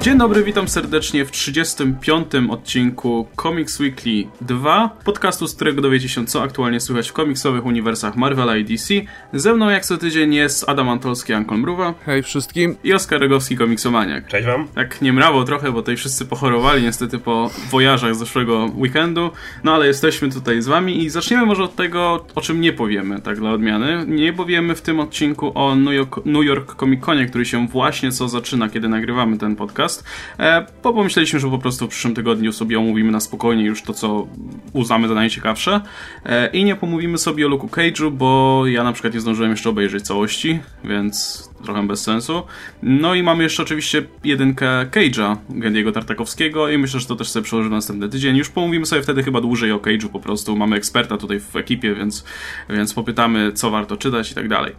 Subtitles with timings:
[0.00, 2.26] Dzień dobry, witam serdecznie w 35.
[2.50, 8.16] odcinku Comics Weekly 2, podcastu, z którego dowiecie się, co aktualnie słychać w komiksowych uniwersach
[8.16, 8.94] Marvela i DC.
[9.32, 11.94] Ze mną jak co tydzień jest Adam Antolski, Ankon Mruwa.
[12.06, 12.76] Hej wszystkim.
[12.84, 14.26] I Oskar Rogowski, komiksomaniak.
[14.26, 14.68] Cześć wam.
[14.68, 19.30] Tak nie mrawo trochę, bo tutaj wszyscy pochorowali niestety po wojażach z zeszłego weekendu,
[19.64, 23.20] no ale jesteśmy tutaj z wami i zaczniemy może od tego, o czym nie powiemy,
[23.20, 24.04] tak dla odmiany.
[24.06, 28.12] Nie powiemy w tym odcinku o New York, New York Comic Conie, który się właśnie
[28.12, 30.04] co zaczyna, kiedy nagrywamy ten podcast podcast,
[30.38, 33.94] e, bo pomyśleliśmy, że po prostu w przyszłym tygodniu sobie omówimy na spokojnie już to,
[33.94, 34.26] co
[34.72, 35.80] uznamy za najciekawsze.
[36.26, 39.70] E, i nie pomówimy sobie o Luke'u Cage'u, bo ja na przykład nie zdążyłem jeszcze
[39.70, 42.42] obejrzeć całości, więc trochę bez sensu.
[42.82, 47.44] No i mamy jeszcze oczywiście jedynkę Cage'a, Gendiego Tartakowskiego i myślę, że to też sobie
[47.44, 48.36] przełożymy następny tydzień.
[48.36, 50.56] Już pomówimy sobie wtedy chyba dłużej o Cage'u po prostu.
[50.56, 52.24] Mamy eksperta tutaj w ekipie, więc,
[52.70, 54.72] więc popytamy, co warto czytać i tak dalej.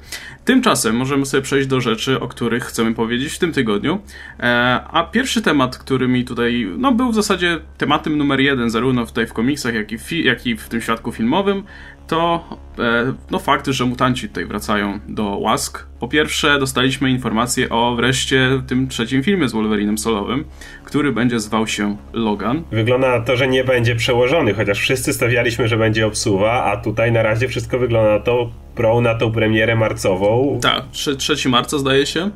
[0.45, 3.99] Tymczasem możemy sobie przejść do rzeczy, o których chcemy powiedzieć w tym tygodniu.
[4.40, 9.05] E, a pierwszy temat, który mi tutaj, no był w zasadzie tematem numer jeden, zarówno
[9.05, 11.63] tutaj w komiksach, jak i w, jak i w tym świadku filmowym,
[12.07, 12.44] to
[12.80, 15.85] e, no fakt, że mutanci tutaj wracają do łask.
[15.99, 20.46] Po pierwsze, dostaliśmy informację o wreszcie tym trzecim filmie z Wolverinem solowym,
[20.84, 22.63] który będzie zwał się Logan.
[22.72, 27.12] Wygląda na to, że nie będzie przełożony, chociaż wszyscy stawialiśmy, że będzie obsuwa, a tutaj
[27.12, 30.60] na razie wszystko wygląda na to pro na tą premierę marcową.
[30.62, 30.84] Tak,
[31.18, 32.29] 3 marca zdaje się.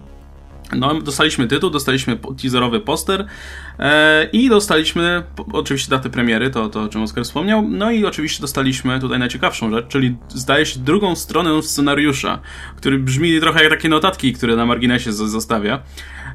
[0.73, 3.25] No, dostaliśmy tytuł, dostaliśmy teaserowy poster
[3.79, 8.41] e, i dostaliśmy oczywiście datę premiery, to, to o czym Oskar wspomniał, no i oczywiście
[8.41, 12.39] dostaliśmy tutaj najciekawszą rzecz, czyli zdaje się drugą stronę scenariusza,
[12.77, 15.79] który brzmi trochę jak takie notatki, które na marginesie zostawia.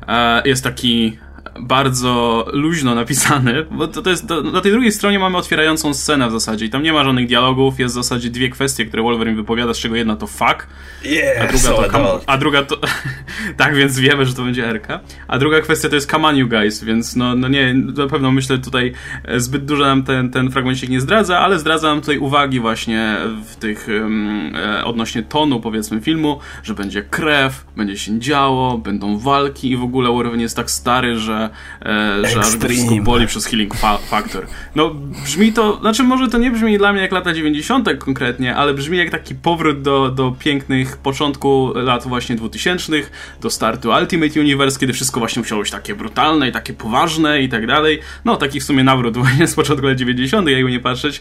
[0.09, 1.19] E, jest taki
[1.63, 6.29] bardzo luźno napisany, bo to, to jest, to, na tej drugiej stronie mamy otwierającą scenę
[6.29, 9.37] w zasadzie i tam nie ma żadnych dialogów, jest w zasadzie dwie kwestie, które Wolverine
[9.37, 10.67] wypowiada, z czego jedna to fuck,
[11.05, 12.77] yeah, a druga so to, a druga to
[13.57, 16.49] tak więc wiemy, że to będzie Erka, a druga kwestia to jest come on you
[16.49, 18.93] guys, więc no, no nie, na pewno myślę tutaj
[19.25, 23.17] e, zbyt dużo nam ten, ten fragmencik nie zdradza, ale zdradza nam tutaj uwagi właśnie
[23.45, 24.53] w tych um,
[24.85, 30.11] odnośnie tonu powiedzmy filmu, że będzie krew, będzie się działo, będą walki i w ogóle
[30.11, 31.50] Wolverine jest tak stary, że
[31.83, 34.47] że, e, że wszystko boli przez healing fa factor.
[34.75, 34.95] No,
[35.25, 37.89] brzmi to, znaczy może to nie brzmi dla mnie jak lata 90.
[37.99, 42.93] konkretnie, ale brzmi jak taki powrót do, do pięknych początku lat właśnie 2000,
[43.41, 47.49] do startu Ultimate Universe, kiedy wszystko właśnie musiało być takie brutalne i takie poważne i
[47.49, 48.01] tak dalej.
[48.25, 51.21] No, taki w sumie nawrót właśnie z początku lat 90., jakby nie patrzeć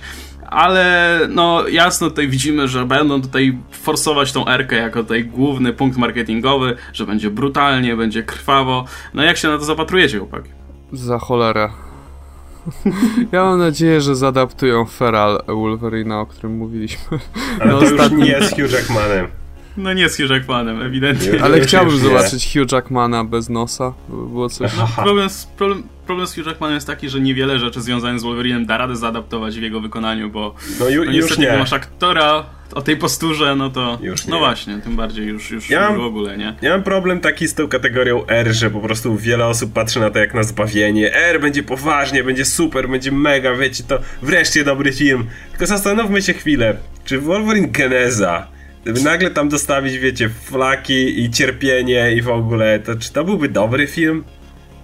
[0.50, 5.98] ale no jasno tutaj widzimy, że będą tutaj forsować tą Erkę jako tutaj główny punkt
[5.98, 8.86] marketingowy, że będzie brutalnie, będzie krwawo.
[9.14, 10.50] No jak się na to zapatrujecie, chłopaki?
[10.92, 11.70] Za cholerę.
[13.32, 17.20] Ja mam nadzieję, że zadaptują Feral Wolverina, o którym mówiliśmy.
[17.60, 18.20] Ale to ostatnim...
[18.20, 19.39] już nie jest Hugh Jackmanem.
[19.80, 21.44] No nie z Hugh Jackmanem, ewidentnie.
[21.44, 23.94] Ale chciałbym zobaczyć Hugh Jackmana bez nosa.
[24.10, 24.78] Było coś.
[24.78, 28.24] No, problem, z, problem, problem z Hugh Jackmanem jest taki, że niewiele rzeczy związanych z
[28.24, 31.58] Wolverinem da radę zaadaptować w jego wykonaniu, bo no, ju, no już nie.
[31.58, 35.90] masz aktora o tej posturze, no to już no właśnie, tym bardziej już, już, ja
[35.90, 36.56] mam, w ogóle, nie?
[36.62, 40.10] Ja mam problem taki z tą kategorią R, że po prostu wiele osób patrzy na
[40.10, 41.16] to jak na zbawienie.
[41.16, 45.26] R będzie poważnie, będzie super, będzie mega, wiecie, to wreszcie dobry film.
[45.52, 48.48] Tylko zastanówmy się chwilę, czy Wolverine Geneza
[48.86, 53.88] nagle tam dostawić, wiecie, flaki i cierpienie i w ogóle, to czy to byłby dobry
[53.88, 54.24] film?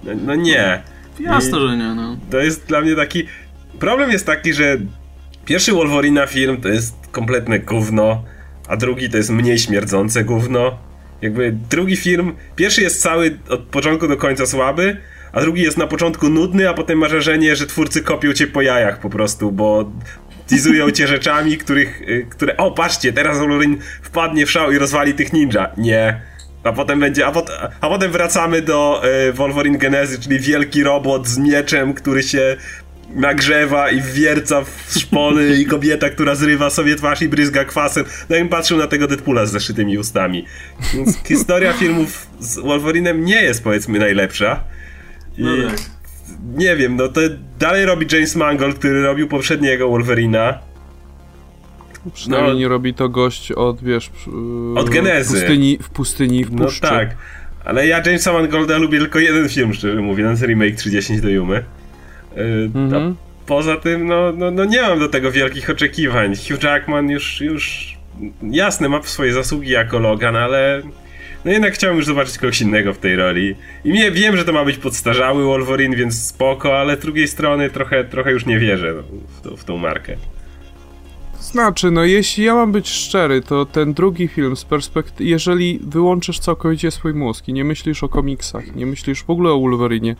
[0.03, 0.81] No, no nie.
[1.19, 2.17] Jasne, że nie, no.
[2.31, 3.27] To jest dla mnie taki...
[3.79, 4.77] Problem jest taki, że
[5.45, 8.23] pierwszy Wolverina film to jest kompletne gówno,
[8.67, 10.77] a drugi to jest mniej śmierdzące gówno.
[11.21, 14.97] Jakby drugi film, pierwszy jest cały od początku do końca słaby,
[15.33, 18.61] a drugi jest na początku nudny, a potem ma wrażenie, że twórcy kopią cię po
[18.61, 19.91] jajach po prostu, bo
[20.47, 25.13] teasują cię rzeczami, których, y, które, o patrzcie, teraz Wolverine wpadnie w szał i rozwali
[25.13, 25.71] tych ninja.
[25.77, 26.21] Nie.
[26.63, 27.49] A potem będzie, a, pot,
[27.81, 32.57] a potem wracamy do y, Wolverine Genezy, czyli wielki robot z mieczem, który się
[33.15, 38.05] nagrzewa i wierca w szpony i kobieta, która zrywa sobie twarz i bryzga kwasem.
[38.29, 40.45] No i patrzył na tego Deadpoola z zaszytymi ustami.
[40.93, 44.63] Więc historia filmów z Wolverinem nie jest powiedzmy najlepsza.
[45.37, 45.43] I...
[45.43, 45.94] No tak
[46.55, 47.21] nie wiem, no to
[47.59, 50.59] dalej robi James Mangold, który robił poprzedniego Wolverina.
[52.13, 54.11] Przynajmniej no, nie robi to gość od, wiesz...
[54.75, 55.37] Od Genezy.
[55.37, 57.15] W pustyni, w pustyni, w No tak.
[57.65, 61.63] Ale ja Jamesa Mangolda lubię tylko jeden film, szczerze mówiąc, remake 30 do Jumy.
[62.35, 63.15] Yy, mhm.
[63.45, 66.33] Poza tym, no, no, no nie mam do tego wielkich oczekiwań.
[66.35, 67.95] Hugh Jackman już, już
[68.41, 70.81] jasne, ma swoje zasługi jako Logan, ale
[71.45, 73.55] no jednak chciałem już zobaczyć kogoś innego w tej roli.
[73.83, 77.69] I nie, wiem, że to ma być podstarzały Wolverine, więc spoko, ale z drugiej strony
[77.69, 80.15] trochę, trochę już nie wierzę w, to, w tą markę.
[81.55, 86.39] Znaczy, no jeśli ja mam być szczery, to ten drugi film z perspektywy, jeżeli wyłączysz
[86.39, 90.15] całkowicie swój mózg i nie myślisz o komiksach, nie myślisz w ogóle o Wolverinie,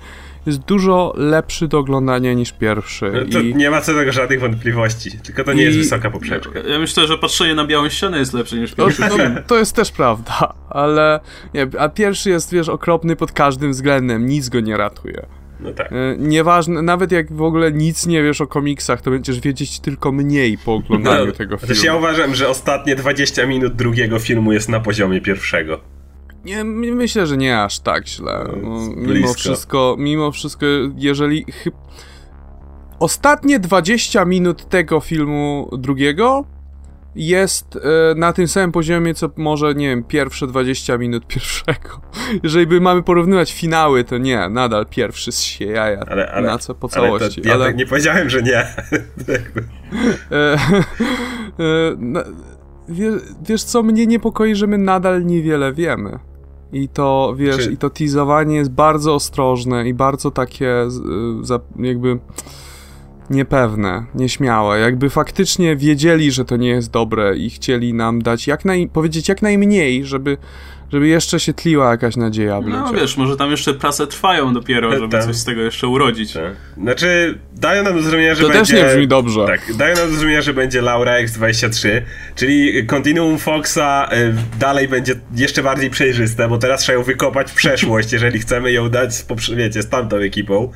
[0.45, 3.11] jest dużo lepszy do oglądania niż pierwszy.
[3.13, 3.55] No to I...
[3.55, 6.59] nie ma co do tego żadnych wątpliwości, tylko to nie I- jest wysoka poprzeczka.
[6.59, 9.35] Ja myślę, że patrzenie na białą ścianę jest lepsze niż No, pierwszy no, film.
[9.47, 11.19] to jest też prawda, ale
[11.53, 15.25] nie, a pierwszy jest, wiesz, okropny pod każdym względem, nic go nie ratuje.
[15.59, 15.91] No tak.
[15.91, 20.11] E, Nieważne, nawet jak w ogóle nic nie wiesz o komiksach, to będziesz wiedzieć tylko
[20.11, 21.97] mniej po oglądaniu tego Też ja filmu.
[21.99, 25.79] uważam, że ostatnie 20 minut drugiego filmu jest na poziomie pierwszego.
[26.45, 28.45] Nie, my- myślę, że nie aż tak źle.
[28.63, 30.65] No, mimo wszystko, mimo wszystko,
[30.95, 31.45] jeżeli...
[32.99, 36.45] Ostatnie 20 minut tego filmu drugiego
[37.15, 42.01] jest e, na tym samym poziomie, co może, nie wiem, pierwsze 20 minut pierwszego.
[42.43, 46.57] Jeżeli by mamy porównywać finały, to nie, nadal pierwszy z się jaja Ale, ale, na
[46.57, 47.41] co po ale całości.
[47.41, 48.65] to, ja tak nie powiedziałem, że nie.
[50.31, 50.53] E,
[51.59, 51.95] e,
[53.43, 56.19] wiesz co, mnie niepokoi, że my nadal niewiele wiemy.
[56.73, 60.75] I to, wiesz, Czy- i to teasowanie jest bardzo ostrożne i bardzo takie
[61.79, 62.19] jakby
[63.29, 64.79] niepewne, nieśmiałe.
[64.79, 69.29] Jakby faktycznie wiedzieli, że to nie jest dobre i chcieli nam dać jak naj, powiedzieć
[69.29, 70.37] jak najmniej, żeby,
[70.91, 73.01] żeby jeszcze się tliła jakaś nadzieja w No ludziach.
[73.01, 75.23] wiesz, może tam jeszcze prace trwają dopiero, żeby Tak.
[75.25, 76.33] coś z tego jeszcze urodzić.
[76.33, 76.53] Tak.
[76.77, 78.73] Znaczy, dają nam do zrozumienia, że To będzie...
[78.73, 79.45] też nie brzmi dobrze.
[79.47, 81.87] Tak, dają nam do zrozumienia, że będzie Laura X23,
[82.35, 87.55] czyli kontinuum Foxa y, dalej będzie jeszcze bardziej przejrzyste, bo teraz trzeba ją wykopać w
[87.55, 89.11] przeszłość, jeżeli chcemy ją dać,
[89.55, 90.71] wiecie, z tamtą ekipą.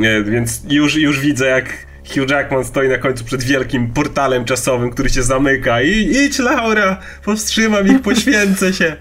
[0.00, 4.90] Y, Więc już, już widzę, jak Hugh Jackman stoi na końcu przed wielkim portalem czasowym,
[4.90, 8.96] który się zamyka i idź Laura, powstrzymam ich, poświęcę się.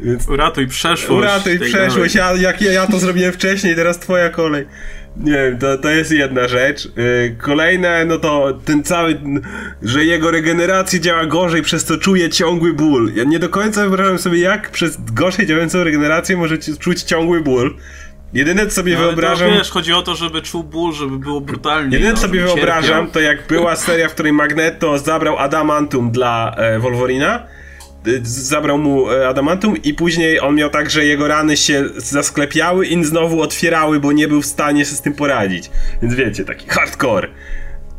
[0.00, 1.22] Więc Uratuj przeszłość.
[1.22, 4.66] Uratuj przeszłość, ja, jak ja, ja to zrobiłem wcześniej, teraz twoja kolej.
[5.16, 6.88] Nie wiem, to, to jest jedna rzecz.
[6.96, 9.20] Yy, Kolejne, no to ten cały,
[9.82, 13.12] że jego regeneracja działa gorzej, przez co czuje ciągły ból.
[13.14, 17.76] Ja nie do końca wyobrażam sobie, jak przez gorzej działającą regenerację możecie czuć ciągły ból.
[18.32, 19.48] Jedyne, co sobie No, wyobrażam...
[19.50, 21.92] To, wiesz, chodzi o to, żeby czuł ból, żeby było brutalnie.
[21.96, 23.12] Jedyne no, co sobie żeby wyobrażam, cierpiał.
[23.12, 27.46] to jak była seria, w której Magneto zabrał Adamantum dla e, Wolverina,
[28.06, 32.86] y, zabrał mu e, Adamantum i później on miał tak, że jego rany się zasklepiały
[32.86, 35.70] i znowu otwierały, bo nie był w stanie się z tym poradzić.
[36.02, 37.28] Więc wiecie, taki hardcore.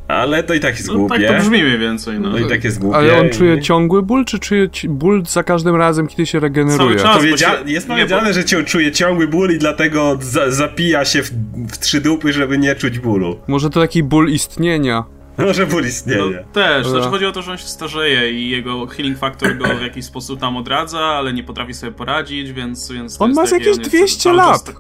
[0.08, 1.20] Ale to i tak jest No, głupie.
[1.20, 2.32] tak to brzmi mniej więcej, no.
[2.32, 2.98] To i tak jest głupie.
[2.98, 6.78] Ale on i- czuje ciągły ból, czy czuje ból za każdym razem, kiedy się regeneruje?
[6.78, 7.18] Cały czas.
[7.18, 11.32] Powiedzia- się- jest powiedziane, że cię czuje ciągły ból i dlatego za zapija się w,
[11.72, 13.40] w trzy dupy, żeby nie czuć bólu.
[13.48, 15.04] Może to taki ból istnienia.
[15.38, 16.46] Może ból No, istnieje.
[16.54, 19.82] też, znaczy chodzi o to, że on się starzeje i jego healing factor go w
[19.82, 22.92] jakiś sposób tam odradza, ale nie potrafi sobie poradzić, więc...
[22.92, 24.76] więc On ma takie, jakieś on jest 200 cały czas lat.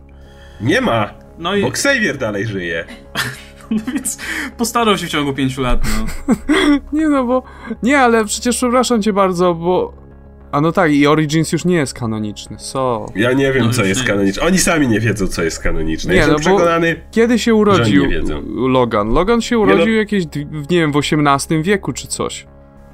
[0.61, 1.09] Nie ma.
[1.39, 2.85] No i Bo Xavier dalej żyje.
[3.71, 4.17] no, więc
[4.57, 6.35] postarał się w ciągu pięciu lat, no.
[6.99, 7.43] Nie no, bo...
[7.83, 9.93] Nie, ale przecież przepraszam cię bardzo, bo...
[10.51, 13.05] A no tak, i Origins już nie jest kanoniczny, so...
[13.15, 14.07] Ja nie wiem, No co jest nie.
[14.07, 14.43] kanoniczne.
[14.43, 16.11] Oni sami nie wiedzą, co jest kanoniczne.
[16.11, 16.95] Nie, Jestem no przekonany.
[17.11, 18.21] Kiedy się urodził nie.
[18.69, 19.13] Logan?
[19.13, 20.25] Logan się urodził no- jakieś,
[20.69, 22.47] nie wiem, w XVIII wieku czy coś.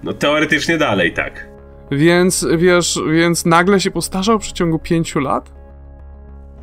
[0.04, 1.48] No teoretycznie dalej, tak.
[1.92, 5.54] Więc, wiesz, więc nagle się postarzał w przeciągu pięciu lat?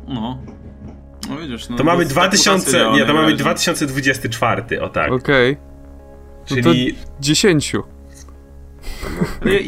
[0.07, 0.37] No.
[1.29, 1.77] No widzisz, no.
[1.77, 2.71] To mamy jest- ta mutacja 2000.
[2.71, 3.37] działa Nie, to mamy najwyraźniej.
[3.37, 5.11] 2024, o tak.
[5.11, 5.57] Okej.
[6.51, 6.95] No to Czyli.
[7.19, 7.83] dziesięciu.
[9.45, 9.59] Ja, ja,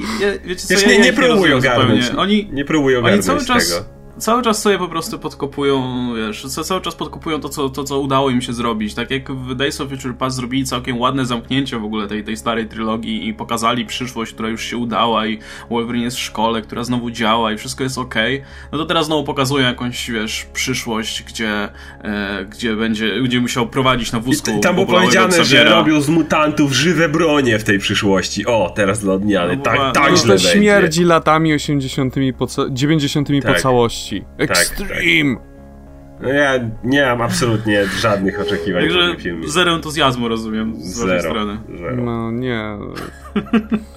[0.46, 2.04] wiecie co, Wiesz, ja, nie, ja nie ich próbuj rozumiem ogarnąć.
[2.04, 2.22] zupełnie.
[2.22, 3.86] Oni, Nie próbuj Oni ogarnąć cały czas, tego.
[4.18, 8.00] Cały czas sobie po prostu podkopują, wiesz, ca- cały czas podkopują to co, to, co
[8.00, 8.94] udało im się zrobić.
[8.94, 12.38] Tak jak w Days of Future Past zrobili całkiem ładne zamknięcie w ogóle tej, tej
[12.38, 15.40] starej trylogii i pokazali przyszłość, która już się udała i
[15.70, 18.16] Wolverine jest w szkole, która znowu działa i wszystko jest ok.
[18.72, 21.70] No to teraz znowu pokazują jakąś, wiesz, przyszłość, gdzie,
[22.04, 26.02] e, gdzie będzie, gdzie musiał prowadzić na I wózku t- tam było powiedziane, że robią
[26.02, 28.46] z mutantów żywe bronie w tej przyszłości.
[28.46, 29.58] O, teraz dla odmiany.
[29.58, 30.48] No, tak, tak no źle To będzie.
[30.60, 33.62] śmierdzi latami 80 po ca- 90 po Tak.
[34.04, 34.26] Całości.
[34.38, 35.36] Extreme!
[36.22, 39.48] No ja nie mam absolutnie żadnych oczekiwań po Także tym filmie.
[39.48, 41.30] zero entuzjazmu rozumiem z waszej Zero.
[41.34, 41.58] strony.
[41.80, 41.96] Zero.
[42.04, 42.78] No nie.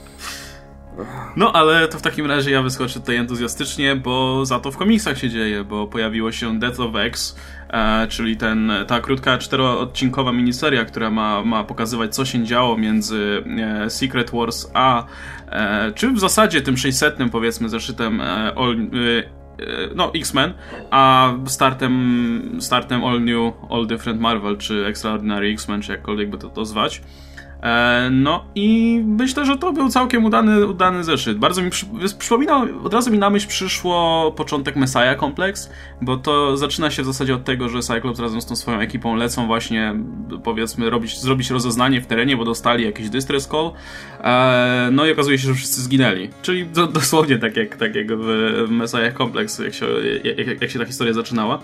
[1.36, 5.18] No, ale to w takim razie ja wyskoczę tutaj entuzjastycznie, bo za to w komiksach
[5.18, 7.36] się dzieje, bo pojawiło się Death of X,
[7.70, 13.44] e, czyli ten, ta krótka czteroodcinkowa miniseria, która ma, ma pokazywać, co się działo między
[13.84, 15.04] e, Secret Wars a,
[15.50, 18.24] e, czy w zasadzie tym 600 powiedzmy zeszytem e,
[18.56, 19.45] all, e,
[19.94, 20.54] no, X-Men,
[20.90, 26.48] a startem, startem All New, All Different Marvel, czy Extraordinary X-Men, czy jakkolwiek by to,
[26.48, 27.02] to zwać.
[27.62, 31.38] E, no i myślę, że to był całkiem udany, udany zeszyt.
[31.38, 31.86] Bardzo mi przy,
[32.84, 35.70] od razu mi na myśl przyszło początek Messiah Complex,
[36.02, 39.16] bo to zaczyna się w zasadzie od tego, że Cyclops razem z tą swoją ekipą
[39.16, 39.94] lecą właśnie,
[40.44, 43.70] powiedzmy, robić, zrobić rozeznanie w terenie, bo dostali jakiś distress call.
[44.20, 46.30] E, no i okazuje się, że wszyscy zginęli.
[46.42, 49.86] Czyli do, dosłownie tak jak, tak jak w Messiah Complex, jak się,
[50.24, 51.58] jak, jak się ta historia zaczynała.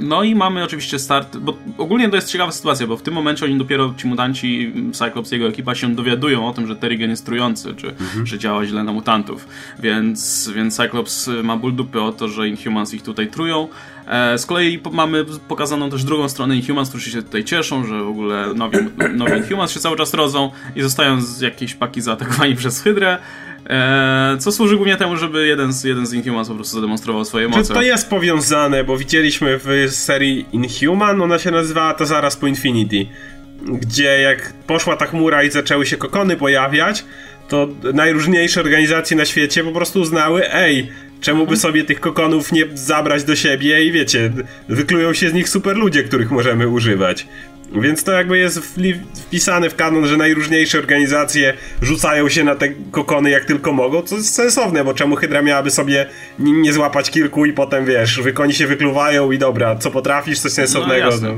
[0.00, 3.44] No i mamy oczywiście start, bo ogólnie to jest ciekawa sytuacja, bo w tym momencie
[3.44, 7.26] oni dopiero, ci mutanci, Cyclops i jego ekipa się dowiadują o tym, że Terrigen jest
[7.26, 8.26] trujący, czy mhm.
[8.26, 9.48] że działa źle na mutantów.
[9.78, 13.68] Więc, więc Cyclops ma ból dupy o to, że Inhumans ich tutaj trują.
[14.06, 18.08] E, z kolei mamy pokazaną też drugą stronę Inhumans, którzy się tutaj cieszą, że w
[18.08, 18.78] ogóle nowi,
[19.14, 23.18] nowi Inhumans się cały czas rodzą i zostają z jakiejś paki zaatakowani przez Hydrę.
[23.66, 27.48] Eee, co służy głównie temu, żeby jeden z, jeden z Inhumans po prostu zademonstrował swoje
[27.48, 27.62] moce.
[27.62, 32.46] Czy to jest powiązane, bo widzieliśmy w serii Inhuman, ona się nazywała to zaraz po
[32.46, 33.06] Infinity,
[33.62, 37.04] gdzie jak poszła ta chmura i zaczęły się kokony pojawiać,
[37.48, 40.88] to najróżniejsze organizacje na świecie po prostu uznały, ej,
[41.20, 41.60] czemu by mhm.
[41.60, 44.32] sobie tych kokonów nie zabrać do siebie i wiecie,
[44.68, 47.26] wyklują się z nich super ludzie, których możemy używać.
[47.80, 48.58] Więc to jakby jest
[49.14, 54.16] wpisane w kanon, że najróżniejsze organizacje rzucają się na te kokony jak tylko mogą, co
[54.16, 56.06] jest sensowne, bo czemu Hydra miałaby sobie
[56.38, 61.10] nie złapać kilku i potem wiesz, wykoni się wykluwają i dobra, co potrafisz, coś sensownego.
[61.22, 61.28] No,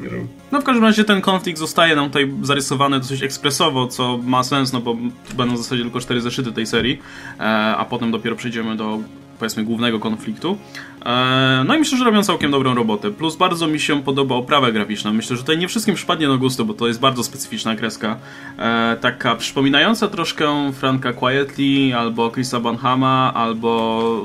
[0.00, 0.08] no.
[0.52, 4.72] no w każdym razie ten konflikt zostaje nam tutaj zarysowany dosyć ekspresowo, co ma sens,
[4.72, 4.96] no bo
[5.34, 7.02] będą w zasadzie tylko cztery zeszyty tej serii,
[7.38, 7.42] e,
[7.76, 8.98] a potem dopiero przejdziemy do
[9.38, 10.58] powiedzmy głównego konfliktu.
[11.06, 13.10] E, no i myślę, że robią całkiem dobrą robotę.
[13.10, 15.12] Plus bardzo mi się podoba oprawa graficzna.
[15.12, 18.16] Myślę, że tutaj nie wszystkim przypadnie do gustu, bo to jest bardzo specyficzna kreska.
[18.58, 24.24] E, taka przypominająca troszkę Franka Quietly, albo Chrisa Bonhama, albo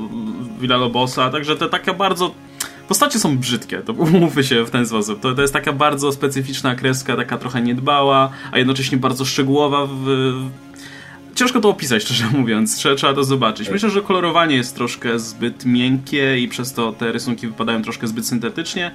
[0.60, 1.30] Villa Lobosa.
[1.30, 2.34] Także to taka bardzo
[2.88, 5.20] Postacie są brzydkie, to umówmy się w ten sposób.
[5.20, 10.04] To, to jest taka bardzo specyficzna kreska, taka trochę niedbała, a jednocześnie bardzo szczegółowa w,
[11.36, 12.76] ciężko to opisać, szczerze mówiąc.
[12.76, 13.68] Trzeba, trzeba to zobaczyć.
[13.68, 18.26] Myślę, że kolorowanie jest troszkę zbyt miękkie i przez to te rysunki wypadają troszkę zbyt
[18.26, 18.90] syntetycznie.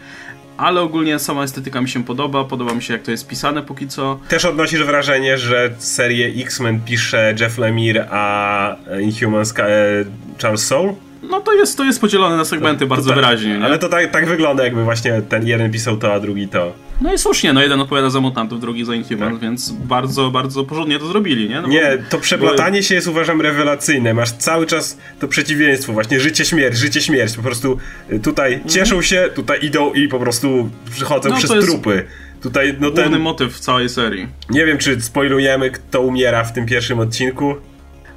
[0.57, 3.87] Ale ogólnie sama estetyka mi się podoba, podoba mi się jak to jest pisane póki
[3.87, 4.19] co.
[4.27, 9.63] Też odnosisz wrażenie, że serię X-Men pisze Jeff Lemire, a Inhumans e,
[10.41, 10.93] Charles Soule?
[11.23, 13.57] No to jest, to jest podzielone na segmenty to, bardzo tak, wyraźnie.
[13.57, 13.65] Nie?
[13.65, 16.73] Ale to tak, tak wygląda, jakby właśnie ten jeden pisał to, a drugi to.
[17.01, 19.41] No i słusznie, no jeden odpowiada za mutantów, drugi za Inhuman, tak.
[19.41, 21.61] więc bardzo, bardzo porządnie to zrobili, nie?
[21.61, 22.83] No nie, bo, to przeplatanie bo...
[22.83, 24.13] się jest uważam rewelacyjne.
[24.13, 27.35] Masz cały czas to przeciwieństwo, właśnie życie, śmierć, życie, śmierć.
[27.35, 27.77] Po prostu
[28.11, 28.69] y, tutaj mhm.
[28.69, 32.05] cieszą się, tutaj idą i po prostu przychodzą no, przez trupy.
[32.41, 33.03] Tutaj, no ten...
[33.03, 34.27] Główny motyw w całej serii.
[34.49, 37.55] Nie wiem, czy spoilujemy, kto umiera w tym pierwszym odcinku.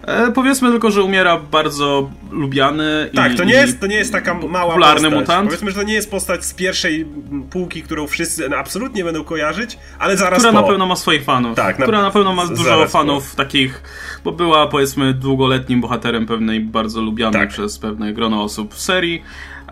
[0.06, 4.12] E, powiedzmy tylko, że umiera bardzo lubiany Tak, i, to, nie jest, to nie jest
[4.12, 5.20] taka mała popularny postać.
[5.20, 5.46] mutant.
[5.48, 7.06] Powiedzmy, że to nie jest postać z pierwszej
[7.50, 10.60] półki, którą wszyscy absolutnie będą kojarzyć, ale zaraz Która po.
[10.60, 11.56] na pewno ma swoich fanów.
[11.56, 11.84] Tak, na...
[11.84, 13.36] Która na pewno ma dużo fanów po.
[13.36, 13.82] takich,
[14.24, 17.48] bo była powiedzmy długoletnim bohaterem pewnej bardzo lubianej tak.
[17.48, 19.22] przez pewne grono osób w serii.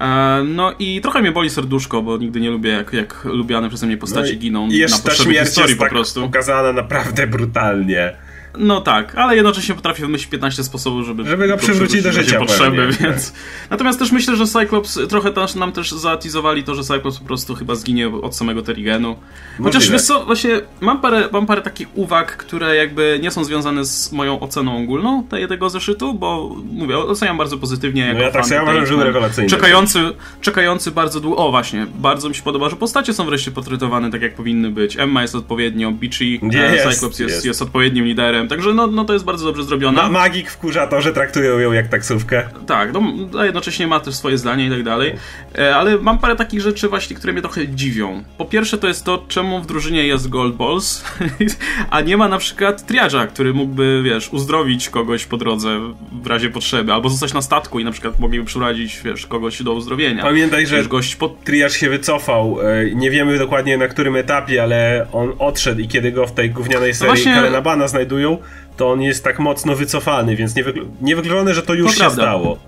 [0.01, 3.87] E, no i trochę mnie boli serduszko, bo nigdy nie lubię, jak, jak lubiane przeze
[3.87, 6.23] mnie postacie no giną i na potrzeby historii po tak prostu.
[6.23, 8.17] pokazana naprawdę brutalnie.
[8.59, 12.39] No tak, ale jednocześnie potrafię wymyślić 15 sposobów, żeby, żeby go przywrócić do życia.
[12.39, 13.33] Potrzeby, pewnie, więc...
[13.33, 13.41] Tak.
[13.71, 17.55] Natomiast też myślę, że Cyclops trochę też, nam też zaatizowali to, że Cyclops po prostu
[17.55, 19.17] chyba zginie od samego Terrigenu.
[19.63, 23.85] Chociaż wiesz co, właśnie mam parę, mam parę takich uwag, które jakby nie są związane
[23.85, 28.03] z moją oceną ogólną tego zeszytu, bo mówię, oceniam bardzo pozytywnie.
[28.03, 29.51] Jako no ja tak sobie uważam, że rewelacyjny.
[29.51, 29.99] Czekający,
[30.41, 31.37] czekający bardzo długo.
[31.37, 34.97] O właśnie, bardzo mi się podoba, że postacie są wreszcie portretowane tak jak powinny być.
[34.97, 37.45] Emma jest odpowiednio, Beachy, e, Cyclops jest, jest.
[37.45, 40.03] jest odpowiednim liderem Także no, no to jest bardzo dobrze zrobione.
[40.03, 42.43] Ma magik wkurza to, że traktują ją jak taksówkę.
[42.67, 43.03] Tak, no,
[43.39, 45.15] a jednocześnie ma też swoje zdanie i tak dalej.
[45.59, 48.23] E, ale mam parę takich rzeczy właśnie, które mnie trochę dziwią.
[48.39, 51.05] Po pierwsze to jest to, czemu w drużynie jest Gold Balls,
[51.91, 55.81] a nie ma na przykład triadża, który mógłby, wiesz, uzdrowić kogoś po drodze
[56.23, 59.73] w razie potrzeby, albo zostać na statku i na przykład mogliby przeprowadzić, wiesz, kogoś do
[59.73, 60.23] uzdrowienia.
[60.23, 61.45] Pamiętaj, że wiesz, gość pod...
[61.45, 62.59] triadż się wycofał.
[62.63, 66.51] E, nie wiemy dokładnie na którym etapie, ale on odszedł i kiedy go w tej
[66.51, 67.35] gównianej no serii no właśnie...
[67.35, 68.32] Karenabana znajdują,
[68.77, 70.65] to on jest tak mocno wycofany, więc nie
[71.01, 72.23] niewykluczone, że to już to się prawda.
[72.23, 72.59] stało.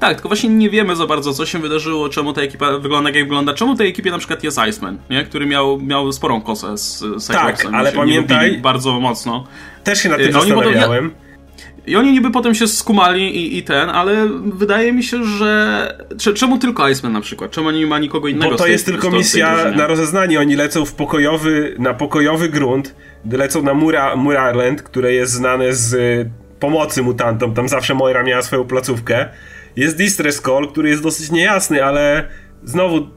[0.00, 3.24] Tak, tylko właśnie nie wiemy za bardzo, co się wydarzyło, czemu ta ekipa wygląda jak
[3.24, 5.24] wygląda, czemu tej ekipie na przykład jest Iceman, nie?
[5.24, 7.32] który miał, miał sporą kosę z Cyclopsem.
[7.32, 8.58] Tak, ale pamiętaj...
[8.58, 9.44] Bardzo mocno.
[9.84, 11.10] Też się na tym no, zastanawiałem.
[11.86, 16.04] I oni niby potem się skumali i, i ten, ale wydaje mi się, że.
[16.34, 17.50] Czemu tylko Iceman na przykład?
[17.50, 18.50] Czemu nie ma nikogo innego?
[18.50, 20.40] Bo to tej, jest tylko misja na rozeznanie.
[20.40, 22.94] Oni lecą w pokojowy, na pokojowy grunt,
[23.30, 27.54] lecą na Mura, Mura Island, które jest znane z y, pomocy mutantom.
[27.54, 29.28] Tam zawsze Moira miała swoją placówkę.
[29.76, 32.28] Jest Distress Call, który jest dosyć niejasny, ale
[32.64, 33.08] znowu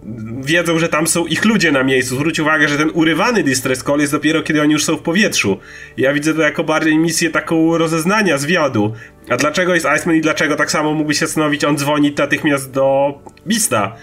[0.42, 2.16] wiedzą, że tam są ich ludzie na miejscu.
[2.16, 5.60] Zwróć uwagę, że ten urywany distress call jest dopiero kiedy oni już są w powietrzu.
[5.98, 8.94] Ja widzę to jako bardziej misję taką rozeznania, zwiadu.
[9.30, 13.14] A dlaczego jest Iceman i dlaczego tak samo mógłby się stanowić, on dzwoni natychmiast do
[13.48, 13.96] Bista?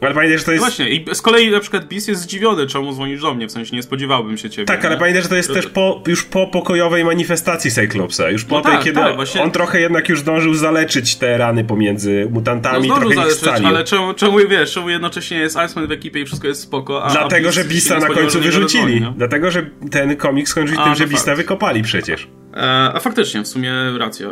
[0.00, 0.64] Ale pamiętaj, że to jest...
[0.64, 3.76] Właśnie, i z kolei na przykład Beast jest zdziwiony, czemu dzwonisz do mnie, w sensie
[3.76, 4.66] nie spodziewałbym się ciebie.
[4.66, 5.00] Tak, ale nie?
[5.00, 5.54] pamiętaj, że to jest to...
[5.54, 9.42] też po, już po pokojowej manifestacji Cyclopsa, już po no tej, tak, kiedy tak, właśnie...
[9.42, 13.68] on trochę jednak już zdążył zaleczyć te rany pomiędzy mutantami, no, trochę zaleczyć, ich scalił.
[13.68, 17.10] ale czemu, czemu, wiesz, czemu jednocześnie jest Iceman w ekipie i wszystko jest spoko, a
[17.10, 19.06] Dlatego, a że Bista na końcu wyrzucili.
[19.16, 21.36] Dlatego, że ten komik skończył się tym, że no Bista fakt.
[21.36, 22.28] wykopali przecież.
[22.56, 24.28] E, a faktycznie, w sumie racja.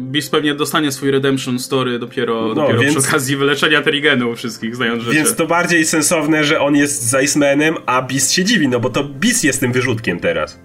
[0.00, 2.96] Beast pewnie dostanie swój redemption story dopiero, no, dopiero więc...
[2.98, 5.16] przy okazji wyleczenia Terigenu wszystkich, znając rzeczy.
[5.16, 8.90] Więc to bardziej sensowne, że on jest z Icemanem, a Beast się dziwi, no bo
[8.90, 10.60] to Beast jest tym wyrzutkiem teraz.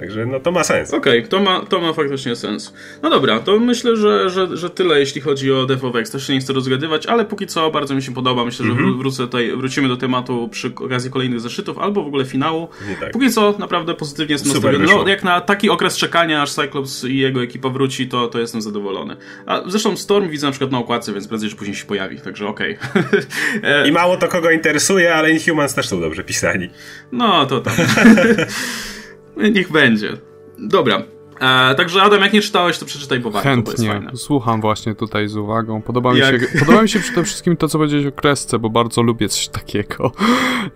[0.00, 0.94] Także no to ma sens.
[0.94, 2.72] Okej, okay, to, ma, to ma faktycznie sens.
[3.02, 6.10] No dobra, to myślę, że, że, że tyle jeśli chodzi o X.
[6.10, 8.44] Też się nie chcę rozgadywać, ale póki co bardzo mi się podoba.
[8.44, 8.98] Myślę, że mm -hmm.
[8.98, 12.68] wrócę tutaj, wrócimy do tematu przy okazji kolejnych zeszytów albo w ogóle finału.
[13.00, 13.10] Tak.
[13.10, 14.86] Póki co naprawdę pozytywnie jestem nastawiony.
[14.86, 18.62] No, jak na taki okres czekania, aż Cyclops i jego ekipa wróci, to, to jestem
[18.62, 19.16] zadowolony.
[19.46, 22.46] A zresztą Storm widzę na przykład na okładce, więc prędzej czy później się pojawi, także
[22.46, 22.78] okej.
[22.90, 23.88] Okay.
[23.88, 26.68] I mało to kogo interesuje, ale Inhumans też są dobrze pisani.
[27.12, 27.76] No, to tak.
[29.36, 30.16] Niech będzie.
[30.58, 31.02] Dobra.
[31.40, 34.02] E, także Adam, jak nie czytałeś, to przeczytaj po Chętnie.
[34.14, 35.82] Słucham właśnie tutaj z uwagą.
[35.82, 39.02] Podoba mi, się, podoba mi się przede wszystkim to, co powiedziałeś o kresce, bo bardzo
[39.02, 40.12] lubię coś takiego.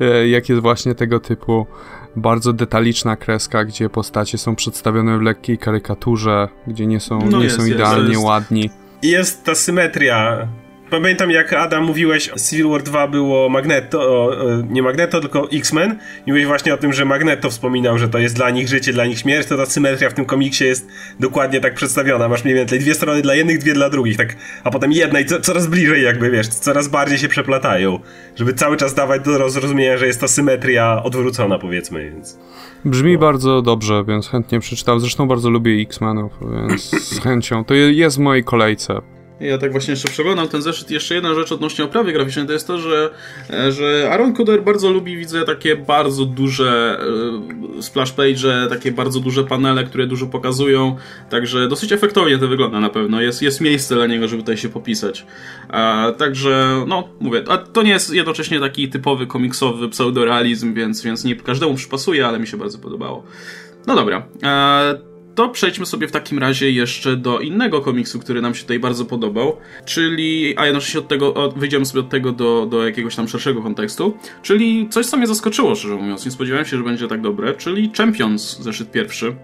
[0.00, 1.66] E, jak jest właśnie tego typu
[2.16, 7.44] bardzo detaliczna kreska, gdzie postacie są przedstawione w lekkiej karykaturze, gdzie nie są, no nie
[7.44, 8.24] jest, są idealnie jest.
[8.24, 8.70] ładni.
[9.02, 10.48] I jest ta symetria
[10.94, 14.30] Pamiętam jak Adam mówiłeś, Civil War 2 było Magneto,
[14.70, 15.98] nie Magneto, tylko X-Men.
[16.26, 19.18] Mówiłeś właśnie o tym, że Magneto wspominał, że to jest dla nich życie, dla nich
[19.18, 20.88] śmierć, to ta symetria w tym komiksie jest
[21.20, 22.28] dokładnie tak przedstawiona.
[22.28, 25.24] Masz mniej więcej dwie strony dla jednych, dwie dla drugich, tak, a potem jedna i
[25.24, 27.98] co, coraz bliżej jakby, wiesz, coraz bardziej się przeplatają,
[28.36, 32.38] żeby cały czas dawać do zrozumienia, że jest to symetria odwrócona powiedzmy, więc...
[32.84, 33.18] Brzmi no.
[33.18, 35.00] bardzo dobrze, więc chętnie przeczytam.
[35.00, 37.64] Zresztą bardzo lubię X-Menów, więc z chęcią.
[37.64, 39.00] To jest w mojej kolejce.
[39.40, 40.90] Ja tak właśnie jeszcze przeglądam ten zeszyt.
[40.90, 43.10] Jeszcze jedna rzecz odnośnie oprawy graficznej to jest to, że,
[43.50, 47.00] e, że Aaron Kuder bardzo lubi, widzę, takie bardzo duże
[47.78, 50.96] e, splash page, takie bardzo duże panele, które dużo pokazują.
[51.30, 53.20] Także dosyć efektownie to wygląda na pewno.
[53.20, 55.26] Jest, jest miejsce dla niego, żeby tutaj się popisać.
[55.68, 61.24] A, także, no, mówię, a to nie jest jednocześnie taki typowy komiksowy pseudorealizm, więc, więc
[61.24, 63.24] nie każdemu przypasuje, ale mi się bardzo podobało.
[63.86, 64.26] No dobra.
[64.42, 68.78] E, to przejdźmy sobie w takim razie jeszcze do innego komiksu, który nam się tutaj
[68.78, 73.16] bardzo podobał, czyli, a jednocześnie od tego, od, wyjdziemy sobie od tego do, do jakiegoś
[73.16, 77.08] tam szerszego kontekstu, czyli coś, co mnie zaskoczyło, szczerze mówiąc, nie spodziewałem się, że będzie
[77.08, 79.36] tak dobre, czyli Champions, zeszyt pierwszy.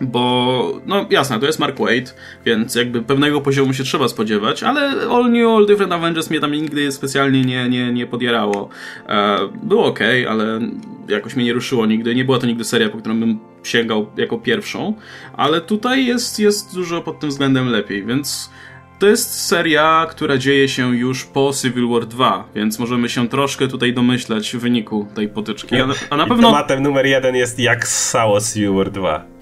[0.00, 4.80] Bo, no jasne, to jest Mark Waid, więc jakby pewnego poziomu się trzeba spodziewać, ale
[5.10, 8.68] All New, All Different Avengers mnie tam nigdy specjalnie nie, nie, nie podjerało.
[9.08, 10.60] E, było ok, ale
[11.08, 12.14] jakoś mnie nie ruszyło nigdy.
[12.14, 14.94] Nie była to nigdy seria, po którą bym sięgał jako pierwszą,
[15.36, 18.50] ale tutaj jest, jest dużo pod tym względem lepiej, więc
[18.98, 23.68] to jest seria, która dzieje się już po Civil War 2, więc możemy się troszkę
[23.68, 25.76] tutaj domyślać w wyniku tej potyczki.
[25.76, 26.48] A, a na pewno...
[26.48, 29.37] tematem numer jeden jest jak ssało Civil War 2.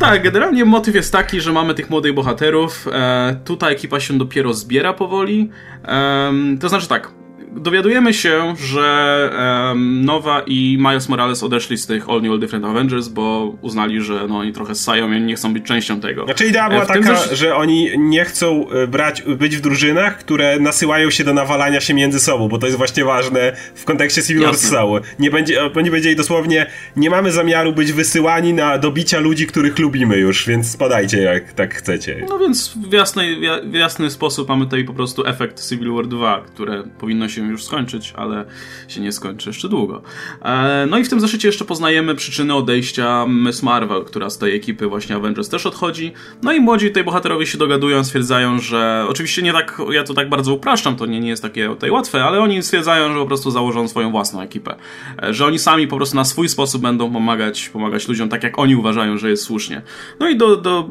[0.00, 2.88] Tak, generalnie motyw jest taki, że mamy tych młodych bohaterów.
[2.92, 5.50] E, tutaj ekipa się dopiero zbiera powoli.
[5.84, 7.12] E, to znaczy tak,
[7.56, 9.30] dowiadujemy się, że
[9.68, 14.00] um, Nowa i Miles Morales odeszli z tych All New All Different Avengers, bo uznali,
[14.00, 16.24] że no, oni trochę ssają i nie chcą być częścią tego.
[16.24, 20.58] Znaczy idea była e, taka, że oni nie chcą e, brać, być w drużynach, które
[20.60, 24.42] nasyłają się do nawalania się między sobą, bo to jest właśnie ważne w kontekście Civil
[24.42, 25.00] War Ssały.
[25.18, 30.16] Nie będzie, oni powiedzieli dosłownie, nie mamy zamiaru być wysyłani na dobicia ludzi, których lubimy
[30.16, 32.26] już, więc spadajcie jak tak chcecie.
[32.28, 36.40] No więc w jasny, w jasny sposób mamy tutaj po prostu efekt Civil War 2,
[36.46, 38.44] które powinno się już skończyć, ale
[38.88, 40.02] się nie skończy jeszcze długo.
[40.42, 44.56] E, no i w tym zeszycie jeszcze poznajemy przyczyny odejścia Miss Marvel, która z tej
[44.56, 46.12] ekipy właśnie Avengers też odchodzi.
[46.42, 50.28] No i młodzi tutaj bohaterowie się dogadują, stwierdzają, że oczywiście nie tak, ja to tak
[50.28, 53.50] bardzo upraszczam, to nie, nie jest takie tutaj łatwe, ale oni stwierdzają, że po prostu
[53.50, 54.74] założą swoją własną ekipę.
[55.22, 58.58] E, że oni sami po prostu na swój sposób będą pomagać, pomagać ludziom tak, jak
[58.58, 59.82] oni uważają, że jest słusznie.
[60.20, 60.88] No i do, do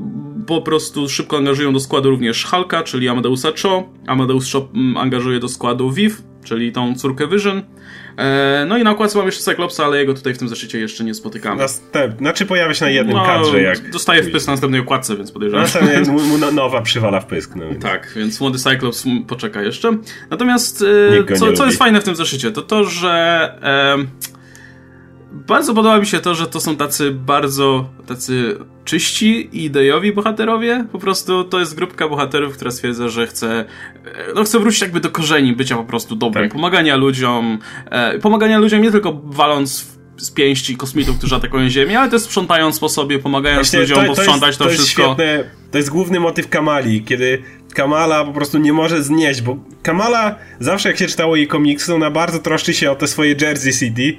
[0.48, 3.84] po prostu szybko angażują do składu również Hulka, czyli Amadeusa Cho.
[4.08, 7.62] Amadeus Cho mm, angażuje do składu Viv, czyli tą córkę Vision.
[8.18, 11.04] E, no i na okładce mam jeszcze Cyclopsa, ale jego tutaj w tym zeszycie jeszcze
[11.04, 11.62] nie spotykamy.
[11.62, 12.18] Następ...
[12.18, 13.62] Znaczy pojawia się na jednym no, kadrze.
[13.62, 13.90] Jak...
[13.90, 15.64] Dostaje wpysk na następnej okładce, więc podejrzewam.
[15.64, 17.56] Następnie mu no, nowa przywala wpysk.
[17.56, 17.84] No, więc.
[17.84, 19.98] Tak, więc młody Cyclops poczeka jeszcze.
[20.30, 20.86] Natomiast
[21.30, 23.10] e, co, co jest fajne w tym zeszycie, to to, że...
[23.64, 24.34] E,
[25.34, 30.86] bardzo podoba mi się to, że to są tacy bardzo tacy czyści i ideowi bohaterowie.
[30.92, 33.66] Po prostu to jest grupka bohaterów, która stwierdza, że chce,
[34.36, 36.44] no chce wrócić jakby do korzeni bycia po prostu dobrym.
[36.44, 36.54] Tak.
[36.54, 42.12] Pomagania ludziom, e, pomagania ludziom nie tylko waląc z pięści kosmitów, którzy atakują Ziemię, ale
[42.12, 45.02] też sprzątając po sobie, pomagając Właśnie ludziom to, to posprzątać jest, to, to wszystko.
[45.02, 47.44] Jest świetne, to jest główny motyw Kamali, kiedy
[47.74, 52.12] Kamala po prostu nie może znieść, bo Kamala zawsze jak się czytało jej komiksy, ona
[52.12, 54.18] bardzo troszczy się o te swoje Jersey City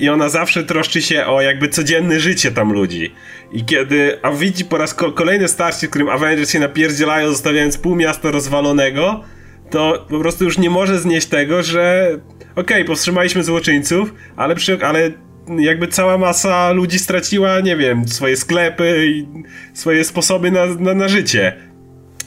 [0.00, 3.14] i ona zawsze troszczy się o jakby codzienne życie tam ludzi.
[3.52, 7.94] I kiedy, a widzi po raz kolejny starcie, w którym Avengers się napierdzielają, zostawiając pół
[7.94, 9.24] miasta rozwalonego,
[9.70, 12.10] to po prostu już nie może znieść tego, że
[12.52, 15.10] okej, okay, powstrzymaliśmy złoczyńców, ale, przy, ale
[15.58, 19.26] jakby cała masa ludzi straciła, nie wiem, swoje sklepy i
[19.74, 21.67] swoje sposoby na, na, na życie.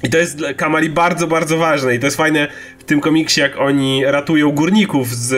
[0.03, 1.95] I to jest dla Kamali bardzo, bardzo ważne.
[1.95, 2.47] I to jest fajne
[2.79, 5.33] w tym komiksie, jak oni ratują górników z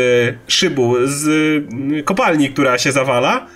[0.48, 1.26] szybu, z
[2.06, 3.48] kopalni, która się zawala,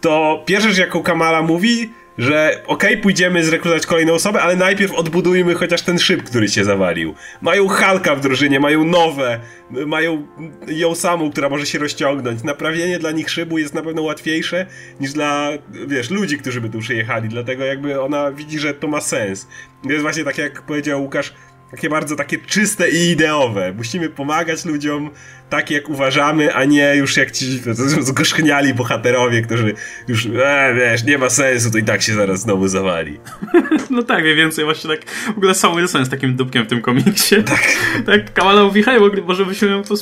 [0.00, 4.92] to pierwsza rzecz, jaką Kamala mówi, że okej, okay, pójdziemy zrekrutować kolejną osobę, ale najpierw
[4.92, 7.14] odbudujmy chociaż ten szyb, który się zawalił.
[7.42, 10.26] Mają Halka w drużynie, mają nowe, mają
[10.68, 12.42] ją samą, która może się rozciągnąć.
[12.42, 14.66] Naprawienie dla nich szybu jest na pewno łatwiejsze
[15.00, 15.50] niż dla,
[15.86, 19.48] wiesz, ludzi, którzy by tu przyjechali, dlatego jakby ona widzi, że to ma sens.
[19.82, 21.32] To jest właśnie tak, jak powiedział Łukasz,
[21.70, 23.72] takie bardzo takie czyste i ideowe.
[23.76, 25.10] Musimy pomagać ludziom
[25.50, 27.60] tak, jak uważamy, a nie już jak ci
[28.00, 29.74] zgorzchniali bohaterowie, którzy
[30.08, 33.20] już, e, wiesz, nie ma sensu, to i tak się zaraz znowu zawali.
[33.90, 36.80] no tak, mniej więcej właśnie tak, w ogóle sam Wilson jest takim dupkiem w tym
[36.82, 37.36] komiksie.
[37.46, 37.76] Tak.
[38.06, 39.94] tak, Kamala mówi, hej, może byśmy ją tu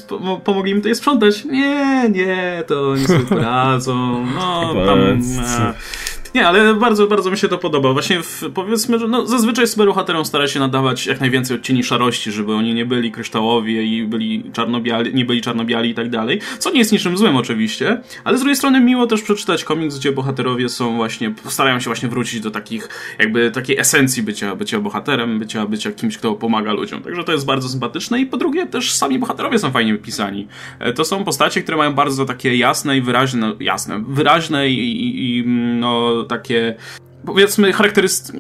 [0.45, 1.45] pomogli im to sprzątać?
[1.45, 5.01] Nie, nie, to oni sobie poradzą, no, tam...
[5.01, 5.75] E.
[6.35, 7.93] Nie, ale bardzo, bardzo mi się to podoba.
[7.93, 12.55] Właśnie w, powiedzmy, że no, zazwyczaj superbohaterom stara się nadawać jak najwięcej odcieni szarości, żeby
[12.55, 16.41] oni nie byli kryształowi i byli czarnobiali, nie byli czarnobiali i tak dalej.
[16.59, 20.13] Co nie jest niczym złym oczywiście, ale z drugiej strony miło też przeczytać komiks, gdzie
[20.13, 25.39] bohaterowie są właśnie, starają się właśnie wrócić do takich, jakby takiej esencji bycia, bycia bohaterem,
[25.39, 27.03] bycia, bycia kimś, kto pomaga ludziom.
[27.03, 30.49] Także to jest bardzo sympatyczne i po drugie też sami bohaterowie są fajnie wypisani.
[30.79, 35.39] E, to są postacie, które mają bardzo takie jasne i wyraźne, jasne, wyraźne i, i,
[35.39, 35.45] i
[35.81, 36.77] no takie
[37.27, 38.33] powiedzmy charakteryst...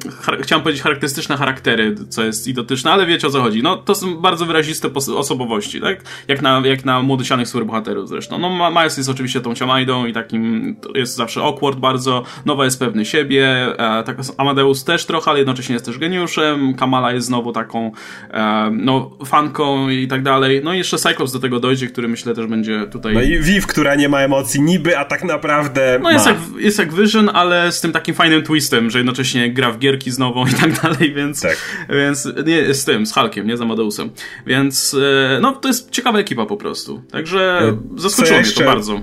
[0.43, 3.63] chciałem powiedzieć charakterystyczne charaktery, co jest idotyczne, ale wiecie o co chodzi.
[3.63, 6.03] No, to są bardzo wyraziste osobowości, tak?
[6.29, 8.39] Jak na, jak na młodocianych superbohaterów zresztą.
[8.39, 13.05] No, Miles jest oczywiście tą ciamajdą i takim jest zawsze awkward bardzo, Nowa jest pewny
[13.05, 17.93] siebie, e, tak, Amadeus też trochę, ale jednocześnie jest też geniuszem, Kamala jest znowu taką
[18.31, 20.61] e, no, fanką i tak dalej.
[20.65, 23.15] No i jeszcze Cyclops do tego dojdzie, który myślę też będzie tutaj...
[23.15, 26.79] No i Viv, która nie ma emocji niby, a tak naprawdę No jest, jak, jest
[26.79, 30.47] jak Vision, ale z tym takim fajnym twistem tym, że jednocześnie gra w gierki znowu
[30.47, 31.57] i tak dalej, więc, tak.
[31.89, 34.11] więc nie, z tym, z Hulkiem, nie z Amadeusem.
[34.47, 37.03] Więc e, no, to jest ciekawa ekipa po prostu.
[37.11, 39.01] Także e, zaskoczyło mnie to bardzo.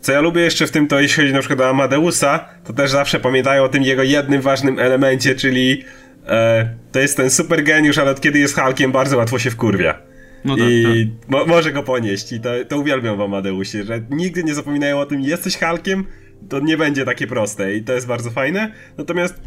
[0.00, 2.90] Co ja lubię jeszcze w tym, to jeśli chodzi na przykład o Amadeusa, to też
[2.90, 5.84] zawsze pamiętają o tym jego jednym ważnym elemencie, czyli
[6.26, 9.98] e, to jest ten super geniusz, ale od kiedy jest Hulkiem bardzo łatwo się wkurwia.
[10.44, 11.30] No tak, I tak.
[11.30, 15.06] Mo może go ponieść i to, to uwielbiam w Amadeusie, że nigdy nie zapominają o
[15.06, 16.04] tym, jesteś Hulkiem,
[16.48, 18.72] to nie będzie takie proste i to jest bardzo fajne.
[18.98, 19.40] Natomiast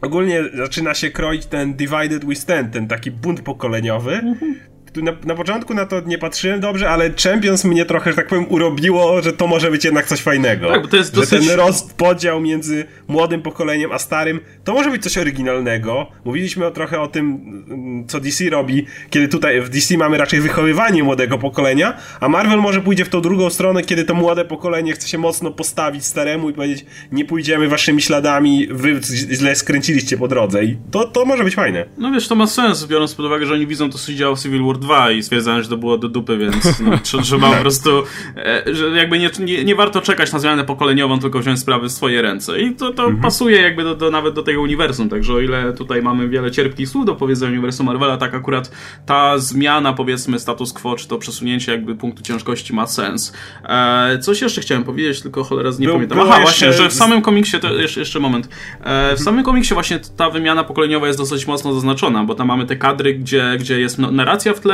[0.00, 4.12] ogólnie zaczyna się kroić ten Divided We Stand, ten taki bunt pokoleniowy.
[4.12, 8.26] Mhm na, na, początku na to nie patrzyłem dobrze, ale Champions mnie trochę, że tak
[8.26, 10.68] powiem, urobiło, że to może być jednak coś fajnego.
[10.68, 11.42] Tak, bo to jest dosyć...
[11.42, 16.06] Że ten rozpodział między młodym pokoleniem a starym, to może być coś oryginalnego.
[16.24, 21.02] Mówiliśmy o, trochę o tym, co DC robi, kiedy tutaj w DC mamy raczej wychowywanie
[21.02, 25.08] młodego pokolenia, a Marvel może pójdzie w tą drugą stronę, kiedy to młode pokolenie chce
[25.08, 30.64] się mocno postawić staremu i powiedzieć, nie pójdziemy waszymi śladami, wy źle skręciliście po drodze
[30.64, 31.84] i to, to może być fajne.
[31.98, 34.36] No wiesz, to ma sens, biorąc pod uwagę, że oni widzą to, co się działo
[34.36, 37.60] w Civil War 2 i stwierdzałem, że to było do dupy, więc no, trzeba po
[37.60, 37.90] prostu,
[38.36, 41.92] e, że jakby nie, nie, nie, warto czekać na zmianę pokoleniową, tylko wziąć sprawy w
[41.92, 42.60] swoje ręce.
[42.60, 43.22] I to, to mhm.
[43.22, 46.88] pasuje jakby do, do, nawet do tego uniwersum, także o ile tutaj mamy wiele cierpkich
[46.88, 48.70] słów do powiedzenia uniwersum Marvela, tak akurat
[49.06, 53.32] ta zmiana, powiedzmy, status quo, czy to przesunięcie jakby punktu ciężkości ma sens.
[53.64, 56.20] E, coś jeszcze chciałem powiedzieć, tylko cholera nie Był, pamiętam.
[56.20, 58.48] Aha, właśnie, że w samym komiksie, to jeszcze, jeszcze moment,
[58.80, 62.66] e, w samym komiksie właśnie ta wymiana pokoleniowa jest dosyć mocno zaznaczona, bo tam mamy
[62.66, 64.67] te kadry, gdzie, gdzie jest no, narracja w tle,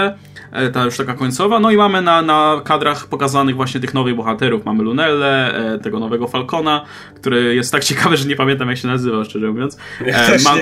[0.52, 1.60] E, ta już taka końcowa.
[1.60, 4.64] No i mamy na, na kadrach pokazanych właśnie tych nowych bohaterów.
[4.64, 8.88] Mamy Lunelle, e, tego nowego Falcona, który jest tak ciekawy, że nie pamiętam jak się
[8.88, 9.78] nazywa, szczerze mówiąc.
[10.06, 10.54] Ja e, ma,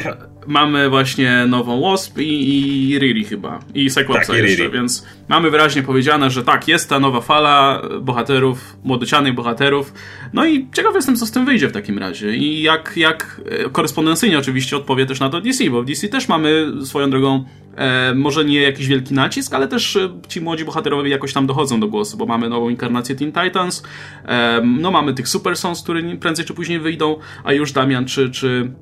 [0.47, 3.61] mamy właśnie nową Wasp i, i Riri chyba.
[3.75, 4.71] I Cyclopsa Tak, jeszcze, Riri.
[4.75, 9.93] więc mamy wyraźnie powiedziane, że tak, jest ta nowa fala bohaterów, młodocianych bohaterów.
[10.33, 12.37] No i ciekaw jestem, co z tym wyjdzie w takim razie.
[12.37, 16.29] I jak, jak e, korespondencyjnie oczywiście odpowie też na to DC, bo w DC też
[16.29, 17.45] mamy swoją drogą
[17.77, 21.81] E, może nie jakiś wielki nacisk, ale też e, ci młodzi bohaterowie jakoś tam dochodzą
[21.81, 23.83] do głosu, bo mamy nową inkarnację Teen Titans,
[24.25, 28.31] e, no mamy tych Super Sons, które prędzej czy później wyjdą, a już Damian czy,
[28.31, 28.73] czy,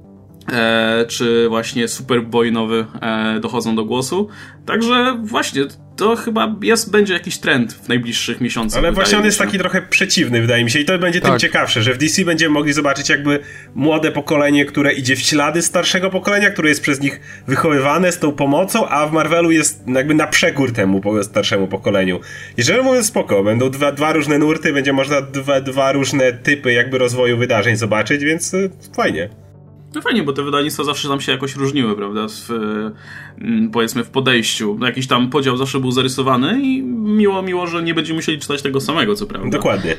[0.52, 4.28] e, czy właśnie Superboy nowy e, dochodzą do głosu.
[4.66, 5.62] Także właśnie
[6.00, 8.78] to chyba jest, będzie jakiś trend w najbliższych miesiącach.
[8.78, 11.40] Ale właśnie on jest taki trochę przeciwny, wydaje mi się, i to będzie tym Tak.
[11.40, 13.38] ciekawsze, że w DC będziemy mogli zobaczyć jakby
[13.74, 18.32] młode pokolenie, które idzie w ślady starszego pokolenia, które jest przez nich wychowywane z tą
[18.32, 22.20] pomocą, a w Marvelu jest jakby na przekór temu starszemu pokoleniu.
[22.56, 26.72] I szczerze mówiąc spoko, będą dwa, dwa różne nurty, będzie można dwa, dwa różne typy
[26.72, 29.49] jakby rozwoju wydarzeń zobaczyć, więc y, fajnie.
[29.94, 32.26] No fajnie, bo te wydawnictwa zawsze tam się jakoś różniły, prawda?
[32.29, 34.79] W, mm, powiedzmy w podejściu.
[34.83, 38.81] Jakiś tam podział zawsze był zarysowany i miło, miło, że nie będziemy musieli czytać tego
[38.81, 39.50] samego, co prawda.
[39.50, 39.96] Dokładnie.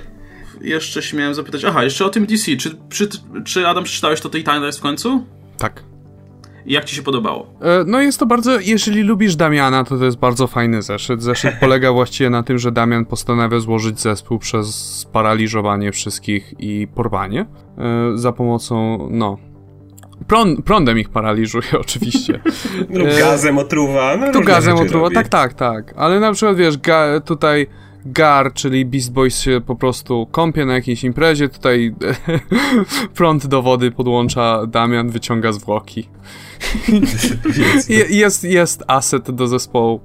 [0.62, 2.56] Jeszcze się miałem zapytać, aha, jeszcze o tym DC.
[2.56, 3.10] Czy, czy,
[3.46, 5.26] czy Adam przeczytałeś to tej Titans w końcu?
[5.58, 5.84] Tak.
[6.66, 7.54] Jak ci się podobało?
[7.62, 11.24] E, No jest to bardzo, jeżeli lubisz Damiana, to to jest bardzo fajny zeszyt.
[11.24, 17.46] Zeszyt polega właściwie na tym, że Damian postanawia złożyć zespół przez sparaliżowanie wszystkich i porwanie
[17.78, 19.51] e, za pomocą, no...
[20.32, 22.40] Prąd, prądem ich paraliżuje oczywiście.
[22.90, 25.16] Lub E, gazem otruwa, no Tu gazem otruwa, robi.
[25.16, 25.94] tak, tak, tak.
[25.98, 27.68] Ale na przykład wiesz, ga, tutaj
[28.06, 31.96] Gar, czyli Beast Boys się po prostu kąpie na jakiejś imprezie, tutaj
[33.16, 36.10] prąd do wody podłącza Damian, wyciąga zwłoki.
[38.10, 40.02] Jest, jest aset do zespołu.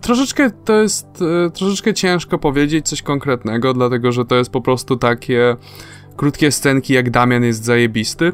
[0.00, 1.06] Troszeczkę to jest,
[1.46, 5.56] e, troszeczkę ciężko powiedzieć coś konkretnego, dlatego że to jest po prostu takie
[6.16, 8.32] krótkie scenki, jak Damian jest zajebisty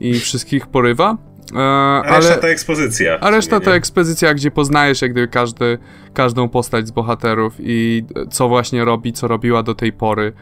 [0.00, 1.16] i wszystkich porywa.
[1.54, 2.40] E, A reszta ale...
[2.42, 3.18] to ekspozycja.
[3.20, 3.76] A reszta Nie, to nie.
[3.76, 5.78] ekspozycja, gdzie poznajesz jak gdyby każdy,
[6.14, 10.32] każdą postać z bohaterów i co właśnie robi, co robiła do tej pory.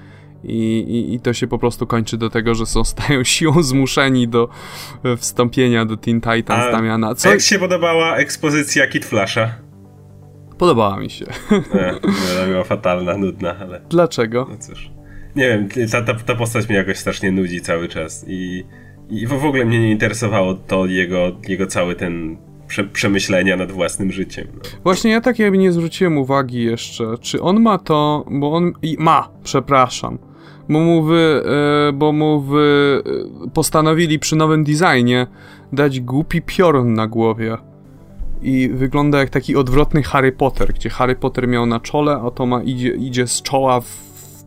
[0.45, 4.29] I, i, I to się po prostu kończy do tego, że są stają siłą zmuszeni
[4.29, 4.49] do
[5.05, 7.15] e, wstąpienia do Teen Titans A- Damiana.
[7.15, 9.49] Co jak się podobała ekspozycja Kid Flasha?
[10.59, 11.25] podobała mi się.
[11.75, 11.91] Nie,
[12.37, 14.47] ona była fatalna, nudna, ale Dlaczego?
[14.51, 14.91] no cóż.
[15.37, 18.65] Nie wiem, ta, ta, ta postać mnie jakoś strasznie nudzi cały czas i,
[19.11, 21.19] i w ogóle mnie nie interesowało to jego,
[21.49, 24.47] jego cały ten prze, przemyślenia nad własnym życiem.
[24.55, 24.61] No.
[24.83, 28.97] Właśnie ja tak jakby nie zwróciłem uwagi jeszcze, czy on ma to, bo on i-
[28.99, 30.19] ma, przepraszam,
[30.69, 31.43] bo mu wy,
[31.89, 33.03] e, bo mu wy
[33.47, 35.27] e, postanowili przy nowym designie
[35.73, 37.57] dać głupi piorun na głowie.
[38.43, 42.47] I wygląda jak taki odwrotny Harry Potter, gdzie Harry Potter miał na czole, a to
[42.47, 43.89] ma idzie, idzie z czoła w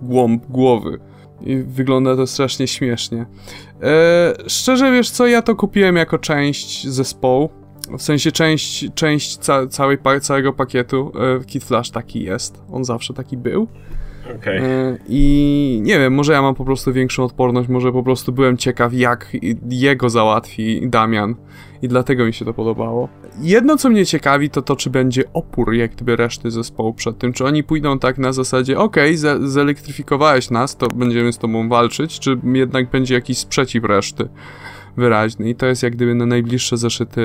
[0.02, 1.00] głąb głowy.
[1.46, 3.26] I wygląda to strasznie śmiesznie.
[3.82, 7.50] E, szczerze wiesz co, ja to kupiłem jako część zespołu.
[7.98, 11.12] W sensie część, część ca całej całego pakietu.
[11.42, 12.62] E, Kid Flash taki jest.
[12.72, 13.68] On zawsze taki był.
[14.36, 14.58] Okej.
[14.58, 18.58] E, I nie wiem, może ja mam po prostu większą odporność, może po prostu byłem
[18.58, 19.32] ciekaw, jak
[19.70, 21.36] jego załatwi Damian.
[21.82, 23.10] I dlatego mi się to podobało.
[23.42, 27.34] Jedno, co mnie ciekawi, to to, czy będzie opór, jak gdyby reszty zespołu przed tym.
[27.34, 32.20] Czy oni pójdą tak na zasadzie, okej, ze zelektryfikowałeś nas, to będziemy z tobą walczyć,
[32.20, 34.30] czy jednak będzie jakiś sprzeciw reszty
[34.98, 35.50] wyraźny.
[35.50, 37.22] I to jest jak gdyby na najbliższe zeszyty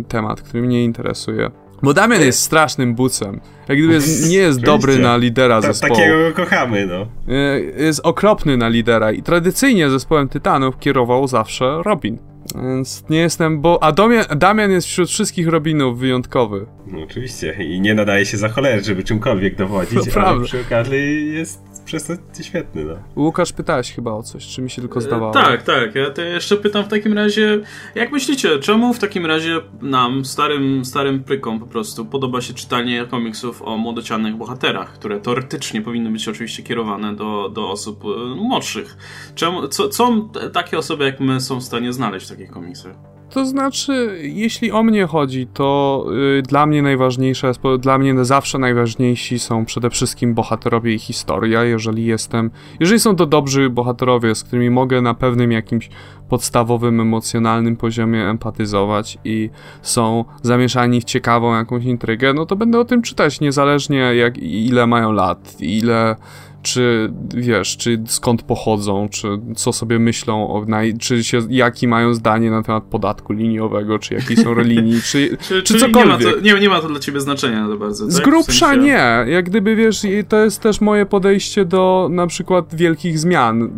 [0.00, 1.50] e, temat, który mnie interesuje.
[1.82, 3.40] Bo Damian jest strasznym bucem.
[3.68, 5.94] Jak gdyby jest, nie jest dobry na lidera Ta, zespołu.
[5.94, 7.06] takiego go kochamy, no.
[7.34, 12.18] Y, jest okropny na lidera i tradycyjnie zespołem Tytanów kierował zawsze Robin.
[12.54, 16.66] Więc nie jestem, bo a Damian, Damian jest wśród wszystkich Robinów wyjątkowy.
[16.86, 16.98] no.
[17.02, 17.56] Oczywiście.
[17.64, 20.44] I nie nadaje się za cholerę, żeby czymkolwiek dowodzić, To ale prawda.
[20.44, 22.94] przy okazji jest przez to świetny, no.
[23.16, 25.30] Łukasz, pytałeś chyba o coś, czy mi się tylko zdawało.
[25.30, 25.94] E, Tak, tak.
[25.94, 27.60] Ja to jeszcze pytam w takim razie,
[27.94, 33.06] jak myślicie, czemu w takim razie nam, starym, starym prykom po prostu, podoba się czytanie
[33.10, 38.96] komiksów o młodocianych bohaterach, które teoretycznie powinny być oczywiście kierowane do, do osób e, młodszych.
[39.34, 43.09] Czemu, co, co takie osoby jak my są w stanie znaleźć w takich komiksach?
[43.30, 46.06] To znaczy, jeśli o mnie chodzi, to
[46.38, 51.64] y, dla mnie najważniejsze dla mnie zawsze najważniejsi są przede wszystkim bohaterowie i historia.
[51.64, 55.88] Jeżeli jestem, jeżeli są to dobrzy bohaterowie, z którymi mogę na pewnym jakimś
[56.30, 59.50] podstawowym, emocjonalnym poziomie empatyzować i
[59.82, 64.86] są zamieszani w ciekawą jakąś intrygę, no to będę o tym czytać, niezależnie jak ile
[64.86, 66.16] mają lat, ile
[66.62, 70.66] czy wiesz, czy skąd pochodzą, czy co sobie myślą, o,
[71.00, 75.62] czy się, jaki mają zdanie na temat podatku liniowego, czy jakiej są relinii, czy, czy,
[75.62, 76.20] czy cokolwiek.
[76.20, 78.12] Nie ma, to, nie, nie ma to dla ciebie znaczenia za bardzo, tak?
[78.12, 78.82] Z grubsza w sensie...
[78.82, 79.24] nie.
[79.32, 83.70] Jak gdyby, wiesz, to jest też moje podejście do na przykład wielkich zmian.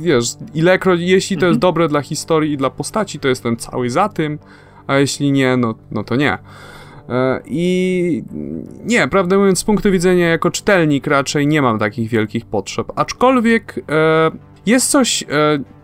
[0.00, 1.60] Wiesz, ilekroć, jeśli to jest mhm.
[1.60, 4.38] dobre dla historii i dla postaci, to jestem cały za tym,
[4.86, 6.38] a jeśli nie, no, no to nie.
[7.08, 8.24] E, I
[8.84, 12.92] nie, prawdę mówiąc, z punktu widzenia jako czytelnik raczej nie mam takich wielkich potrzeb.
[12.96, 14.30] Aczkolwiek e,
[14.66, 15.26] jest coś e,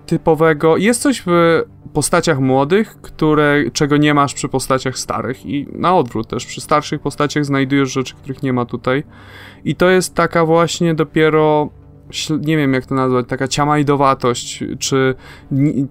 [0.06, 5.96] typowego, jest coś w postaciach młodych, które, czego nie masz przy postaciach starych i na
[5.96, 9.04] odwrót też, przy starszych postaciach znajdujesz rzeczy, których nie ma tutaj
[9.64, 11.68] i to jest taka właśnie dopiero
[12.40, 15.14] nie wiem jak to nazwać, taka ciamajdowatość, czy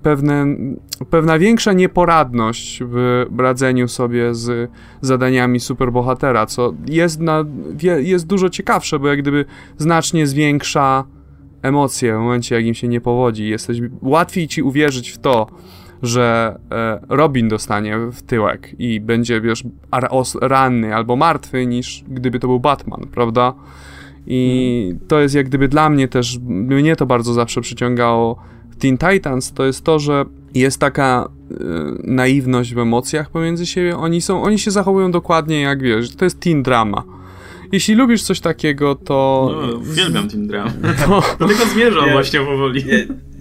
[0.02, 0.46] pewne,
[1.10, 7.46] pewna większa nieporadność w radzeniu sobie z zadaniami superbohatera, co jest, na,
[8.00, 9.46] jest dużo ciekawsze, bo jak gdyby
[9.78, 11.04] znacznie zwiększa
[11.62, 13.50] emocje w momencie, jak im się nie powodzi.
[13.50, 15.48] Jesteś, łatwiej ci uwierzyć w to,
[16.02, 19.64] że e, Robin dostanie w tyłek i będzie, wiesz,
[20.42, 23.54] ranny albo martwy, niż gdyby to był Batman, prawda?
[24.28, 28.98] I to jest jak gdyby dla mnie też, mnie to bardzo zawsze przyciągało w Teen
[28.98, 31.56] Titans, to jest to, że jest taka y,
[32.04, 33.98] naiwność w emocjach pomiędzy siebie.
[33.98, 37.04] Oni są, oni się zachowują dokładnie jak wiesz, to jest teen drama.
[37.72, 39.50] Jeśli lubisz coś takiego, to...
[39.62, 40.72] No, uwielbiam teen drama.
[41.06, 41.24] To...
[41.40, 42.84] Do tego zmierzam ja, właśnie powoli.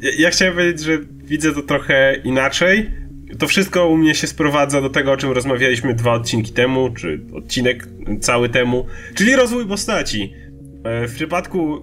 [0.02, 2.90] Ja, ja, chciałem powiedzieć, że widzę to trochę inaczej.
[3.38, 7.20] To wszystko u mnie się sprowadza do tego, o czym rozmawialiśmy dwa odcinki temu, czy
[7.34, 7.88] odcinek
[8.20, 10.32] cały temu, czyli rozwój postaci
[11.08, 11.82] w przypadku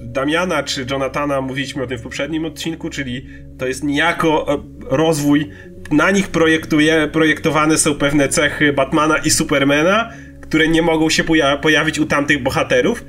[0.00, 3.26] Damiana czy Jonathana mówiliśmy o tym w poprzednim odcinku, czyli
[3.58, 4.62] to jest niejako e,
[4.96, 5.50] rozwój,
[5.90, 11.56] na nich projektuje, projektowane są pewne cechy Batmana i Supermana, które nie mogą się poja
[11.56, 13.04] pojawić u tamtych bohaterów.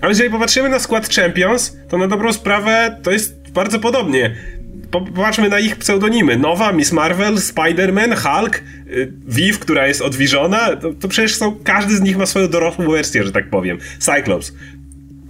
[0.00, 4.36] Ale jeżeli popatrzymy na skład Champions, to na dobrą sprawę to jest bardzo podobnie.
[4.90, 6.36] Popatrzmy na ich pseudonimy.
[6.36, 10.76] Nowa, Miss Marvel, Spider-Man, Hulk, y, Viv, która jest odwiżona.
[10.76, 13.78] To, to, przecież są, każdy z nich ma swoją dorosłą wersję, że tak powiem.
[13.98, 14.52] Cyclops.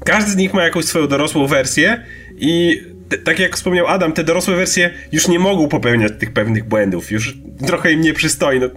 [0.07, 2.03] Każdy z nich ma jakąś swoją dorosłą wersję
[2.39, 2.83] i
[3.25, 7.35] tak jak wspomniał Adam, te dorosłe wersje już nie mogą popełniać tych pewnych błędów, już
[7.67, 8.61] trochę im nie przystoi.
[8.61, 8.69] No,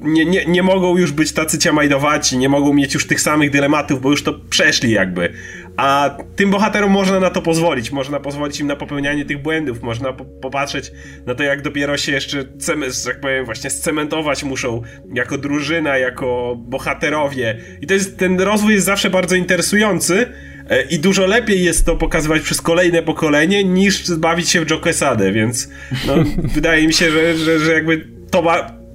[0.00, 4.00] nie, nie, nie mogą już być tacy ciamajdowaci, nie mogą mieć już tych samych dylematów,
[4.00, 5.32] bo już to przeszli jakby.
[5.76, 10.12] A tym bohaterom można na to pozwolić, można pozwolić im na popełnianie tych błędów, można
[10.12, 10.92] po popatrzeć
[11.26, 12.44] na to, jak dopiero się jeszcze,
[13.04, 14.82] tak powiem, właśnie scementować muszą
[15.14, 17.58] jako drużyna, jako bohaterowie.
[17.80, 20.26] I to jest, ten rozwój jest zawsze bardzo interesujący,
[20.90, 25.32] I dużo lepiej jest to pokazywać przez kolejne pokolenie, niż zbawić się w Joe Quesadę,
[25.32, 25.68] więc
[26.06, 26.14] no,
[26.54, 28.42] wydaje mi się, że, że, że jakby to,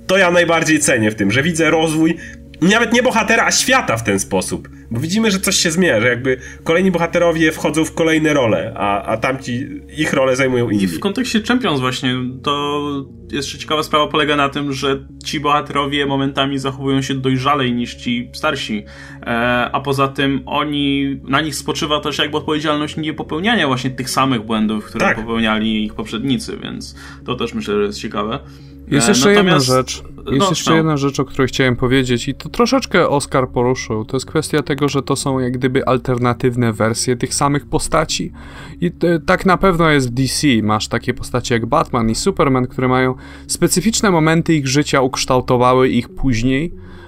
[0.08, 2.18] to ja najbardziej cenię w tym, że widzę rozwój
[2.62, 4.70] nawet nie bohatera, a świata w ten sposób.
[4.92, 9.02] Bo widzimy, że coś się zmienia, że jakby kolejni bohaterowie wchodzą w kolejne role, a,
[9.04, 10.84] a tamci ich role zajmują inni.
[10.84, 12.82] I w kontekście Champions właśnie, to
[13.32, 18.30] jeszcze ciekawa sprawa polega na tym, że ci bohaterowie momentami zachowują się dojrzalej niż ci
[18.34, 18.86] starsi,
[19.22, 19.26] e,
[19.72, 24.42] a poza tym oni, na nich spoczywa też jakby odpowiedzialność nie popełniania właśnie tych samych
[24.42, 25.16] błędów, które tak.
[25.16, 28.40] popełniali ich poprzednicy, więc to też myślę, że jest ciekawe.
[28.88, 30.04] Jest jeszcze Natomiast, jedna rzecz.
[30.18, 30.78] Jest no, jeszcze no.
[30.78, 34.06] jedna rzecz, o której chciałem powiedzieć i to troszeczkę Oscar poruszył.
[34.06, 38.32] To jest kwestia tego, że to są jak gdyby alternatywne wersje tych samych postaci.
[38.82, 38.92] I
[39.26, 40.48] tak na pewno jest w DC.
[40.64, 43.16] Masz takie postacie jak Batman i Superman, które mają
[43.48, 47.05] specyficzne momenty ich życia, ukształtowały ich później E,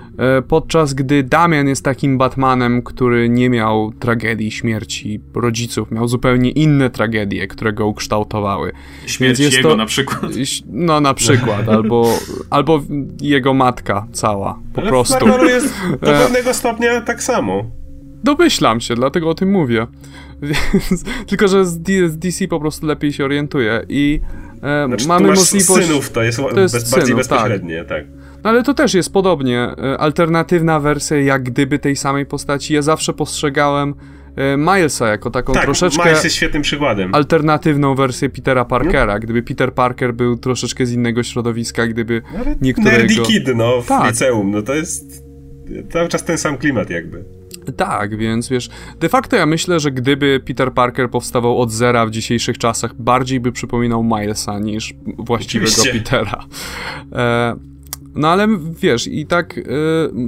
[0.48, 6.90] podczas gdy Damian jest takim Batmanem, który nie miał tragedii śmierci rodziców, miał zupełnie inne
[6.90, 8.72] tragedie, które go ukształtowały.
[9.06, 10.32] Śmierć jego to, na przykład.
[10.68, 12.18] No na przykład, albo,
[12.50, 12.82] albo
[13.22, 15.34] jego matka cała, po Ale prostu.
[15.34, 17.64] Ale jest do e, pewnego stopnia tak samo.
[18.24, 19.88] Domyślam się, dlatego o tym mówię.
[21.30, 21.80] Tylko, że z,
[22.18, 24.20] DC po prostu lepiej się orientuje i
[24.64, 25.86] e, znaczy, mamy możliwość...
[25.86, 27.38] synów, to jest, to jest bardziej synów, tak.
[27.38, 27.88] bezpośrednie, tak.
[27.88, 28.17] tak.
[28.44, 29.60] No ale to też jest podobnie.
[29.60, 32.74] E, alternatywna wersja, jak gdyby tej samej postaci.
[32.74, 33.94] Ja zawsze postrzegałem
[34.36, 36.06] e, Milesa jako taką tak, troszeczkę.
[36.06, 37.16] Miles jest świetnym przykładem.
[37.16, 39.14] Alternatywną wersję Petera Parkera.
[39.14, 39.20] No.
[39.20, 42.98] Gdyby Peter Parker był troszeczkę z innego środowiska, gdyby ale niektórego.
[42.98, 44.12] Nerdy Kid, no, w tak.
[44.12, 45.24] liceum, no to jest
[45.90, 47.26] cały czas ten sam klimat, jakby.
[47.76, 48.70] Tak, więc wiesz,
[49.00, 53.40] de facto ja myślę, że gdyby Peter Parker powstawał od zera w dzisiejszych czasach, bardziej
[53.40, 56.00] by przypominał Milesa niż właściwego Oczywiście.
[56.00, 56.46] Petera.
[57.12, 57.56] E,
[58.18, 58.48] No ale
[58.82, 59.64] wiesz, i tak y,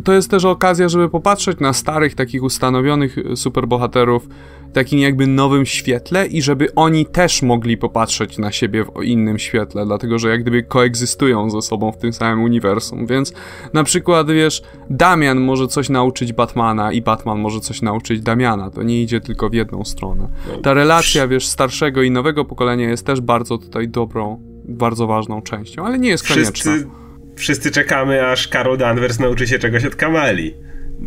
[0.03, 4.27] to jest też okazja, żeby popatrzeć na starych, takich ustanowionych superbohaterów
[4.69, 9.39] w takim jakby nowym świetle i żeby oni też mogli popatrzeć na siebie w innym
[9.39, 13.33] świetle, dlatego że jak gdyby koegzystują ze sobą w tym samym uniwersum, więc
[13.73, 18.83] na przykład, wiesz, Damian może coś nauczyć Batmana i Batman może coś nauczyć Damiana, to
[18.83, 20.27] nie idzie tylko w jedną stronę.
[20.63, 25.85] Ta relacja, wiesz, starszego i nowego pokolenia jest też bardzo tutaj dobrą, bardzo ważną częścią,
[25.85, 26.51] ale nie jest konieczna.
[26.51, 26.87] Wszyscy,
[27.39, 30.53] wszyscy czekamy, aż Karol Danvers nauczy się czegoś od Kamali.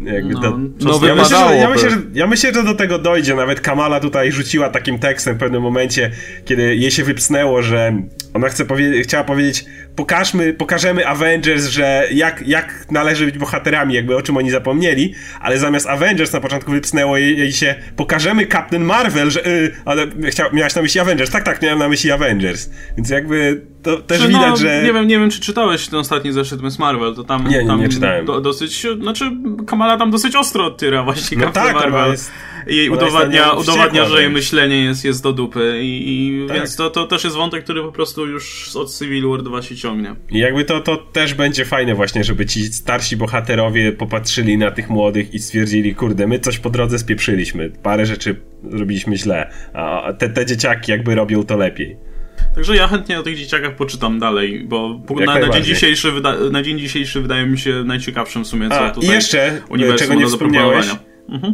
[0.05, 2.99] Jakby no, to, no ja, myślę, że, ja, myślę, że, ja myślę, że do tego
[2.99, 3.35] dojdzie.
[3.35, 6.11] Nawet Kamala tutaj rzuciła takim tekstem w pewnym momencie,
[6.45, 8.03] kiedy jej się wypsnęło, że
[8.35, 9.65] ona chce powie chciała powiedzieć,
[9.97, 15.59] pokażmy, pokażemy Avengers, że jak, jak należy być bohaterami, jakby o czym oni zapomnieli, ale
[15.59, 20.45] zamiast Avengers na początku wypsnęło jej, jej się, pokażemy Captain Marvel, że, yy, ale chcia,
[20.53, 21.31] miałaś na myśli Avengers.
[21.31, 22.71] Tak, tak, miałem na myśli Avengers.
[22.97, 24.83] Więc jakby to też czy, widać, no, że...
[24.83, 27.49] Nie wiem, nie wiem, czy czytałeś ten ostatni zeszyt Miss Marvel, to tam...
[27.49, 28.27] Nie, nie, tam nie czytałem.
[28.27, 29.31] Do, dosyć, znaczy
[29.67, 32.11] Kamala tam dosyć ostro odtyra właśnie no Captain tak, Marvel.
[32.11, 32.31] Jest
[32.67, 36.57] jej udowadnia, udowadnia że jej myślenie jest, jest do dupy i, i tak.
[36.57, 39.77] więc to, to też jest wątek, który po prostu już od Civil War 2 się
[39.77, 40.15] ciągnie.
[40.31, 44.91] I jakby to, to też będzie fajne właśnie, żeby ci starsi bohaterowie popatrzyli na tych
[44.91, 48.37] młodych i stwierdzili, kurde, my coś po drodze spieprzyliśmy, parę rzeczy
[48.71, 51.97] zrobiliśmy źle, a te, te dzieciaki jakby robią to lepiej.
[52.55, 56.63] Także ja chętnie o tych dzieciakach poczytam dalej, bo na, na, dzień dzisiejszy wyda, na
[56.63, 59.63] dzień dzisiejszy wydaje mi się najciekawszym w sumie, co A, tutaj I jeszcze,
[59.99, 60.87] czego nie wspomniałeś.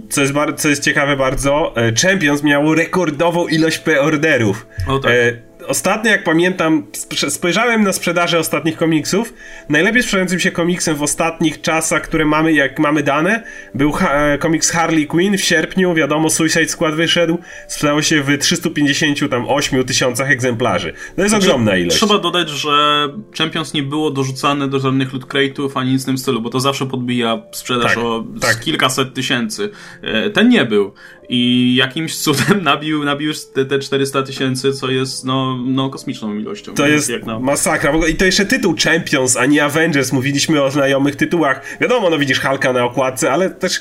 [0.09, 4.67] Co, jest co jest ciekawe bardzo, e, Champions miało rekordową ilość preorderów.
[5.03, 5.13] Tak.
[5.13, 6.87] E, ostatnio, jak pamiętam,
[7.29, 9.35] spojrzałem na sprzedaży ostatnich komiksów.
[9.69, 13.43] Najlepiej sprzedającym się komiksem w ostatnich czasach, które mamy, jak mamy dane,
[13.75, 15.95] był ha komiks Harley Quinn w sierpniu.
[15.95, 17.39] Wiadomo, Suicide Squad wyszedł.
[17.69, 20.93] Sprzedało się w 358 tysiącach egzemplarzy.
[21.17, 21.97] To jest znaczy, ogromna ilość.
[21.97, 26.19] Trzeba dodać, że Champions nie było dorzucane do żadnych loot crate'ów ani nic w tym
[26.19, 28.61] stylu, bo to zawsze podbija sprzedaż tak, o tak.
[28.61, 29.71] kilkaset tysięcy.
[30.03, 30.93] E, ten nie był
[31.29, 36.75] i jakimś cudem nabił, nabił te, te 400 tysięcy, co jest no, no kosmiczną ilością.
[36.75, 37.39] To jest na...
[37.39, 37.93] masakra.
[38.09, 40.13] I to jeszcze tytuł Champions, a nie Avengers.
[40.13, 41.77] Mówiliśmy o znajomych tytułach.
[41.81, 43.81] Wiadomo, no widzisz Hulka na okładce, ale też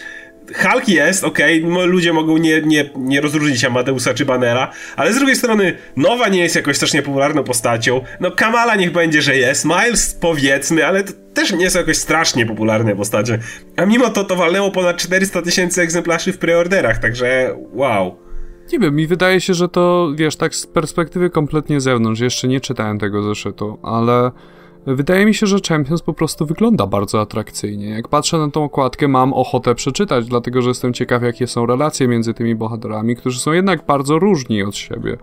[0.55, 5.15] Hulk jest, okej, okay, ludzie mogą nie, nie, nie rozróżnić Amadeusa czy Banera, ale z
[5.15, 9.65] drugiej strony Nowa nie jest jakoś strasznie popularną postacią, no Kamala niech będzie, że jest,
[9.65, 13.39] Miles powiedzmy, ale to też nie są jakoś strasznie popularne postacie,
[13.75, 18.17] a mimo to to walnęło ponad 400 tysięcy egzemplarzy w preorderach, także wow.
[18.73, 22.61] Nie wiem, mi wydaje się, że to, wiesz, tak z perspektywy kompletnie zewnątrz, jeszcze nie
[22.61, 24.31] czytałem tego zeszytu, ale
[24.95, 27.89] Wydaje mi się, że Champions po prostu wygląda bardzo atrakcyjnie.
[27.89, 32.07] Jak patrzę na tą okładkę, mam ochotę przeczytać, dlatego że jestem ciekaw, jakie są relacje
[32.07, 35.17] między tymi bohaterami, którzy są jednak bardzo różni od siebie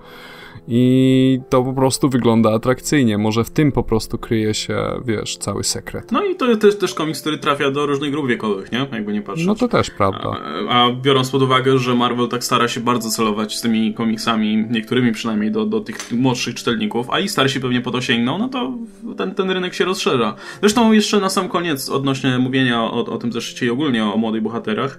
[0.69, 3.19] i to po prostu wygląda atrakcyjnie.
[3.19, 6.13] Może w tym po prostu kryje się, wiesz, cały sekret.
[6.13, 8.87] No i to jest też, też komiks, który trafia do różnych grup wiekowych, nie?
[8.93, 9.47] Jakby nie patrzeć.
[9.47, 10.31] No to też prawda.
[10.69, 14.67] A, a, biorąc pod uwagę, że Marvel tak stara się bardzo celować z tymi komiksami,
[14.71, 18.49] niektórymi przynajmniej, do, do tych młodszych czytelników, a i starsi pewnie po to sięgną, no
[18.49, 18.73] to
[19.17, 20.35] ten, ten rynek się rozszerza.
[20.61, 24.43] Zresztą jeszcze na sam koniec, odnośnie mówienia o, o tym zeszycie i ogólnie o młodych
[24.43, 24.99] bohaterach,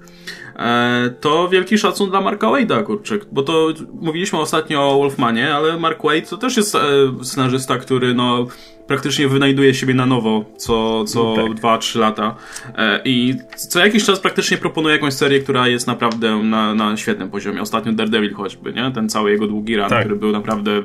[0.55, 3.67] E, to wielki szacun dla Marka Wade'a, kurczyk, bo to
[4.01, 6.79] mówiliśmy ostatnio o Wolfmanie, ale Mark Wade to też jest e,
[7.23, 8.47] scenarzysta, który no
[8.87, 11.81] praktycznie wynajduje siebie na nowo co, co no tak.
[11.81, 12.35] 2-3 lata.
[12.77, 17.29] E, I co jakiś czas praktycznie proponuje jakąś serię, która jest naprawdę na, na świetnym
[17.29, 17.61] poziomie.
[17.61, 18.91] Ostatnio Daredevil choćby, nie?
[18.91, 19.99] Ten cały jego długi run, tak.
[19.99, 20.83] który był naprawdę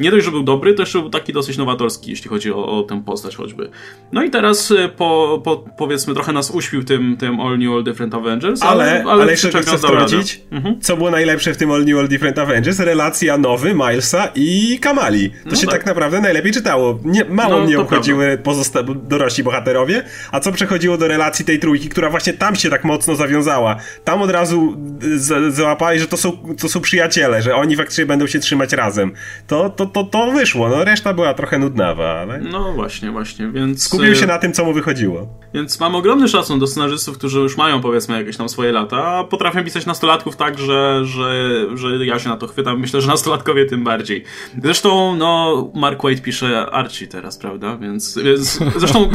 [0.00, 2.82] nie dość, że był dobry, to jeszcze był taki dosyć nowatorski, jeśli chodzi o, o
[2.82, 3.70] tę postać choćby.
[4.12, 7.84] No i teraz e, po, po, powiedzmy trochę nas uśpił tym, tym All New All
[7.84, 10.80] Different Avengers, ale, ale, ale jeszcze chcę wtrącić, mhm.
[10.80, 12.80] co było najlepsze w tym All New All Different Avengers?
[12.80, 15.30] Relacja nowy Milesa i Kamali.
[15.30, 15.76] To no się tak.
[15.76, 16.98] tak naprawdę najlepiej czytało.
[17.04, 21.88] Nie, mało no, mnie obchodziły pozosta- dorośli bohaterowie, a co przechodziło do relacji tej trójki,
[21.88, 23.76] która właśnie tam się tak mocno zawiązała.
[24.04, 24.76] Tam od razu
[25.16, 29.12] z- załapali, że to są, to są przyjaciele, że oni faktycznie będą się trzymać razem.
[29.46, 32.38] To, to, to, to wyszło, no reszta była trochę nudnawa, ale...
[32.38, 33.84] No właśnie, właśnie, więc...
[33.84, 35.28] Skupił się e, na tym, co mu wychodziło.
[35.54, 39.24] Więc mam ogromny szacun do scenarzystów, którzy już mają powiedzmy jakieś tam swoje lata, a
[39.24, 42.80] potrafią pisać nastolatków tak, że, że, że ja się na to chwytam.
[42.80, 44.24] Myślę, że nastolatkowie tym bardziej.
[44.62, 47.76] Zresztą, no, Mark Wade pisze Archie teraz, prawda?
[47.76, 49.10] Więc, więc zresztą,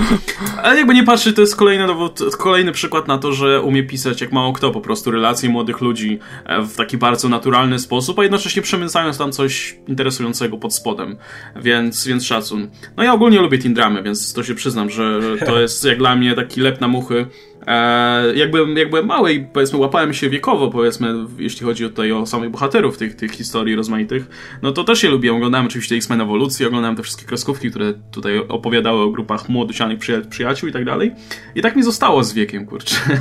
[0.64, 4.22] ale jakby nie patrzeć, to jest kolejny dowód, kolejny przykład na to, że umie pisać
[4.22, 8.24] jak mało kto po prostu relacje młodych ludzi e, w taki bardzo naturalny sposób, a
[8.24, 11.18] jednocześnie przemycając tam coś interesującego pod spodem.
[11.56, 12.68] Więc, więc szacun.
[12.98, 16.16] No ja ogólnie lubię teen dramy, więc to się przyznam, że to jest jak dla
[16.16, 17.28] mnie taki lep na muchy
[17.68, 22.12] E, jak, byłem, jak byłem mały i powiedzmy łapałem się wiekowo, powiedzmy, jeśli chodzi tutaj
[22.12, 24.26] o samych bohaterów tych, tych historii rozmaitych,
[24.62, 25.36] no to też je lubiłem.
[25.36, 30.00] Oglądałem oczywiście X-Men Ewolucję, oglądałem te wszystkie kreskówki, które tutaj opowiadały o grupach młodocianych
[30.30, 31.12] przyjaciół i tak dalej.
[31.56, 32.96] I tak mi zostało z wiekiem, kurczę.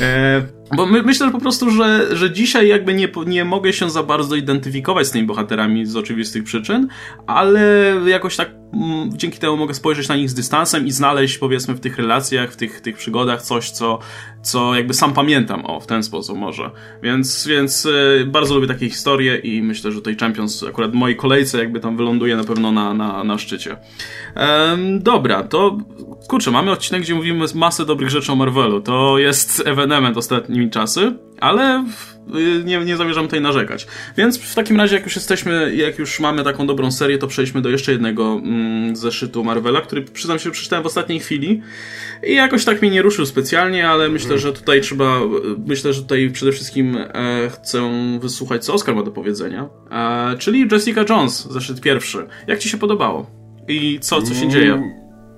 [0.00, 3.90] E, bo my, myślę że po prostu, że, że dzisiaj jakby nie, nie mogę się
[3.90, 6.88] za bardzo identyfikować z tymi bohaterami z oczywistych przyczyn,
[7.26, 11.74] ale jakoś tak m, dzięki temu mogę spojrzeć na nich z dystansem i znaleźć powiedzmy
[11.74, 13.98] w tych relacjach, w tych, tych przygodach coś, co,
[14.46, 16.70] co jakby sam pamiętam, o, w ten sposób może.
[17.02, 21.16] Więc, więc y, bardzo lubię takie historie i myślę, że tutaj Champions akurat w mojej
[21.16, 23.76] kolejce jakby tam wyląduje na pewno na, na, na szczycie.
[24.34, 25.78] Ehm, dobra, to
[26.28, 28.80] kurczę, mamy odcinek, gdzie mówimy masę dobrych rzeczy o Marvelu.
[28.80, 31.84] To jest ewenement ostatnimi czasy, ale
[32.64, 33.86] nie, nie zamierzam tutaj narzekać.
[34.16, 37.62] Więc w takim razie, jak już jesteśmy, jak już mamy taką dobrą serię, to przejdźmy
[37.62, 41.62] do jeszcze jednego mm, zeszytu Marvela, który przyznam się, przeczytałem w ostatniej chwili
[42.24, 44.40] i jakoś tak mnie nie ruszył specjalnie, ale myślę, mm.
[44.40, 45.20] że tutaj trzeba,
[45.66, 50.68] myślę, że tutaj przede wszystkim e, chcę wysłuchać, co Oscar ma do powiedzenia, e, czyli
[50.72, 52.26] Jessica Jones, zeszyt pierwszy.
[52.46, 53.30] Jak ci się podobało?
[53.68, 54.50] I co, co się mm.
[54.50, 54.82] dzieje?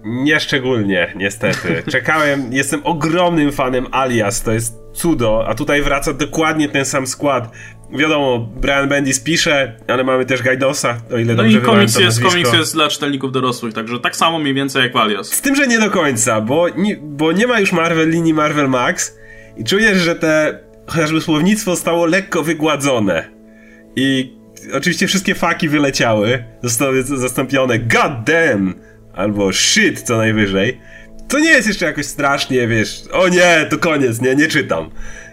[0.05, 1.82] Nieszczególnie, niestety.
[1.91, 7.53] Czekałem, jestem ogromnym fanem Alias, to jest cudo, a tutaj wraca dokładnie ten sam skład.
[7.99, 12.22] Wiadomo, Brian Bendis pisze, ale mamy też Gajdosa, o ile no dobrze i komiks jest,
[12.22, 15.32] komiks jest dla czytelników dorosłych, także tak samo mniej więcej jak Alias.
[15.32, 18.68] Z tym, że nie do końca, bo nie, bo nie ma już Marvel linii Marvel
[18.68, 19.18] Max
[19.57, 23.28] i czujesz, że te chociażby słownictwo stało lekko wygładzone.
[23.96, 24.36] I
[24.74, 28.74] oczywiście wszystkie faki wyleciały, zostały zastąpione God damn!
[29.18, 30.80] albo shit co najwyżej,
[31.28, 34.90] to nie jest jeszcze jakoś strasznie, wiesz, o nie, to koniec, nie, nie czytam.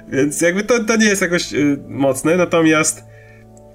[0.07, 3.03] Więc jakby to, to nie jest jakoś y, mocne, natomiast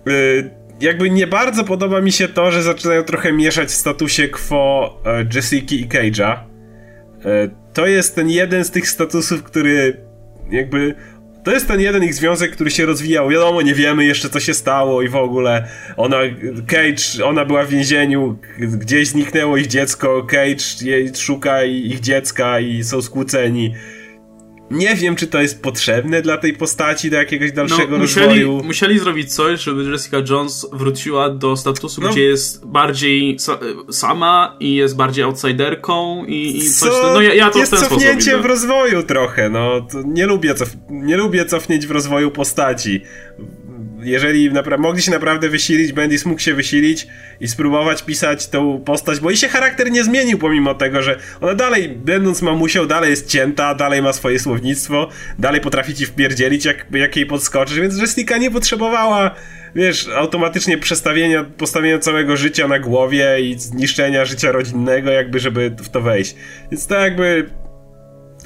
[0.08, 0.50] y,
[0.80, 5.34] jakby nie bardzo podoba mi się to, że zaczynają trochę mieszać w statusie quo y,
[5.34, 6.36] Jessica i Cage'a.
[6.36, 9.96] Y, to jest ten jeden z tych statusów, który
[10.50, 10.94] jakby
[11.44, 13.28] to jest ten jeden ich związek, który się rozwijał.
[13.28, 15.68] Wiadomo, nie wiemy jeszcze co się stało i w ogóle.
[15.96, 16.18] Ona,
[16.66, 22.84] Cage, ona była w więzieniu, gdzieś zniknęło ich dziecko, Cage jej szuka ich dziecka i
[22.84, 23.74] są skłóceni.
[24.70, 28.64] Nie wiem, czy to jest potrzebne dla tej postaci, do jakiegoś dalszego no, musieli, rozwoju.
[28.64, 33.58] Musieli zrobić coś, żeby Jessica Jones wróciła do statusu, no, gdzie jest bardziej sa
[33.90, 36.90] sama i jest bardziej outsiderką i, i coś.
[37.14, 39.86] No ja, ja to jest w ten cofnięcie w rozwoju trochę, no.
[40.04, 43.02] nie, lubię cof nie lubię cofnięć w rozwoju postaci
[44.02, 47.06] jeżeli mogli się naprawdę wysilić, Bendis mógł się wysilić
[47.40, 51.54] i spróbować pisać tą postać, bo i się charakter nie zmienił pomimo tego, że ona
[51.54, 56.86] dalej, będąc mamusią, dalej jest cięta, dalej ma swoje słownictwo, dalej potrafi ci wpierdzielić, jak,
[56.92, 59.34] jak jej podskoczysz, więc Jessica nie potrzebowała
[59.74, 65.88] wiesz, automatycznie przestawienia, postawienia całego życia na głowie i zniszczenia życia rodzinnego, jakby, żeby w
[65.88, 66.34] to wejść.
[66.70, 67.50] Więc to jakby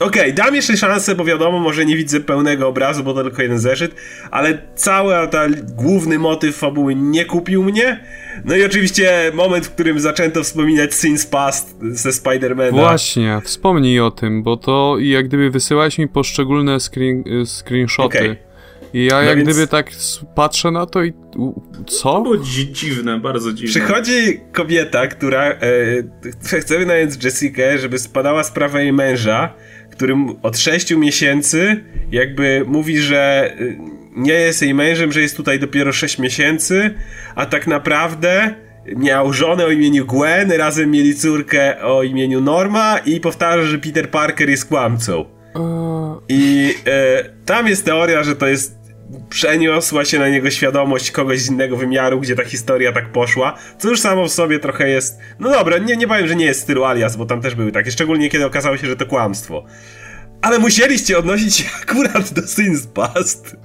[0.00, 3.42] Okej, okay, dam jeszcze szansę, bo wiadomo, może nie widzę pełnego obrazu, bo to tylko
[3.42, 3.94] jeden zeszyt,
[4.30, 8.04] ale cały ten główny motyw fabuły nie kupił mnie.
[8.44, 12.70] No i oczywiście moment, w którym zaczęto wspominać Sins Past ze Spidermana.
[12.70, 18.18] Właśnie, wspomnij o tym, bo to jak gdyby wysyłałeś mi poszczególne screen, y, screenshoty.
[18.18, 18.36] Okay.
[18.94, 19.48] I ja no jak więc...
[19.48, 19.90] gdyby tak
[20.34, 21.12] patrzę na to i
[21.86, 22.12] co?
[22.12, 22.36] To było
[22.72, 23.70] dziwne, bardzo dziwne.
[23.70, 25.58] Przychodzi kobieta, która e,
[26.60, 29.54] chce wynająć Jessica, żeby spadała sprawa jej męża
[29.94, 33.78] którym od 6 miesięcy jakby mówi, że y,
[34.16, 36.94] nie jest jej mężem, że jest tutaj dopiero 6 miesięcy,
[37.34, 38.54] a tak naprawdę
[38.96, 44.10] miał żonę o imieniu Gwen, razem mieli córkę o imieniu Norma i powtarza, że Peter
[44.10, 45.24] Parker jest kłamcą.
[46.28, 48.83] I e, tam jest teoria, że to jest
[49.28, 53.88] przeniosła się na niego świadomość kogoś z innego wymiaru, gdzie ta historia tak poszła, co
[53.88, 56.84] już samo w sobie trochę jest, no dobra, nie, nie powiem, że nie jest stylu
[56.84, 59.64] alias, bo tam też były takie, szczególnie kiedy okazało się, że to kłamstwo.
[60.42, 63.56] Ale musieliście odnosić się akurat do Sins Past.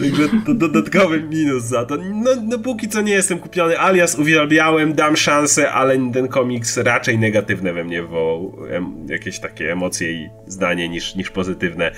[0.00, 1.96] Także to dodatkowy minus za to.
[1.96, 3.80] No, no póki co nie jestem kupiony.
[3.80, 9.72] Alias uwielbiałem, dam szansę, ale ten komiks raczej negatywne we mnie wywołał em, jakieś takie
[9.72, 11.92] emocje i zdanie niż, niż pozytywne.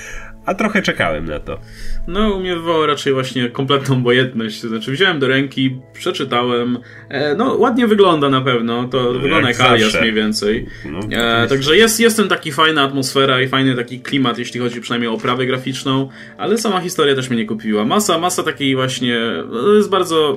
[0.47, 1.59] A trochę czekałem na to.
[2.07, 4.61] No, u mnie wywołał raczej właśnie kompletną obojętność.
[4.61, 6.79] Znaczy, wziąłem do ręki, przeczytałem.
[7.09, 8.89] E, no, ładnie wygląda na pewno.
[8.89, 10.67] To jak wygląda jak alias mniej więcej.
[10.85, 14.81] No, e, także jest, jest ten taki fajna atmosfera i fajny taki klimat, jeśli chodzi
[14.81, 17.85] przynajmniej o oprawę graficzną, ale sama historia też mnie nie kupiła.
[17.85, 19.19] Masa, masa takiej właśnie.
[19.51, 20.37] No, jest bardzo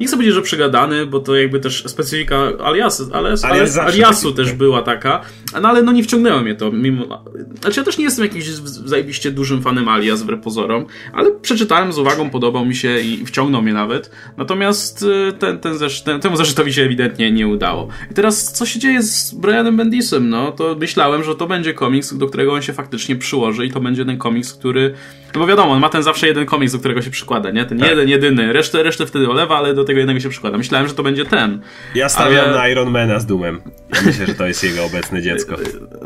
[0.00, 4.52] nie chcę powiedzieć, że przegadany, bo to jakby też specyfika alias, alias, Alias aliasu też
[4.52, 5.20] była taka,
[5.62, 6.72] no ale no nie wciągnęło mnie to.
[6.72, 7.24] Mimo,
[7.60, 11.98] znaczy ja też nie jestem jakimś zajebiście dużym fanem alias wbrew pozorom, ale przeczytałem z
[11.98, 14.10] uwagą, podobał mi się i wciągnął mnie nawet.
[14.36, 17.88] Natomiast y, ten, ten, zesz, ten, temu zeszytowi się ewidentnie nie udało.
[18.10, 20.30] I teraz co się dzieje z Brianem Bendisem?
[20.30, 23.80] No to myślałem, że to będzie komiks, do którego on się faktycznie przyłoży i to
[23.80, 24.94] będzie ten komiks, który...
[25.34, 27.64] No bo wiadomo, on ma ten zawsze jeden komiks, do którego się przykłada, nie?
[27.64, 27.90] Ten Tak.
[27.90, 28.52] jeden, jedyny.
[28.52, 30.58] Resztę, resztę wtedy olewa, ale do tego jednego się przykłada.
[30.58, 31.60] Myślałem, że to będzie ten.
[31.94, 33.60] Ja stawiam Ale- na Ironmana z Dumem.
[34.06, 35.56] Myślę, że to jest jego obecne dziecko.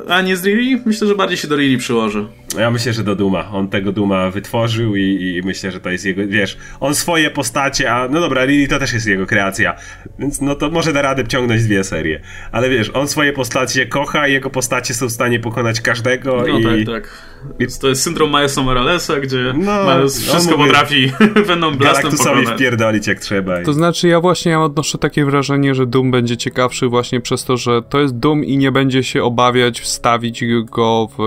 [0.08, 0.82] A nie z Riri?
[0.86, 2.26] Myślę, że bardziej się do Riri przyłoży.
[2.58, 3.50] Ja myślę, że do Duma.
[3.52, 5.02] On tego Duma wytworzył i,
[5.42, 8.78] i myślę, że to jest jego, wiesz, on swoje postacie, a no dobra, Lily to
[8.78, 9.76] też jest jego kreacja,
[10.18, 12.20] więc no to może da radę ciągnąć dwie serie.
[12.52, 16.58] Ale wiesz, on swoje postacie kocha i jego postacie są w stanie pokonać każdego No
[16.76, 16.84] i...
[16.84, 17.30] tak, tak.
[17.60, 21.12] Więc to jest syndrom Milesa Moralesa, gdzie No, Miles on wszystko mówi- potrafi
[21.46, 22.48] Venom Blastem pokonać.
[22.48, 23.61] wpierdolić jak trzeba.
[23.61, 23.64] I...
[23.64, 27.56] To znaczy, ja właśnie ja odnoszę takie wrażenie, że Doom będzie ciekawszy właśnie przez to,
[27.56, 31.22] że to jest Doom i nie będzie się obawiać wstawić go w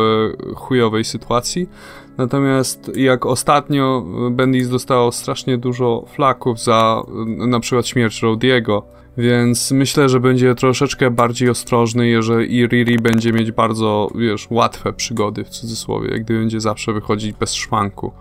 [0.56, 1.70] chujowej sytuacji.
[2.18, 7.02] Natomiast jak ostatnio Bendis dostał strasznie dużo flaków za
[7.48, 8.86] na przykład śmierć Rodiego,
[9.18, 15.44] więc myślę, że będzie troszeczkę bardziej ostrożny, jeżeli Riri będzie mieć bardzo, wiesz, łatwe przygody
[15.44, 18.12] w cudzysłowie, gdy będzie zawsze wychodzić bez szwanku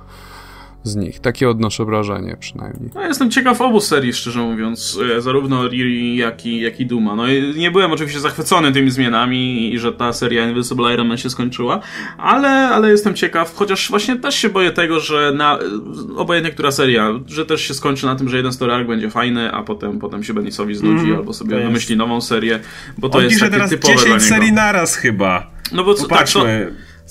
[0.85, 1.20] z nich.
[1.20, 2.91] Takie odnoszę wrażenie przynajmniej.
[2.95, 7.16] No, jestem ciekaw obu serii, szczerze mówiąc, e, zarówno Riri, jak i, jak i Duma.
[7.16, 11.18] No i nie byłem oczywiście zachwycony tymi zmianami i że ta seria Invisible Iron Man
[11.18, 11.80] się skończyła,
[12.18, 15.59] ale, ale jestem ciekaw, chociaż właśnie też się boję tego, że na,
[16.16, 19.53] obojętnie która seria, że też się skończy na tym, że jeden story arc będzie fajny,
[19.53, 22.61] a potem, potem się Beniosowi znudzi Mhm, albo sobie wymyśli nową serię,
[22.99, 24.35] bo to On jest takie teraz typowe dla 10 niego.
[24.35, 25.51] serii naraz chyba.
[25.72, 26.45] No bo co, tak, to.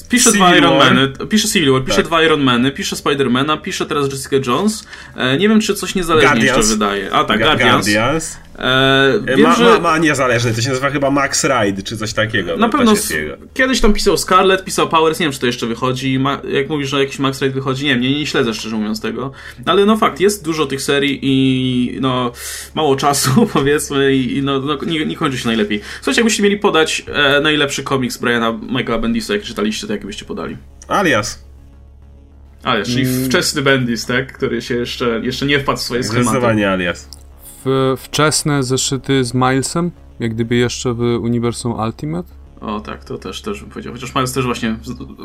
[0.09, 0.77] Pisze dwa Iron.
[0.77, 2.05] Many, pisze Civil War, pisze Tak.
[2.05, 4.83] dwa Iron Many, pisze Spidermana, pisze teraz Jessica Jones.
[5.17, 6.57] E, nie wiem, czy coś niezależnie Guardians.
[6.57, 7.11] jeszcze wydaje.
[7.13, 7.85] A tak, Ga- Guardians.
[7.85, 8.37] Guardians.
[8.59, 11.97] E, E, wiem, Ma, że ma, ma niezależny, to się nazywa chyba Max Ride, czy
[11.97, 12.57] coś takiego.
[12.57, 13.37] na no, pewno jego.
[13.53, 16.19] kiedyś tam pisał Scarlet, pisał Powers, nie wiem, czy to jeszcze wychodzi.
[16.19, 19.01] Ma, jak mówisz, że jakiś Max Raid wychodzi, nie wiem, nie, nie śledzę szczerze mówiąc
[19.01, 19.31] tego.
[19.65, 22.31] Ale no fakt, jest dużo tych serii i no
[22.75, 25.81] mało czasu, powiedzmy, i i no, no nie, nie kończy się najlepiej.
[25.95, 30.25] Słuchajcie, jakbyście mieli podać e, najlepszy komiks Briana Michaela Bendisa, jak czytaliście, to jaki byście
[30.25, 30.57] podali?
[30.87, 31.43] Alias.
[32.63, 33.25] Ale, czyli Mm.
[33.25, 34.33] wczesny Bendis, tak?
[34.33, 36.23] Który się jeszcze, jeszcze nie wpadł w swoje schematy.
[36.23, 37.09] Zdecydowanie Alias.
[37.65, 42.41] W, wczesne zeszyty z Milesem, jak gdyby jeszcze w uniwersum Ultimate.
[42.61, 43.93] O tak, to też, też bym powiedział.
[43.93, 44.75] Chociaż Miles też właśnie,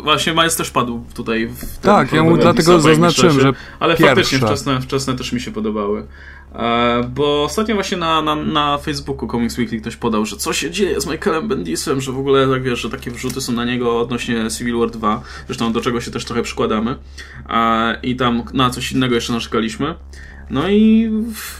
[0.02, 4.38] właśnie Miles też padł tutaj w ten Tak, ja mu dlatego zaznaczyłem, że Ale faktycznie
[4.38, 6.06] wczesne, wczesne też mi się podobały.
[6.54, 10.70] E, bo ostatnio właśnie na, na, na Facebooku Comics Weekly ktoś podał, że co się
[10.70, 14.00] dzieje z Michaelem Bendisem, że w ogóle tak wiesz, że takie wrzuty są na niego
[14.00, 16.96] odnośnie Civil War 2, zresztą do czego się też trochę przykładamy.
[17.48, 19.94] E, I tam na coś innego jeszcze narzekaliśmy.
[20.50, 21.10] No i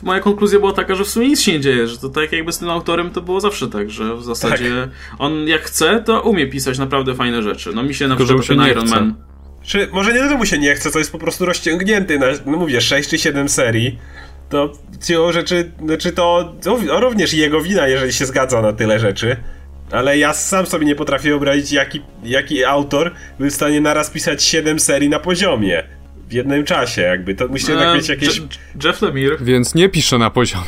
[0.03, 2.53] moja konkluzja była taka, że w sumie nic się nie dzieje, że to tak jakby
[2.53, 6.47] z tym autorem to było zawsze tak, że w zasadzie on jak chce, to umie
[6.47, 7.73] pisać naprawdę fajne rzeczy.
[7.75, 8.89] No mi się na Tylko, mu przykład się ten Iron.
[8.89, 9.15] Man
[9.63, 12.57] Czy może nie tyle mu się nie chce, to jest po prostu rozciągnięty na, no
[12.57, 13.99] mówię, 6 czy 7 serii.
[14.49, 14.73] To
[15.07, 19.37] siłą rzeczy, znaczy to, to również jego wina, jeżeli się zgadza na tyle rzeczy.
[19.91, 24.43] Ale ja sam sobie nie potrafię wyobrazić, jaki, jaki autor był w stanie naraz pisać
[24.43, 25.96] 7 serii na poziomie.
[26.29, 27.35] W jednym czasie, jakby.
[27.35, 28.37] To musi jednak E, mieć jakieś.
[28.39, 28.45] Je-
[28.85, 29.37] Jeff Lemire.
[29.41, 30.65] Więc nie piszę na poziomie.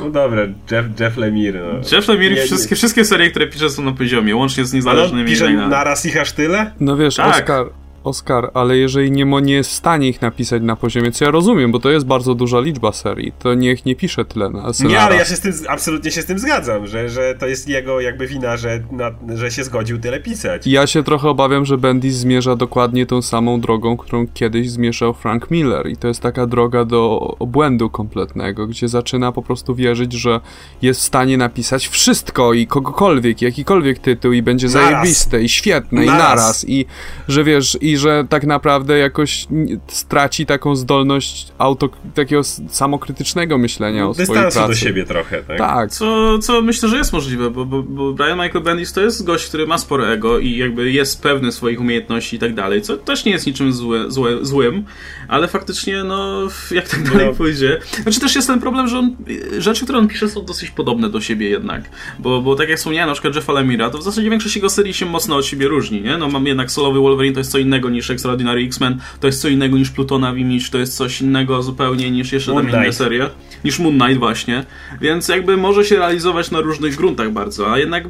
[0.00, 1.60] No dobra, Jeff, Jeff Lemire.
[1.72, 1.80] No.
[1.96, 2.46] Jeff Lemire, Nie, nie.
[2.46, 5.68] wszystkie, wszystkie serie, które pisze są na poziomie, łącznie z Ale on niezależnymi pisze line'ami.
[5.68, 6.72] naraz ich aż tyle?
[6.80, 7.36] No wiesz, Tak.
[7.42, 7.66] Oskar,
[8.04, 11.30] Oskar, ale jeżeli nie, mo- nie jest w stanie ich napisać na poziomie, co ja
[11.30, 15.00] rozumiem, bo to jest bardzo duża liczba serii, to niech nie pisze tyle na Nie,
[15.00, 18.00] ale ja się z tym, absolutnie się z tym zgadzam, że, że to jest jego
[18.00, 20.66] jakby wina, że, na, że się zgodził tyle pisać.
[20.66, 25.50] Ja się trochę obawiam, że Bendis zmierza dokładnie tą samą drogą, którą kiedyś zmierzał Frank
[25.50, 25.88] Miller.
[25.88, 30.40] I to jest taka droga do obłędu kompletnego, gdzie zaczyna po prostu wierzyć, że
[30.82, 34.90] jest w stanie napisać wszystko i kogokolwiek, jakikolwiek tytuł i będzie Naraz.
[34.90, 36.28] zajebiste i świetne i Naraz.
[36.28, 36.68] naraz.
[36.68, 36.86] I
[37.28, 39.46] że wiesz, i że tak naprawdę jakoś
[39.88, 44.68] straci taką zdolność auto, takiego samokrytycznego myślenia o swojej Dystansu pracy.
[44.72, 45.58] do siebie trochę, tak?
[45.58, 45.90] Tak.
[45.90, 49.48] Co, co myślę, że jest możliwe, bo, bo, bo Brian Michael Bendis to jest gość,
[49.48, 53.24] który ma spore ego i jakby jest pewny swoich umiejętności i tak dalej, co też
[53.24, 54.84] nie jest niczym złe, złe, złym,
[55.28, 57.34] ale faktycznie, no, jak tak dalej No.
[57.34, 57.80] pójdzie.
[58.02, 59.16] Znaczy też jest ten problem, że on,
[59.58, 61.82] rzeczy, które on pisze są dosyć podobne do siebie jednak,
[62.18, 64.94] bo, bo tak jak wspomniałem, na przykład Jeffa Lemira, to w zasadzie większość jego serii
[64.94, 66.18] się mocno od siebie różni, nie?
[66.18, 69.48] No mam jednak solowy Wolverine, to jest co innego niż Extraordinary X-Men, to jest co
[69.48, 73.30] innego niż Plutona w Image, to jest coś innego zupełnie niż jeszcze tam inne serie,
[73.64, 74.64] niż Moon Knight właśnie,
[75.00, 78.04] więc jakby może się realizować na różnych gruntach bardzo, a jednak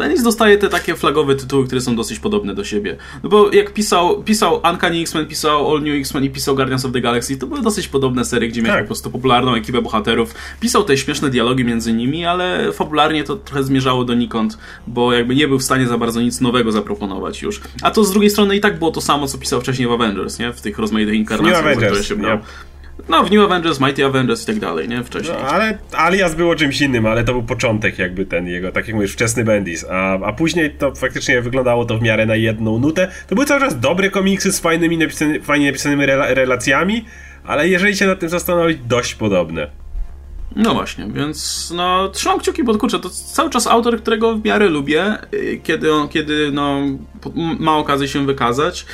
[0.00, 2.96] Bendis dostaje te takie flagowe tytuły, które są dosyć podobne do siebie.
[3.22, 6.92] No bo jak pisał, pisał Uncanny X-Men, pisał All New X-Men i pisał Guardians of
[6.92, 8.82] the Galaxy, to były dosyć podobne serie, gdzie miał tak.
[8.82, 10.34] po prostu popularną ekipę bohaterów.
[10.60, 15.48] Pisał te śmieszne dialogi między nimi, ale fabularnie to trochę zmierzało donikąd, bo jakby nie
[15.48, 17.60] był w stanie za bardzo nic nowego zaproponować już.
[17.82, 20.38] A to z drugiej strony i tak było to samo, co pisał wcześniej w Avengers,
[20.38, 20.52] nie?
[20.52, 22.38] W tych rozmaitych inkarnacjach, które się brał.
[23.08, 25.04] No, w New Avengers, Mighty Avengers i tak dalej, nie?
[25.04, 25.36] Wcześniej.
[25.42, 28.96] No, ale Alias było czymś innym, ale to był początek jakby ten jego, tak jak
[28.96, 29.86] mówisz, wczesny Bendis.
[29.90, 33.08] A, a później to faktycznie wyglądało to w miarę na jedną nutę.
[33.28, 37.04] To były cały czas dobre komiksy z fajnymi napisany, fajnie napisanymi rela relacjami,
[37.44, 39.70] ale jeżeli się nad tym zastanowić, dość podobne.
[40.56, 44.68] No właśnie, więc no trzymam kciuki, bo kurczę, to cały czas autor, którego w miarę
[44.68, 46.80] lubię, y, kiedy, on, kiedy no,
[47.60, 48.86] ma okazję się wykazać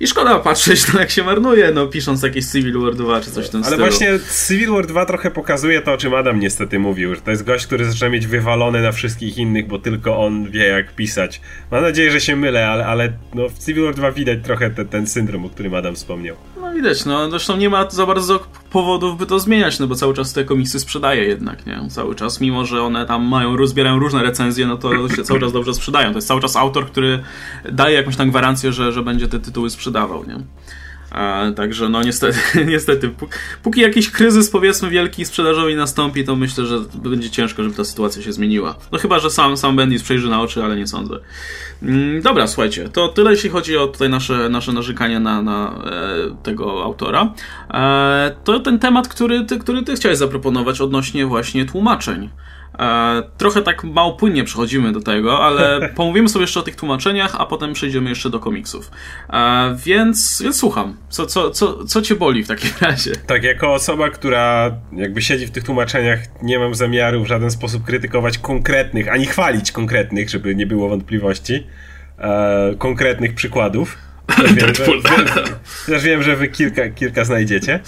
[0.00, 3.46] i szkoda patrzeć, no, jak się marnuje, no, pisząc jakieś Civil War 2 czy coś
[3.46, 3.82] w tym Ale stylu.
[3.88, 4.08] właśnie
[4.48, 7.66] Civil War 2 trochę pokazuje to, o czym Adam niestety mówił, że to jest gość,
[7.66, 11.40] który zaczyna mieć wywalone na wszystkich innych, bo tylko on wie jak pisać.
[11.70, 14.84] Mam nadzieję, że się mylę, ale, ale no, w Civil War 2 widać trochę te,
[14.84, 16.36] ten syndrom, o którym Adam wspomniał.
[16.60, 20.14] No widać, no zresztą nie ma za bardzo powodów, by to zmieniać, no bo cały
[20.14, 21.80] czas te komiksy sprzedaje jednak, nie?
[21.90, 25.52] Cały czas, mimo że one tam mają, rozbierają różne recenzje, no to się cały czas
[25.52, 26.10] dobrze sprzedają.
[26.10, 27.22] To jest cały czas autor, który
[27.72, 30.36] daje jakąś tam gwarancję, że, że będzie te tytuły sprzedawał, nie?
[31.12, 32.38] A, także no niestety,
[32.72, 37.74] niestety póki, póki jakiś kryzys powiedzmy wielki sprzedażowy nastąpi, to myślę, że będzie ciężko, żeby
[37.74, 38.74] ta sytuacja się zmieniła.
[38.92, 41.18] No chyba, że sam, sam Bendis przejrzy na oczy, ale nie sądzę.
[41.82, 46.42] Mm, dobra, słuchajcie, to tyle jeśli chodzi o tutaj nasze, nasze narzekania na, na e,
[46.42, 47.32] tego autora.
[47.74, 52.30] E, to ten temat, który ty, który ty chciałeś zaproponować odnośnie właśnie tłumaczeń.
[52.78, 57.36] E, trochę tak mało płynnie przechodzimy do tego, ale pomówimy sobie jeszcze o tych tłumaczeniach,
[57.38, 58.90] a potem przejdziemy jeszcze do komiksów.
[59.32, 60.96] E, więc, więc słucham.
[61.08, 63.12] Co, co, co, co cię boli w takim razie?
[63.26, 67.84] Tak, jako osoba, która jakby siedzi w tych tłumaczeniach, nie mam zamiaru w żaden sposób
[67.84, 71.66] krytykować konkretnych, ani chwalić konkretnych, żeby nie było wątpliwości,
[72.18, 73.98] e, konkretnych przykładów.
[74.36, 74.84] Też wiem, że,
[75.86, 77.80] też wiem, że wy kilka, kilka znajdziecie.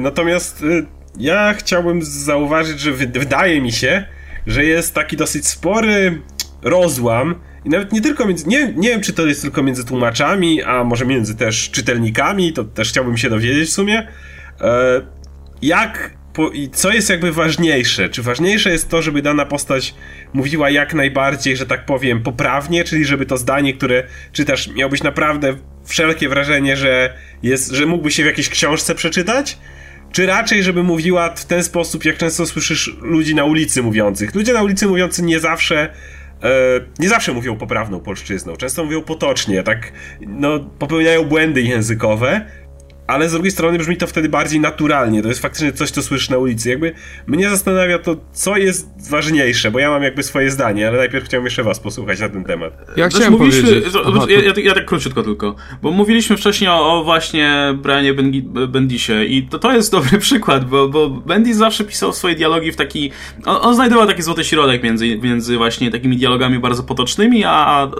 [0.00, 0.86] Natomiast y,
[1.18, 4.04] ja chciałbym zauważyć, że wydaje mi się,
[4.46, 6.20] że jest taki dosyć spory
[6.62, 7.34] rozłam
[7.64, 10.84] i nawet nie tylko między, nie, nie wiem czy to jest tylko między tłumaczami, a
[10.84, 14.08] może między też czytelnikami, to też chciałbym się dowiedzieć w sumie,
[14.60, 15.00] e,
[15.62, 18.08] jak po, i co jest jakby ważniejsze?
[18.08, 19.94] Czy ważniejsze jest to, żeby dana postać
[20.32, 25.56] mówiła jak najbardziej, że tak powiem, poprawnie, czyli żeby to zdanie, które czytasz, miałbyś naprawdę
[25.84, 29.58] wszelkie wrażenie, że, jest, że mógłby się w jakiejś książce przeczytać?
[30.14, 34.34] Czy raczej, żeby mówiła w ten sposób, jak często słyszysz ludzi na ulicy mówiących.
[34.34, 35.90] Ludzie na ulicy mówiący nie zawsze
[36.42, 36.48] e,
[36.98, 42.46] nie zawsze mówią poprawną polszczyzną, często mówią potocznie, tak, no, popełniają błędy językowe,
[43.06, 45.22] ale z drugiej strony brzmi to wtedy bardziej naturalnie.
[45.22, 46.68] To jest faktycznie coś, co słyszysz na ulicy.
[46.70, 46.92] Jakby
[47.26, 51.44] mnie zastanawia to, co jest ważniejsze, bo ja mam jakby swoje zdanie, ale najpierw chciałbym
[51.44, 52.72] jeszcze was posłuchać na ten temat.
[52.96, 57.04] Ja chciałem mówiliśmy, Aha, ja, ja, ja, tak króciutko tylko, bo mówiliśmy wcześniej o, o
[57.04, 58.14] właśnie Brianie
[58.68, 62.76] Bendisie i to, to jest dobry przykład, bo, bo Bendis zawsze pisał swoje dialogi w
[62.76, 63.10] taki...
[63.44, 67.90] On, on znajdował taki złoty środek między, między właśnie takimi dialogami bardzo potocznymi, a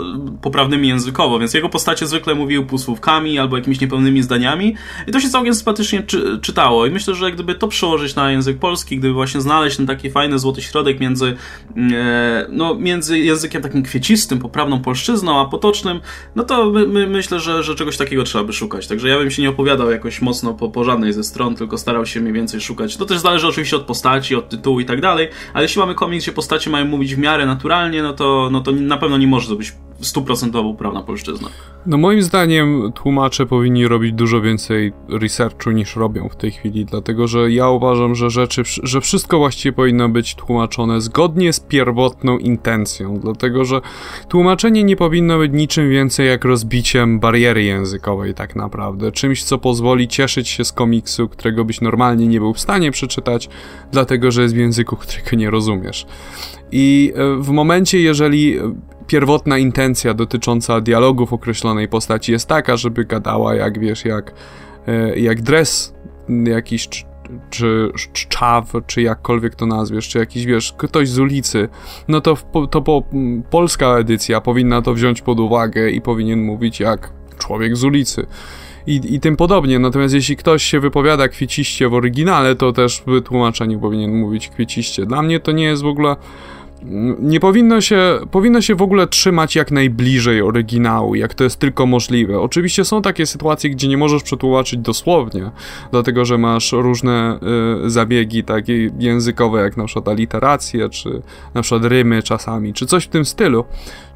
[0.42, 4.74] poprawnymi językowo, więc jego postacie zwykle mówił półsłówkami albo jakimiś niepełnymi zdaniami,
[5.06, 6.86] i to się całkiem sympatycznie czy, czytało.
[6.86, 10.38] I myślę, że gdyby to przełożyć na język polski, gdyby właśnie znaleźć ten taki fajny
[10.38, 11.36] złoty środek między,
[11.92, 16.00] e, no, między językiem takim kwiecistym, poprawną polszczyzną, a potocznym,
[16.36, 18.86] no to my, my, myślę, że, że czegoś takiego trzeba by szukać.
[18.86, 22.06] Także ja bym się nie opowiadał jakoś mocno po, po żadnej ze stron, tylko starał
[22.06, 22.96] się mniej więcej szukać.
[22.96, 26.24] To też zależy oczywiście od postaci, od tytułu i tak dalej, ale jeśli mamy komiks,
[26.24, 29.48] gdzie postacie mają mówić w miarę naturalnie, no to, no to na pewno nie może
[29.48, 31.48] to być stuprocentowo poprawna polszczyzna.
[31.86, 37.28] No moim zdaniem tłumacze powinni robić dużo więcej researchu niż robią w tej chwili, dlatego
[37.28, 43.20] że ja uważam, że rzeczy, że wszystko właściwie powinno być tłumaczone zgodnie z pierwotną intencją,
[43.22, 43.80] dlatego że
[44.28, 50.08] tłumaczenie nie powinno być niczym więcej jak rozbiciem bariery językowej tak naprawdę, czymś co pozwoli
[50.08, 53.48] cieszyć się z komiksu, którego byś normalnie nie był w stanie przeczytać,
[53.92, 56.06] dlatego że jest w języku, którego nie rozumiesz.
[56.72, 58.58] I e, w momencie, jeżeli
[59.06, 64.34] pierwotna intencja dotycząca dialogów określonej postaci jest taka, żeby gadała jak wiesz, jak,
[64.86, 65.94] e, jak dres
[66.44, 67.04] jakiś, czy,
[67.50, 67.88] czy
[68.86, 71.68] czy jakkolwiek to nazwiesz, czy jakiś, wiesz, ktoś z ulicy,
[72.08, 72.36] no to,
[72.70, 73.02] to po,
[73.50, 78.26] polska edycja powinna to wziąć pod uwagę i powinien mówić jak człowiek z ulicy.
[78.86, 79.78] I, i tym podobnie.
[79.78, 85.06] Natomiast jeśli ktoś się wypowiada kwieciście w oryginale, to też w tłumaczeniu powinien mówić kwieciście.
[85.06, 86.16] Dla mnie to nie jest w ogóle
[87.18, 91.86] nie powinno się, powinno się w ogóle trzymać jak najbliżej oryginału, jak to jest tylko
[91.86, 92.40] możliwe.
[92.40, 95.50] Oczywiście są takie sytuacje, gdzie nie możesz przetłumaczyć dosłownie,
[95.90, 97.38] dlatego że masz różne
[97.86, 101.22] y, zabiegi takie językowe, jak na przykład aliteracje, czy
[101.54, 103.64] na przykład rymy czasami, czy coś w tym stylu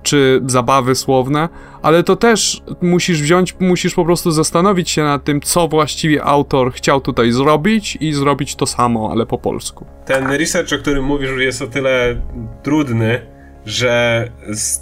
[0.03, 1.49] czy zabawy słowne,
[1.83, 6.73] ale to też musisz wziąć, musisz po prostu zastanowić się nad tym, co właściwie autor
[6.73, 9.87] chciał tutaj zrobić i zrobić to samo, ale po polsku.
[10.07, 12.23] Ten research, o którym mówisz, jest o tyle
[12.63, 13.21] trudny,
[13.67, 14.25] że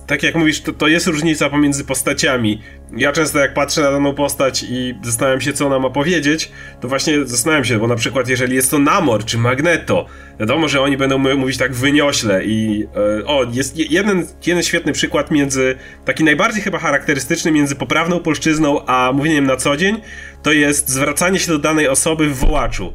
[0.06, 2.62] tak jak mówisz, to, to jest różnica pomiędzy postaciami.
[2.92, 6.88] Ja często jak patrzę na daną postać i zastanawiam się, co ona ma powiedzieć, to
[6.88, 10.06] właśnie zastanawiam się, bo na przykład jeżeli jest to Namor czy Magneto,
[10.40, 12.86] wiadomo, że oni będą mówić tak wyniośle i
[13.20, 15.74] e, o, jest jeden, jeden świetny przykład między,
[16.04, 20.00] taki najbardziej chyba charakterystyczny między poprawną polszczyzną a mówieniem na co dzień,
[20.42, 22.92] to jest zwracanie się do danej osoby w wołaczu.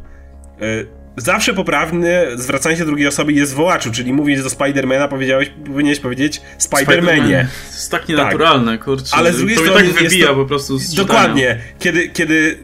[0.62, 5.52] E, zawsze poprawne zwracanie się do drugiej osoby jest wołaczu, czyli mówić do Spidermana, powiedziałeś,
[5.66, 7.22] powinieneś powiedzieć Spidermanie.
[7.22, 8.84] Spider to jest tak nienaturalne, tak.
[8.84, 9.16] kurczę.
[9.16, 11.58] Ale z drugiej to strony tak wybija to, po prostu z Dokładnie.
[11.80, 12.58] Kiedy, kiedy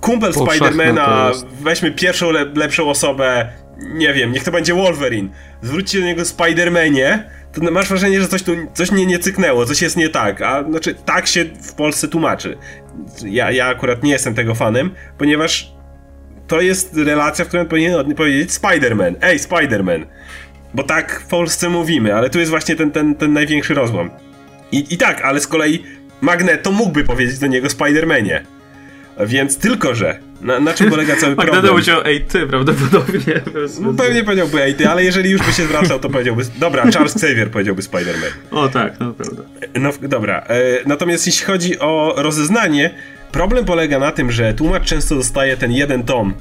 [0.00, 3.48] kumpel Spidermana, weźmy pierwszą, le, lepszą osobę,
[3.78, 5.28] nie wiem, niech to będzie Wolverine,
[5.62, 9.82] zwróćcie do niego Spidermanie, to masz wrażenie, że coś tu, coś nie, nie cyknęło, coś
[9.82, 12.58] jest nie tak, a znaczy tak się w Polsce tłumaczy.
[13.24, 15.73] Ja, ja akurat nie jestem tego fanem, ponieważ
[16.46, 19.14] to jest relacja, w której powinien powiedzieć Spider-Man.
[19.22, 20.06] Ej, Spider-Man.
[20.74, 24.10] Bo tak w Polsce mówimy, ale tu jest właśnie ten, ten, ten największy rozłam.
[24.72, 25.84] I, I tak, ale z kolei
[26.20, 28.40] Magneto mógłby powiedzieć do niego Spider-Manie.
[29.26, 31.54] Więc tylko, że na, na czym polega cały problem?
[31.56, 33.40] Magneto powiedział ej ty prawdopodobnie.
[33.80, 37.16] No, pewnie powiedziałby ej ty, ale jeżeli już by się zwracał, to powiedziałby, dobra, Charles
[37.16, 38.30] Xavier powiedziałby Spider-Man.
[38.50, 39.42] O tak, no prawda.
[39.74, 42.90] No dobra, e, natomiast jeśli chodzi o rozeznanie,
[43.34, 46.34] Problem polega na tym, że tłumacz często dostaje ten jeden tom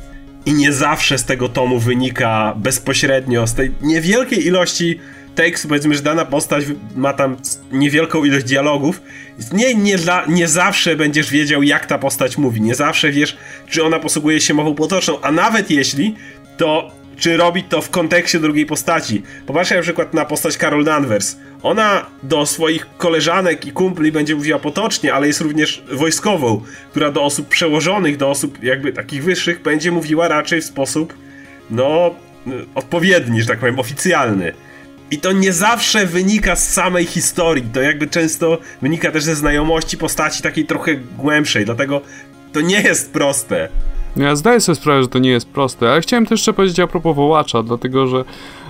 [0.46, 5.00] i nie zawsze z tego tomu wynika bezpośrednio z tej niewielkiej ilości
[5.36, 6.66] tekstu, powiedzmy, że dana postać
[6.96, 7.38] ma tam
[7.72, 9.02] niewielką ilość dialogów.
[9.54, 13.38] Nie, nie, dla, nie zawsze będziesz wiedział, jak ta postać mówi, nie zawsze wiesz,
[13.70, 16.16] czy ona posługuje się mową potoczną, a nawet jeśli,
[16.58, 19.24] to czy robi to w kontekście drugiej postaci.
[19.45, 21.38] Popatrzcie na przykład na postać Carol Danvers.
[21.64, 26.61] Ona do swoich koleżanek i kumpli będzie mówiła potocznie, ale jest również wojskową,
[26.91, 31.14] która do osób przełożonych, do osób jakby takich wyższych będzie mówiła raczej w sposób,
[31.70, 32.16] no,
[32.76, 34.53] odpowiedni, że tak powiem, oficjalny.
[35.11, 39.97] I to nie zawsze wynika z samej historii, to jakby często wynika też ze znajomości
[39.97, 42.01] postaci takiej trochę głębszej, dlatego
[42.53, 43.70] to nie jest proste.
[44.16, 46.88] Ja zdaję sobie sprawę, że to nie jest proste, ale chciałem też jeszcze powiedzieć a
[46.88, 48.24] propos wołacza, dlatego że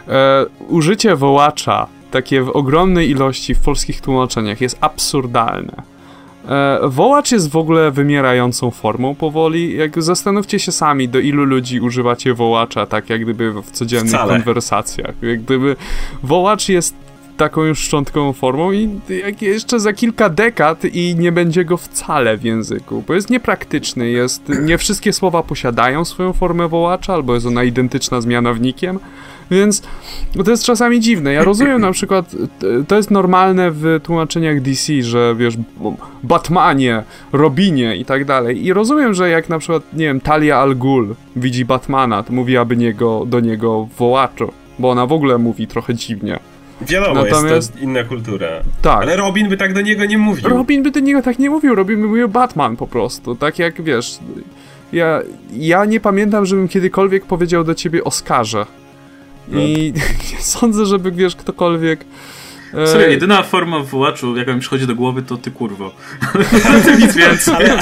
[0.07, 5.83] e, użycie wołacza takie w ogromnej ilości w polskich tłumaczeniach jest absurdalne.
[6.49, 9.77] E, wołacz jest w ogóle wymierającą formą powoli.
[9.77, 14.33] Jak zastanówcie się sami, do ilu ludzi używacie wołacza, tak jak gdyby w codziennych Wcale.
[14.33, 15.15] konwersacjach.
[15.21, 15.75] Jak gdyby
[16.23, 16.95] wołacz jest
[17.37, 18.89] taką już szczątkową formą i
[19.41, 24.49] jeszcze za kilka dekad i nie będzie go wcale w języku, bo jest niepraktyczny, jest,
[24.61, 28.99] nie wszystkie słowa posiadają swoją formę wołacza, albo jest ona identyczna z mianownikiem,
[29.51, 29.81] więc
[30.45, 31.33] to jest czasami dziwne.
[31.33, 32.35] Ja rozumiem na przykład,
[32.87, 35.57] to jest normalne w tłumaczeniach DC, że wiesz,
[36.23, 37.03] Batmanie,
[37.33, 38.65] Robinie i tak dalej.
[38.65, 42.57] I rozumiem, że jak na przykład, nie wiem, Talia Al Ghul widzi Batmana, to mówi
[42.57, 46.39] aby niego, do niego wołaczu, bo ona w ogóle mówi trochę dziwnie.
[46.81, 47.55] Wiadomo, Natomiast...
[47.55, 48.47] jest to inna kultura.
[48.81, 49.01] Tak.
[49.01, 50.49] Ale Robin by tak do niego nie mówił.
[50.49, 53.35] Robin by do niego tak nie mówił, Robin by mówił Batman po prostu.
[53.35, 54.19] Tak jak wiesz.
[54.93, 55.21] Ja,
[55.53, 58.65] ja nie pamiętam, żebym kiedykolwiek powiedział do ciebie Oskarze.
[59.51, 60.01] I no.
[60.59, 62.05] sądzę, żeby wiesz, ktokolwiek
[62.73, 65.91] Serio, jedyna forma wołaczu, jaka mi przychodzi do głowy, to ty kurwo.
[66.99, 67.53] Nic więcej.
[67.53, 67.79] Ale,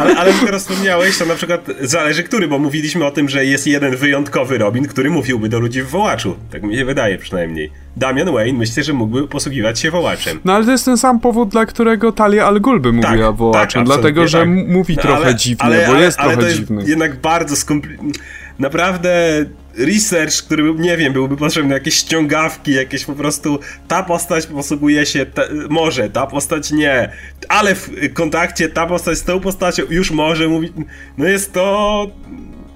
[0.00, 3.66] ale, ale teraz wspomniałeś, to na przykład zależy który, bo mówiliśmy o tym, że jest
[3.66, 6.36] jeden wyjątkowy Robin, który mówiłby do ludzi w wołaczu.
[6.50, 7.70] Tak mi się wydaje przynajmniej.
[7.96, 10.40] Damian Wayne myślę, że mógłby posługiwać się wołaczem.
[10.44, 13.36] No ale to jest ten sam powód, dla którego Talia Al Ghul by mówiła tak,
[13.36, 14.48] wołaczem, tak, dlatego, że tak.
[14.48, 16.84] mówi no, trochę ale, dziwnie, ale, bo jest trochę to dziwny.
[16.86, 18.12] jednak bardzo skomplikowane.
[18.58, 19.44] Naprawdę
[19.78, 25.26] research, który nie wiem, byłby potrzebny, jakieś ściągawki, jakieś po prostu ta postać posługuje się,
[25.68, 27.12] może, ta postać nie,
[27.48, 30.72] ale w kontakcie ta postać z tą postacią już może mówić,
[31.18, 32.06] no jest to,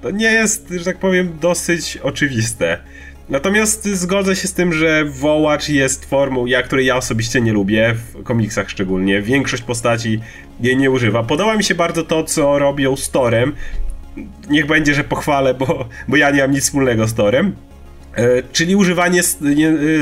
[0.03, 2.79] to nie jest, że tak powiem, dosyć oczywiste.
[3.29, 7.95] Natomiast zgodzę się z tym, że wołacz jest formą, ja, której ja osobiście nie lubię,
[7.95, 9.23] w komiksach szczególnie.
[9.23, 10.21] Większość postaci
[10.61, 11.23] jej nie używa.
[11.23, 13.53] Podoba mi się bardzo to, co robią z Torem,
[14.51, 17.53] niech będzie, że pochwalę, bo, bo ja nie mam nic wspólnego z Torem,
[18.15, 19.21] e, czyli używanie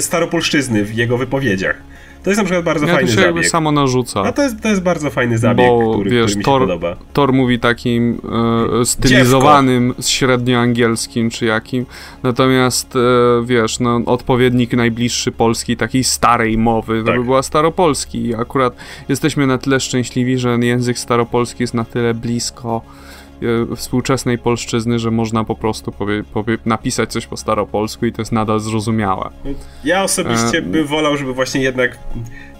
[0.00, 1.76] staropolszczyzny w jego wypowiedziach.
[2.22, 3.34] To jest na przykład bardzo ja fajny to się zabieg.
[3.36, 4.22] jakby samo narzuca.
[4.22, 6.60] A to jest, to jest bardzo fajny zabieg, Bo, który, wiesz, który mi się Thor-
[6.60, 6.96] podoba.
[7.12, 8.20] Thor mówi takim
[8.80, 11.86] e, stylizowanym, średnioangielskim czy jakim,
[12.22, 12.98] natomiast e,
[13.44, 17.18] wiesz, no, odpowiednik najbliższy polski takiej starej mowy to Tak.
[17.18, 18.76] by była staropolski i akurat
[19.08, 23.09] jesteśmy na tyle szczęśliwi, że język staropolski jest na tyle blisko e,
[23.76, 28.32] współczesnej polszczyzny, że można po prostu powie, powie, napisać coś po staropolsku i to jest
[28.32, 29.30] nadal zrozumiałe.
[29.84, 31.98] Ja osobiście E, bym wolał, żeby właśnie jednak,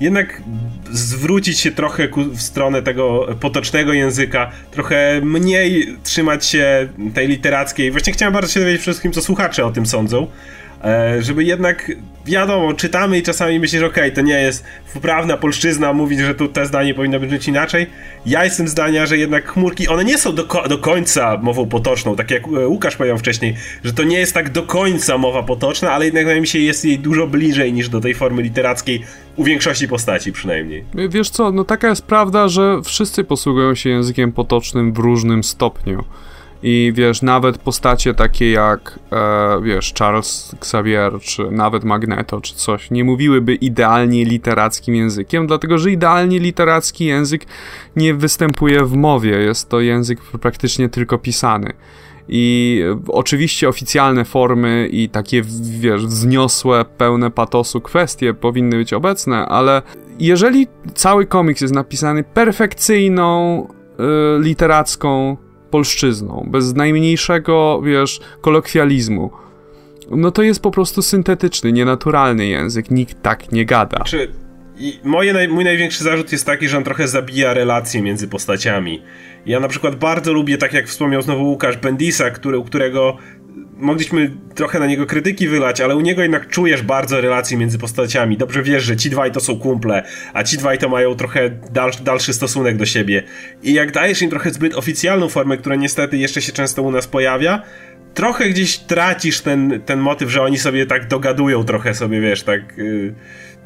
[0.01, 0.43] jednak
[0.91, 7.91] zwrócić się trochę ku, w stronę tego potocznego języka, trochę mniej trzymać się tej literackiej.
[7.91, 10.27] Właśnie chciałem bardzo się dowiedzieć przede wszystkim, co słuchacze o tym sądzą.
[10.85, 11.93] E, żeby jednak,
[12.27, 16.67] wiadomo, czytamy i czasami myślisz, okej, to nie jest wprawna polszczyzna, mówić, że tu te
[16.67, 17.87] zdanie powinno być inaczej.
[18.27, 22.31] Ja jestem zdania, że jednak chmurki, one nie są do, do końca mową potoczną, tak
[22.31, 26.05] jak e, Łukasz powiedział wcześniej, że to nie jest tak do końca mowa potoczna, ale
[26.05, 29.05] jednak wydaje mi się jest jej dużo bliżej niż do tej formy literackiej,
[29.37, 30.85] u większości postaci przynajmniej.
[31.09, 36.05] Wiesz co, no taka jest prawda, że wszyscy posługują się językiem potocznym w różnym stopniu.
[36.63, 42.91] I wiesz, nawet postacie takie jak, e, wiesz, Charles Xavier, czy nawet Magneto, czy coś,
[42.91, 47.47] nie mówiłyby idealnie literackim językiem, dlatego że idealnie literacki język
[47.97, 51.73] nie występuje w mowie, jest to język praktycznie tylko pisany.
[52.29, 55.43] I e, oczywiście oficjalne formy i takie,
[55.81, 59.83] wiesz, wzniosłe, pełne patosu kwestie powinny być obecne, ale
[60.19, 65.37] jeżeli cały komiks jest napisany perfekcyjną, y, literacką
[65.71, 69.31] polszczyzną, bez najmniejszego, wiesz, kolokwializmu,
[70.11, 72.91] no to jest po prostu syntetyczny, nienaturalny język.
[72.91, 74.05] Nikt tak nie gada.
[74.05, 74.29] Czy
[74.81, 79.03] i moje, naj, mój największy zarzut jest taki, że on trochę zabija relacje między postaciami.
[79.47, 83.17] Ja na przykład bardzo lubię, tak jak wspomniał znowu Łukasz, Bendisa, który, u którego
[83.77, 88.37] mogliśmy trochę na niego krytyki wylać, ale u niego jednak czujesz bardzo relacje między postaciami.
[88.37, 92.05] Dobrze wiesz, że ci dwaj to są kumple, a ci dwaj to mają trochę dalszy,
[92.05, 93.23] dalszy stosunek do siebie.
[93.63, 97.07] I jak dajesz im trochę zbyt oficjalną formę, która niestety jeszcze się często u nas
[97.07, 97.63] pojawia,
[98.15, 102.61] trochę gdzieś tracisz ten, ten motyw, że oni sobie tak dogadują trochę sobie, wiesz, tak...
[102.77, 103.15] Yy,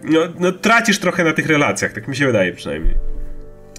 [0.05, 2.95] no, no tracisz trochę na tych relacjach, tak mi się wydaje przynajmniej.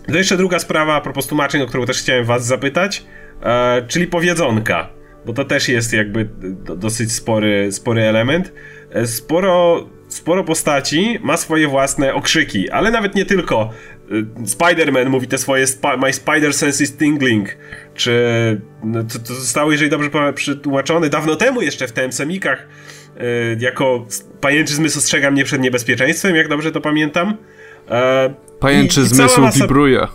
[0.07, 3.05] To jeszcze druga sprawa a propos tłumaczeń, o którą też chciałem was zapytać,
[3.43, 4.89] e, czyli powiedzonka,
[5.25, 8.53] bo to też jest jakby do, dosyć spory, spory element.
[8.91, 13.69] E, sporo, sporo postaci ma swoje własne okrzyki, ale nawet nie tylko.
[14.11, 17.49] E, Spider-Man mówi te swoje sp My Spider Sense is Tingling,
[17.93, 18.11] czy
[18.83, 22.57] no, to, to zostało, jeżeli dobrze przetłumaczone, dawno temu jeszcze w TM-semikach,
[23.17, 23.23] e,
[23.59, 24.05] jako
[24.41, 27.37] pajęczy zmysł ostrzega mnie przed niebezpieczeństwem, jak dobrze to pamiętam.
[27.89, 30.07] E, Pajęczy i- i zmysł masa- wibruje.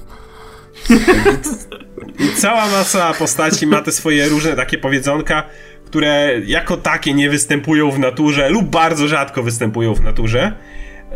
[2.19, 5.43] I cała masa postaci ma te swoje różne takie powiedzonka,
[5.87, 10.53] które jako takie nie występują w naturze lub bardzo rzadko występują w naturze.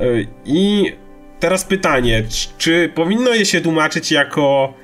[0.01, 0.93] Yy, I
[1.41, 4.75] teraz pytanie, czy- czy powinno je się tłumaczyć jako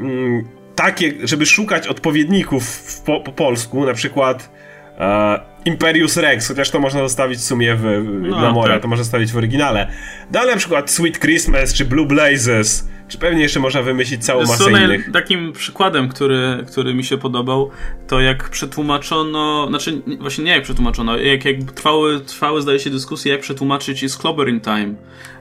[0.00, 4.50] mm, takie, żeby szukać odpowiedników w, po, po polsku, na przykład
[4.98, 7.84] e, Imperius Rex, chociaż to można zostawić w sumie w,
[8.22, 8.82] No, dla Mora, tak.
[8.82, 9.88] to można zostawić w oryginale.
[10.34, 14.64] Ale na przykład Sweet Christmas czy Blue Blazes, czy pewnie jeszcze można wymyślić całą masę
[14.64, 15.12] Zresztą innych.
[15.12, 17.70] takim przykładem, który, który mi się podobał,
[18.08, 22.90] to jak przetłumaczono, znaczy nie- właśnie nie jak przetłumaczono, jak, jak trwały, trwały zdaje się
[22.90, 24.94] dyskusje, jak przetłumaczyć is Clobber in Time.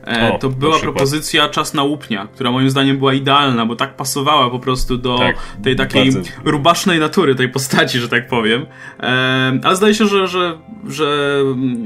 [0.08, 3.76] E, O, to na była propozycja Czas na łupnia, która moim zdaniem była idealna, bo
[3.76, 6.30] tak pasowała po prostu do Tak, tej takiej bardzo.
[6.46, 8.66] rubasznej natury tej postaci, że tak powiem.
[9.00, 10.58] E, ale zdaje się, że, że,
[10.88, 11.40] że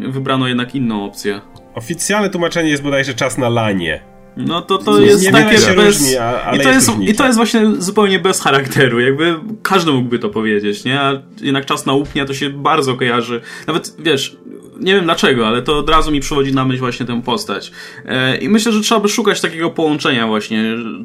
[0.09, 1.41] wybrano jednak inną opcję.
[1.75, 4.03] Oficjalne tłumaczenie jest bodajże czas na lanie.
[4.37, 5.85] No to to Nie- jest niewiele takie się bez...
[5.85, 7.01] różni, ale I, to jest jest.
[7.01, 11.01] I to jest właśnie zupełnie bez charakteru, jakby każdy mógłby to powiedzieć, nie?
[11.01, 13.41] A jednak czas na łupnia to się bardzo kojarzy.
[13.67, 14.37] Nawet, wiesz,
[14.79, 17.71] nie wiem dlaczego, ale to od razu mi przywodzi na myśl właśnie tę postać.
[18.05, 20.63] E, I myślę, że trzeba by szukać takiego połączenia właśnie,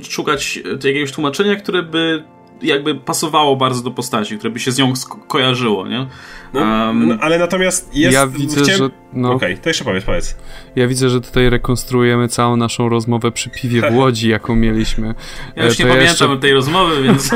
[0.09, 2.25] szukać jakiegoś tłumaczenia, które by
[2.63, 4.93] jakby pasowało bardzo do postaci, które by się z nią
[5.29, 6.07] kojarzyło, nie?
[6.55, 8.15] No, Em, no, ale natomiast jest...
[8.15, 8.91] Ja widzę, chciałem- że.
[9.13, 10.37] No, Okej, to jeszcze powiedz, powiedz.
[10.77, 15.15] Ja widzę, że tutaj rekonstruujemy całą naszą rozmowę przy piwie w Łodzi, jaką mieliśmy.
[15.57, 17.31] Ja już E, nie to pamiętam jeszcze- tej rozmowy, więc...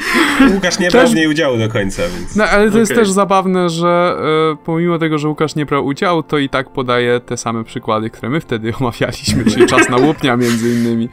[0.54, 2.36] Łukasz nie Też- brał w niej udziału do końca, więc...
[2.36, 3.02] No, ale to jest Okej.
[3.04, 4.16] też zabawne, że
[4.52, 8.10] e, pomimo tego, że Łukasz nie brał udziału, to i tak podaje te same przykłady,
[8.10, 11.08] które my wtedy omawialiśmy, czyli czas na łupnia między innymi.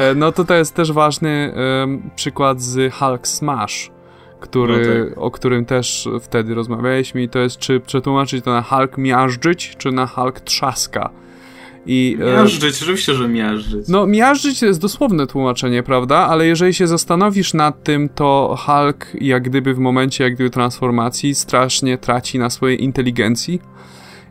[0.00, 1.54] E, no to to jest też ważny
[2.16, 3.90] przykład z Hulk Smash,
[4.48, 8.98] który, No o którym też wtedy rozmawialiśmy i to jest, czy przetłumaczyć to na Hulk
[8.98, 11.10] miażdżyć, czy na Hulk trzaska.
[11.86, 13.88] I, e, Miażdżyć, oczywiście, że miażdżyć.
[13.88, 16.16] no, miażdżyć to jest dosłowne tłumaczenie, prawda?
[16.16, 21.34] Ale jeżeli się zastanowisz nad tym, to Hulk jak gdyby w momencie jak gdyby transformacji
[21.34, 23.60] strasznie traci na swojej inteligencji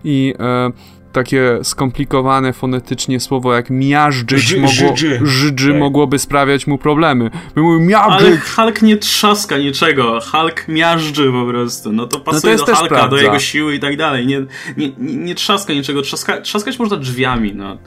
[0.03, 0.71] i e,
[1.13, 5.79] takie skomplikowane fonetycznie słowo jak miażdżyć mogło, żydży tak.
[5.79, 7.31] mogłoby sprawiać mu problemy.
[7.55, 8.27] My mówimy miażdżyć.
[8.27, 11.91] Ale Hulk nie trzaska niczego, Hulk miażdży po prostu.
[11.91, 13.09] No to pasuje no to do Hulka, prawda.
[13.09, 14.27] do jego siły i tak dalej.
[14.27, 14.39] Nie,
[14.77, 17.77] nie, nie, nie trzaska niczego, trzaska, trzaskać można drzwiami, no.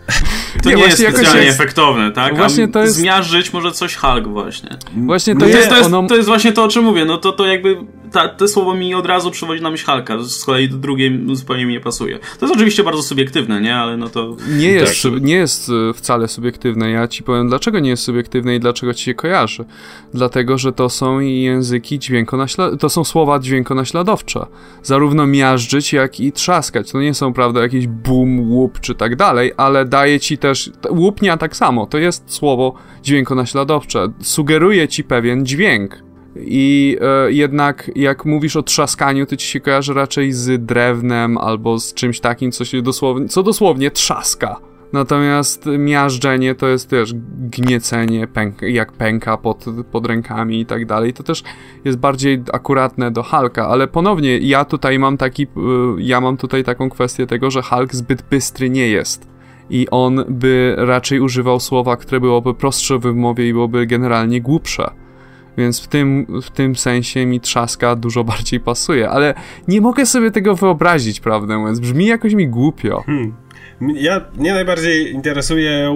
[0.62, 1.60] To nie, nie jest specjalnie jest...
[1.60, 2.36] efektowne, tak?
[2.36, 2.96] Właśnie to jest...
[2.96, 4.70] Zmiażdżyć może coś Hulk właśnie.
[4.96, 6.08] Właśnie to, jest, to, jest, ono...
[6.08, 7.04] to jest właśnie to, o czym mówię.
[7.04, 7.76] No to, to jakby
[8.12, 11.66] ta, te słowo mi od razu przywodzi na myśl Hulka, z kolei do drugiej zupełnie
[11.66, 12.18] mi nie pasuje.
[12.18, 13.76] To jest oczywiście bardzo subiektywne, nie?
[13.76, 14.36] Ale no to...
[14.48, 15.22] Nie jest, tak.
[15.22, 16.90] nie jest e, wcale subiektywne.
[16.90, 19.64] Ja ci powiem, dlaczego nie jest subiektywne i dlaczego ci się kojarzy.
[20.14, 24.46] Dlatego, że to są języki dźwiękonaśladowcze, to są słowa dźwiękonaśladowcze.
[24.82, 26.92] Zarówno miażdżyć, jak i trzaskać.
[26.92, 30.70] To nie są, prawda, jakieś bum, łup czy tak dalej, ale daje ci też...
[30.90, 31.86] Łupnia tak samo.
[31.86, 34.08] To jest słowo dźwiękonaśladowcze.
[34.22, 36.02] Sugeruje ci pewien dźwięk
[36.36, 41.78] i e, jednak jak mówisz o trzaskaniu, to ci się kojarzy raczej z drewnem albo
[41.78, 44.56] z czymś takim, co się dosłownie, co dosłownie trzaska.
[44.92, 47.14] Natomiast miażdżenie to jest też
[47.50, 51.12] gniecenie, pęk, jak pęka pod, pod rękami i tak dalej.
[51.12, 51.42] To też
[51.84, 55.48] jest bardziej akuratne do Hulka, ale ponownie ja tutaj mam taki, e,
[55.98, 59.35] ja mam tutaj taką kwestię tego, że Hulk zbyt bystry nie jest.
[59.70, 64.90] I on by raczej używał słowa, które byłoby prostsze w wymowie i byłoby generalnie głupsze.
[65.58, 69.34] Więc w tym, w tym sensie mi trzaska dużo bardziej pasuje, ale
[69.68, 71.80] nie mogę sobie tego wyobrazić, prawdę mówiąc.
[71.80, 73.02] Brzmi jakoś mi głupio.
[73.06, 73.34] Hmm.
[73.80, 75.94] Ja, mnie najbardziej interesuje e,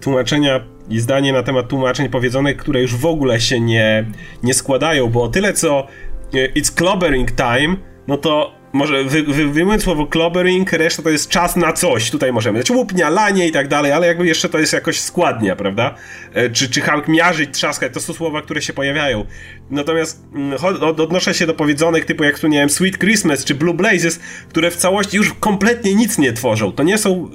[0.00, 4.06] tłumaczenia i zdanie na temat tłumaczeń powiedzonych, które już w ogóle się nie,
[4.42, 5.86] nie składają, bo o tyle co
[6.34, 7.76] e, it's clobbering time,
[8.08, 12.10] no to może wy, wy, wyjmując słowo clobbering, reszta to jest czas na coś.
[12.10, 15.56] Tutaj możemy dać łupnia, lanie i tak dalej, ale jakby jeszcze to jest jakoś składnia,
[15.56, 15.94] prawda?
[16.34, 19.24] E, czy, czy Hulk miażyć, trzaskać, to są słowa, które się pojawiają.
[19.70, 23.74] Natomiast mm, odnoszę się do powiedzonych typu jak tu, nie wiem, Sweet Christmas czy Blue
[23.74, 26.72] Blazes, które w całości już kompletnie nic nie tworzą.
[26.72, 27.30] To nie są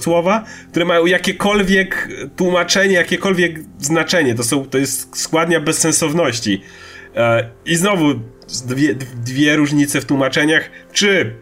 [0.00, 4.34] słowa, które mają jakiekolwiek tłumaczenie, jakiekolwiek znaczenie.
[4.34, 6.62] To, są, to jest składnia bezsensowności.
[7.16, 8.14] E, I znowu
[8.66, 8.94] dwie,
[9.24, 10.70] dwie różnice w tłumaczeniach.
[10.92, 11.34] Czy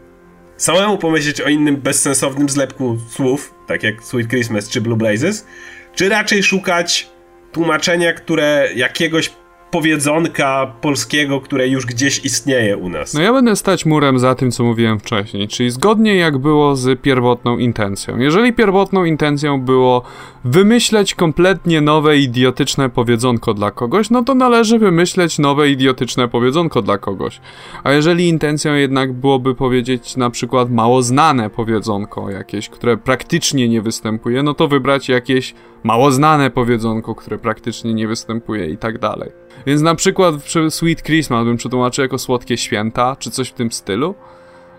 [0.57, 5.47] samemu pomyśleć o innym bezsensownym zlepku słów, tak jak Sweet Christmas czy Blue Blazes,
[5.95, 7.11] czy raczej szukać
[7.53, 9.33] tłumaczenia, które jakiegoś
[9.71, 13.15] powiedzonka polskiego, które już gdzieś istnieje u nas.
[13.15, 17.01] No ja będę stać murem za tym, co mówiłem wcześniej, czyli zgodnie jak było z
[17.01, 18.19] pierwotną intencją.
[18.19, 20.03] Jeżeli pierwotną intencją było
[20.45, 26.99] wymyśleć kompletnie nowe, idiotyczne powiedzonko dla kogoś, no to należy wymyśleć nowe, idiotyczne powiedzonko dla
[26.99, 27.41] kogoś.
[27.85, 33.83] A jeżeli intencją jednak byłoby powiedzieć na przykład mało znane powiedzonko jakieś, które praktycznie nie
[33.83, 39.31] występuje, no to wybrać jakieś mało znane powiedzonko, które praktycznie nie występuje i tak dalej.
[39.67, 40.35] Więc na przykład
[40.69, 44.15] Sweet Christmas bym przetłumaczył jako słodkie święta, czy coś w tym stylu.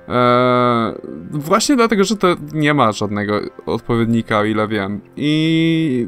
[0.07, 0.93] Eee,
[1.31, 5.01] właśnie dlatego, że to nie ma żadnego odpowiednika, o ile wiem.
[5.15, 6.07] I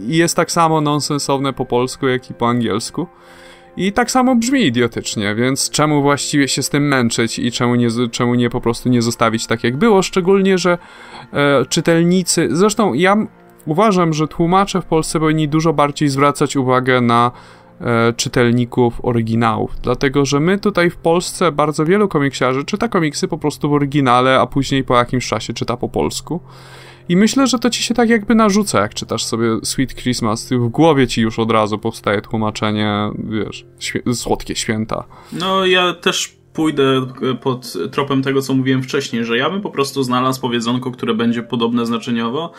[0.00, 3.06] jest tak samo nonsensowne po polsku, jak i po angielsku.
[3.76, 7.88] I tak samo brzmi idiotycznie, więc czemu właściwie się z tym męczyć i czemu nie,
[8.10, 10.02] czemu nie po prostu nie zostawić tak, jak było?
[10.02, 10.78] Szczególnie, że
[11.32, 12.48] e, czytelnicy.
[12.50, 13.16] Zresztą ja
[13.66, 17.30] uważam, że tłumacze w Polsce powinni dużo bardziej zwracać uwagę na
[17.80, 23.38] e, czytelników oryginałów, dlatego że my tutaj w Polsce bardzo wielu komiksiarzy czyta komiksy po
[23.38, 26.40] prostu w oryginale, a później po jakimś czasie czyta po polsku.
[27.08, 30.68] I myślę, że to ci się tak jakby narzuca, jak czytasz sobie Sweet Christmas, w
[30.68, 33.66] głowie ci już od razu powstaje tłumaczenie, wiesz,
[34.14, 35.04] słodkie święta.
[35.32, 37.06] No ja też pójdę
[37.40, 41.42] pod tropem tego, co mówiłem wcześniej, że ja bym po prostu znalazł powiedzonko, które będzie
[41.42, 42.52] podobne znaczeniowo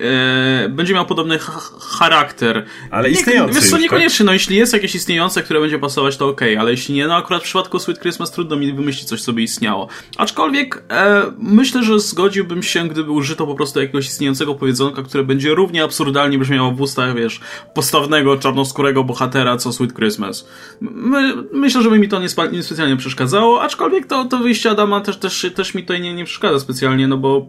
[0.00, 1.38] e, będzie miał podobny
[1.80, 2.64] charakter.
[2.90, 3.54] Ale istniejący.
[3.54, 3.80] Wiesz co, tak?
[3.80, 7.06] niekoniecznie, no jeśli jest jakieś istniejące, które będzie pasować, to okej, okay, ale jeśli nie,
[7.06, 9.88] no akurat w przypadku Sweet Christmas trudno mi wymyślić coś, co by istniało.
[10.16, 15.54] Aczkolwiek e, myślę, że zgodziłbym się, gdyby użyto po prostu jakiegoś istniejącego powiedzonka, które będzie
[15.54, 17.40] równie absurdalnie brzmiało w ustach, wiesz,
[17.74, 20.48] postawnego, czarnoskórego bohatera, co Sweet Christmas.
[20.80, 25.16] My, myślę, że by mi to nie specjalnie przeszkadzało, aczkolwiek to, to wyjście Adama też,
[25.16, 27.46] też, też mi to nie, nie przeszkadza specjalnie, no bo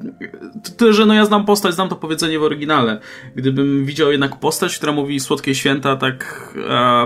[0.77, 2.99] tyle, że no ja znam postać, znam to powiedzenie w oryginale.
[3.35, 6.53] Gdybym widział jednak postać, która mówi słodkie święta tak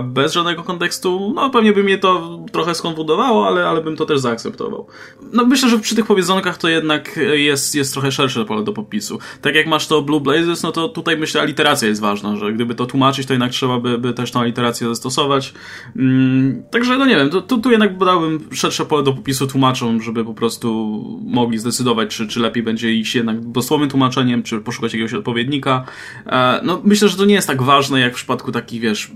[0.02, 4.20] bez żadnego kontekstu, no pewnie by mnie to trochę skonfundowało, ale, ale bym to też
[4.20, 4.86] zaakceptował.
[5.32, 9.18] No myślę, że przy tych powiedzonkach to jednak jest, jest trochę szersze pole do popisu.
[9.42, 12.74] Tak jak masz to Blue Blazes, no to tutaj myślę aliteracja jest ważna, że gdyby
[12.74, 15.54] to tłumaczyć, to jednak trzeba by, by też tą literację zastosować.
[15.96, 18.48] Mm, także no nie wiem, tu, tu jednak dałbym
[18.78, 23.14] szersze pole do popisu tłumaczom, żeby po prostu mogli zdecydować, czy, czy lepiej będzie iść
[23.14, 25.84] jednak dosłownym tłumaczeniem, czy poszukać jakiegoś odpowiednika.
[26.26, 29.10] E, no, myślę, że to nie jest tak ważne jak w przypadku takich, wiesz,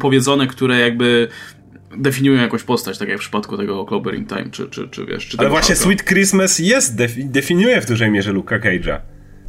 [0.00, 1.28] powiedzonek, które jakby
[1.96, 5.38] definiują jakąś postać, tak jak w przypadku tego Clobbering Time, czy, czy, czy wiesz, czy
[5.38, 8.98] Ale właśnie Sweet Christmas jest, defi definiuje w dużej mierze Luka Cage'a.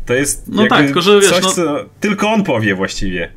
[0.05, 1.51] To jest no tak, tylko, że, wiesz, coś, no...
[1.51, 3.31] co tylko on powie właściwie.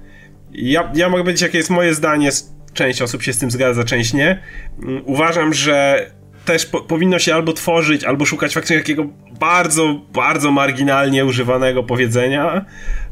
[0.53, 2.31] Ja, ja mogę powiedzieć, jakie jest moje zdanie,
[2.79, 4.43] część osób się z tym zgadza, część nie.
[4.83, 6.07] Mm, uważam, że
[6.45, 9.07] też po, powinno się albo tworzyć, albo szukać faktycznie jakiego
[9.41, 12.65] bardzo, bardzo marginalnie używanego powiedzenia.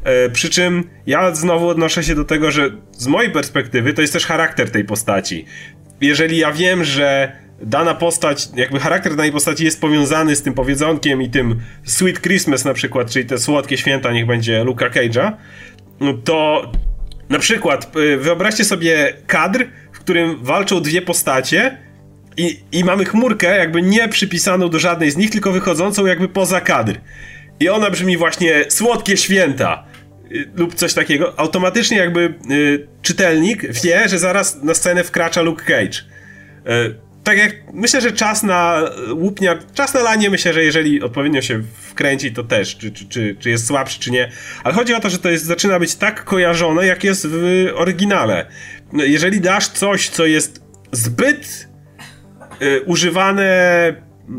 [0.03, 4.13] E, przy czym ja znowu odnoszę się do tego, że z mojej perspektywy to jest
[4.13, 5.45] też charakter tej postaci.
[6.01, 11.21] Jeżeli ja wiem, że dana postać, jakby charakter danej postaci jest powiązany z tym powiedzonkiem
[11.21, 15.31] i tym Sweet Christmas na przykład, czyli te słodkie święta, niech będzie Luka Cage'a,
[16.23, 16.71] to
[17.29, 21.77] na przykład y, wyobraźcie sobie kadr, w którym walczą dwie postacie
[22.37, 26.61] i, i mamy chmurkę jakby nie przypisaną do żadnej z nich, tylko wychodzącą jakby poza
[26.61, 26.93] kadr.
[27.59, 29.83] I ona brzmi właśnie słodkie święta
[30.31, 31.39] y, lub coś takiego.
[31.39, 35.99] Automatycznie jakby y, czytelnik wie, że zaraz na scenę wkracza Luke Cage.
[36.67, 38.81] Y, tak jak myślę, że czas na
[39.13, 43.35] łupnia, czas na lanie myślę, że jeżeli odpowiednio się wkręci, to też, czy, czy, czy,
[43.39, 44.31] czy jest słabszy, czy nie.
[44.63, 48.45] Ale chodzi o to, że to jest, zaczyna być tak kojarzone, jak jest w oryginale.
[48.93, 51.67] No, jeżeli dasz coś, co jest zbyt
[52.61, 53.93] y, używane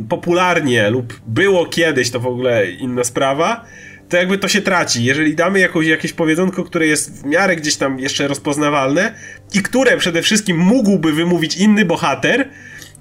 [0.09, 3.64] popularnie lub było kiedyś, to w ogóle inna sprawa,
[4.09, 5.05] to jakby to się traci.
[5.05, 9.14] Jeżeli damy jakąś, jakieś powiedzonko, które jest w miarę gdzieś tam jeszcze rozpoznawalne
[9.55, 12.49] i które przede wszystkim mógłby wymówić inny bohater,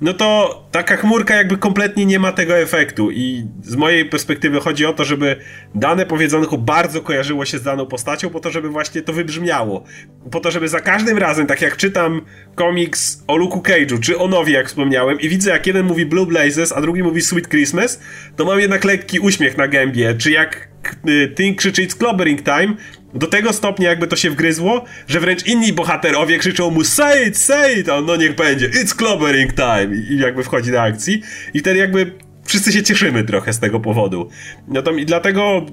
[0.01, 4.85] no to taka chmurka jakby kompletnie nie ma tego efektu i z mojej perspektywy chodzi
[4.85, 5.35] o to, żeby
[5.75, 9.83] dane powiedzonko bardzo kojarzyło się z daną postacią, po to, żeby właśnie to wybrzmiało.
[10.31, 12.21] Po to, żeby za każdym razem, tak jak czytam
[12.55, 16.25] komiks o Luke'u Cage'u, czy o Nowi, jak wspomniałem, i widzę, jak jeden mówi Blue
[16.25, 17.99] Blazes, a drugi mówi Sweet Christmas,
[18.35, 20.67] to mam jednak lekki uśmiech na gębie, czy jak
[21.09, 22.73] y, Tink krzyczy It's Clobbering Time,
[23.13, 27.37] do tego stopnia jakby to się wgryzło, że wręcz inni bohaterowie krzyczą mu say it,
[27.37, 31.21] say it, a on no niech będzie, it's clobbering time i, jakby wchodzi do akcji
[31.53, 32.11] i wtedy jakby
[32.45, 34.29] wszyscy się cieszymy trochę z tego powodu.
[34.67, 35.65] No to i dlatego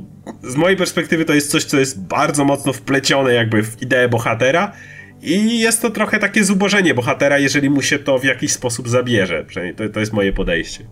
[0.42, 4.72] z mojej perspektywy to jest coś, co jest bardzo mocno wplecione jakby w ideę bohatera
[5.22, 9.44] i jest to trochę takie zubożenie bohatera, jeżeli mu się to w jakiś sposób zabierze.
[9.44, 10.84] Przynajmniej to, to jest moje podejście.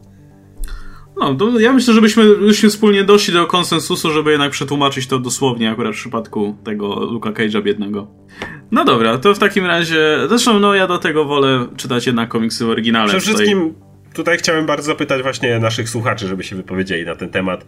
[1.20, 5.70] No, to ja myślę, żebyśmy byśmy wspólnie doszli do konsensusu, żeby jednak przetłumaczyć to dosłownie,
[5.70, 8.08] akurat w przypadku tego Luka Cage'a biednego.
[8.70, 12.64] No dobra, to w takim razie, zresztą no ja do tego wolę czytać jednak komiksy
[12.64, 13.08] w oryginale.
[13.08, 13.74] Przede wszystkim
[14.14, 17.66] tutaj chciałem bardzo zapytać właśnie naszych słuchaczy, żeby się wypowiedzieli na ten temat,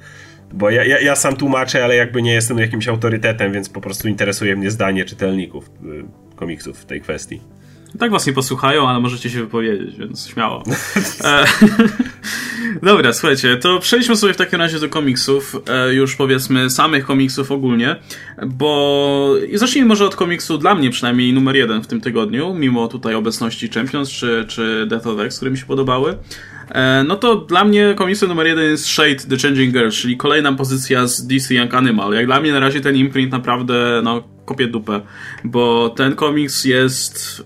[0.53, 4.09] bo ja, ja, ja sam tłumaczę, ale jakby nie jestem jakimś autorytetem, więc po prostu
[4.09, 6.05] interesuje mnie zdanie czytelników y,
[6.37, 7.41] komiksów w tej kwestii.
[7.99, 10.63] Tak was nie posłuchają, ale możecie się wypowiedzieć, więc śmiało.
[11.25, 11.45] E,
[12.83, 17.53] dobra, słuchajcie, to przejdźmy sobie w takim razie do komiksów, e, już powiedzmy samych komiksów
[17.53, 17.97] ogólnie,
[18.47, 23.15] bo zacznijmy może od komiksu dla mnie przynajmniej numer jeden w tym tygodniu, mimo tutaj
[23.15, 26.19] obecności Champions czy, czy Death of X, które mi się podobały.
[26.69, 30.53] E, no to dla mnie komiksem numer jeden jest Shade The Changing Girl, czyli kolejna
[30.53, 32.13] pozycja z DC Young Animal.
[32.13, 35.01] Jak dla mnie na razie ten imprint naprawdę, no, kopie dupę,
[35.45, 37.45] bo ten komiks jest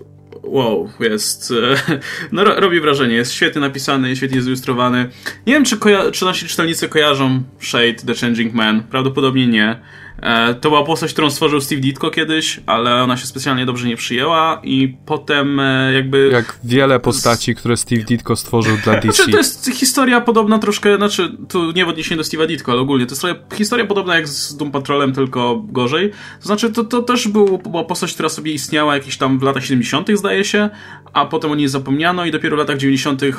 [0.51, 1.53] wow, jest,
[1.87, 1.99] e,
[2.31, 5.09] no robi wrażenie, jest świetnie napisany, świetnie zilustrowany.
[5.47, 5.77] Nie wiem, czy,
[6.11, 9.81] czy nasi czytelnicy kojarzą Shade, The Changing Man, prawdopodobnie nie.
[10.21, 13.95] E, to była postać, którą stworzył Steve Ditko kiedyś, ale ona się specjalnie dobrze nie
[13.95, 16.29] przyjęła i potem e, jakby...
[16.33, 19.13] Jak wiele postaci, które Steve Ditko stworzył dla DC.
[19.13, 22.81] Znaczy, to jest historia podobna troszkę, znaczy tu nie w odniesieniu do Steve'a Ditko, ale
[22.81, 26.11] ogólnie to jest historia podobna jak z Doom Patrolem, tylko gorzej.
[26.41, 29.65] To znaczy, to, to też był, była postać, która sobie istniała jakieś tam w latach
[29.65, 30.69] 70 zdaje się,
[31.13, 33.31] a potem o niej zapomniano i dopiero w latach 90 e,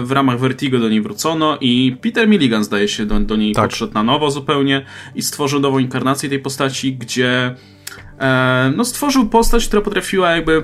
[0.00, 3.64] w ramach Vertigo do niej wrócono i Peter Milligan zdaje się do, do niej tak.
[3.64, 4.84] podszedł na nowo zupełnie
[5.14, 7.54] i stworzył nową inkarnację tej postaci, gdzie
[8.18, 10.62] e, no, stworzył postać, która potrafiła jakby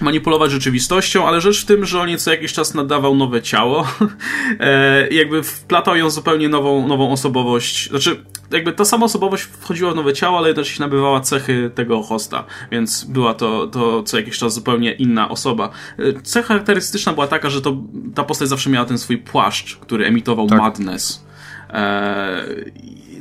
[0.00, 3.86] manipulować rzeczywistością, ale rzecz w tym, że on nie co jakiś czas nadawał nowe ciało,
[4.60, 9.96] e, jakby wplatał ją zupełnie nową, nową osobowość, znaczy jakby ta sama osobowość wchodziła w
[9.96, 14.54] nowe ciało, ale też nabywała cechy tego hosta, więc była to, to co jakiś czas
[14.54, 15.70] zupełnie inna osoba.
[15.98, 17.76] E, cecha charakterystyczna była taka, że to,
[18.14, 20.58] ta postać zawsze miała ten swój płaszcz, który emitował tak.
[20.58, 21.24] madness.
[21.70, 22.44] E,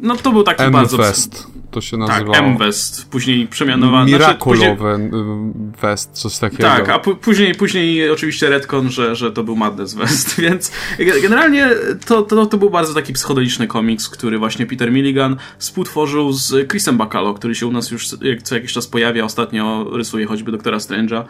[0.04, 0.98] no to był taki bardzo...
[0.98, 2.34] Fest to się nazywało.
[2.34, 4.10] Tak, M-West, później przemianowany.
[4.10, 4.38] Znaczy,
[5.82, 6.64] West, coś takiego.
[6.64, 10.72] Tak, a później, później oczywiście Redcon, że, że to był Madness West, więc
[11.22, 11.70] generalnie
[12.06, 16.98] to, to, to był bardzo taki psychodeliczny komiks, który właśnie Peter Milligan współtworzył z Chrisem
[16.98, 18.08] Bacalo, który się u nas już
[18.44, 21.24] co jakiś czas pojawia, ostatnio rysuje choćby Doktora Strange'a,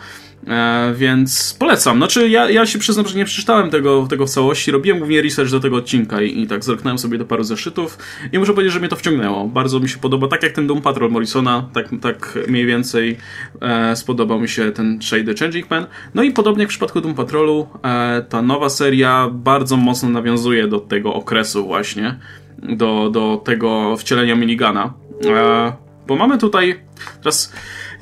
[0.47, 1.97] e, więc polecam.
[1.97, 5.51] Znaczy ja, ja się przyznam, że nie przeczytałem tego, tego w całości, robiłem głównie research
[5.51, 7.97] do tego odcinka i, i tak zerknąłem sobie do paru zeszytów
[8.31, 9.47] i muszę powiedzieć, że mnie to wciągnęło.
[9.47, 13.17] Bardzo mi się podoba, tak jak ten Doom Patrol Morrisona, tak, tak mniej więcej
[13.61, 15.85] e, spodobał mi się ten Shade Changing Man.
[16.13, 20.67] No i podobnie jak w przypadku Doom Patrolu, e, ta nowa seria bardzo mocno nawiązuje
[20.67, 22.19] do tego okresu właśnie,
[22.57, 24.93] do, do tego wcielenia minigana.
[25.25, 25.73] E,
[26.07, 26.79] bo mamy tutaj
[27.21, 27.53] teraz,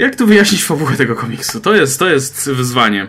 [0.02, 1.60] jak tu wyjaśnić fabułę tego komiksu?
[1.60, 3.08] To jest, to jest wyzwanie.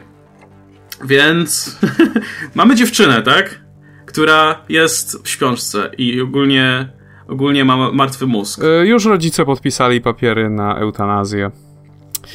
[1.04, 1.78] Więc
[2.54, 3.60] mamy dziewczynę, tak?
[4.06, 6.88] Która jest w śpiączce i ogólnie,
[7.28, 8.60] ogólnie ma martwy mózg.
[8.64, 11.50] E, już rodzice podpisali papiery na eutanazję.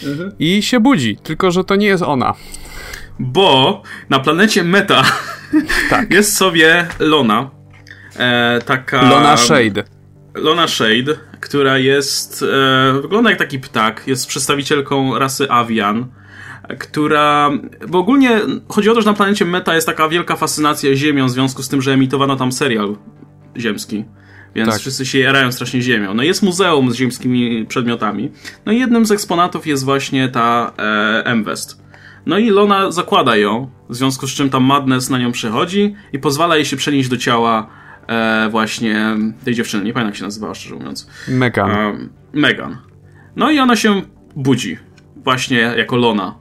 [0.05, 0.31] Mhm.
[0.39, 2.33] I się budzi, tylko że to nie jest ona.
[3.19, 5.03] Bo na planecie Meta
[5.89, 6.13] tak.
[6.13, 7.49] jest sobie Lona.
[8.19, 9.09] E, taka.
[9.09, 9.96] Lona Shade.
[10.41, 12.43] Lona Shade, która jest.
[12.43, 14.03] E, wygląda jak taki ptak.
[14.07, 16.07] Jest przedstawicielką rasy Avian
[16.79, 17.49] która.
[17.87, 21.31] Bo ogólnie chodzi o to, że na planecie Meta jest taka wielka fascynacja Ziemią w
[21.31, 22.95] związku z tym, że emitowano tam serial
[23.57, 24.05] ziemski.
[24.55, 24.79] Więc tak.
[24.79, 26.13] wszyscy się jarają strasznie ziemią.
[26.13, 28.31] No jest muzeum z ziemskimi przedmiotami.
[28.65, 31.81] No i jednym z eksponatów jest właśnie ta e, M-West.
[32.25, 36.19] No i Lona zakłada ją, w związku z czym tam Madness na nią przychodzi i
[36.19, 37.69] pozwala jej się przenieść do ciała
[38.07, 39.15] e, właśnie
[39.45, 39.83] tej dziewczyny.
[39.83, 41.09] Nie pamiętam jak się nazywała, szczerze mówiąc.
[41.27, 41.71] Megan.
[41.71, 41.97] E,
[42.33, 42.77] Megan.
[43.35, 44.01] No i ona się
[44.35, 44.77] budzi.
[45.15, 46.35] Właśnie jako Lona.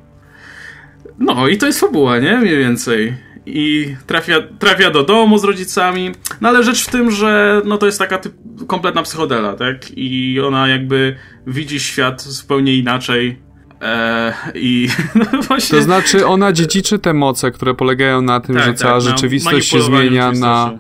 [1.18, 2.38] No i to jest fabuła, nie?
[2.38, 3.14] Mniej więcej.
[3.47, 6.12] I trafia, trafia do domu z rodzicami.
[6.40, 8.34] No ale rzecz w tym, że no to jest taka typ,
[8.66, 9.76] kompletna psychodela, tak?
[9.97, 11.16] I ona jakby
[11.47, 13.38] widzi świat zupełnie inaczej.
[13.80, 14.88] Eee, I
[15.32, 15.78] no właśnie.
[15.78, 19.68] To znaczy, ona dziedziczy te moce, które polegają na tym, tak, że cała tak, rzeczywistość
[19.68, 20.72] się zmienia na,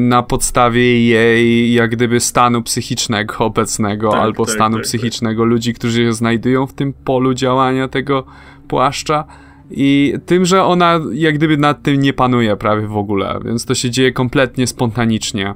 [0.00, 5.74] na podstawie jej, jak gdyby, stanu psychicznego obecnego, tak, albo tak, stanu tak, psychicznego ludzi,
[5.74, 8.24] którzy się znajdują w tym polu działania tego
[8.68, 9.24] płaszcza
[9.70, 13.74] i tym, że ona jak gdyby nad tym nie panuje prawie w ogóle, więc to
[13.74, 15.54] się dzieje kompletnie spontanicznie.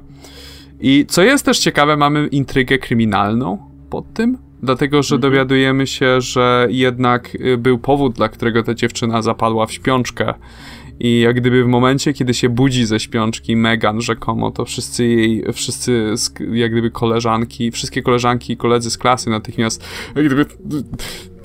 [0.79, 3.57] I co jest też ciekawe, mamy intrygę kryminalną
[3.89, 5.31] pod tym, dlatego że mhm.
[5.31, 10.33] dowiadujemy się, że jednak y, był powód, dla którego ta dziewczyna zapadła w śpiączkę
[10.99, 15.43] i jak gdyby w momencie, kiedy się budzi ze śpiączki Megan rzekomo, to wszyscy jej,
[15.53, 16.13] wszyscy
[16.53, 19.83] jak gdyby koleżanki, wszystkie koleżanki i koledzy z klasy natychmiast
[20.15, 20.45] jak gdyby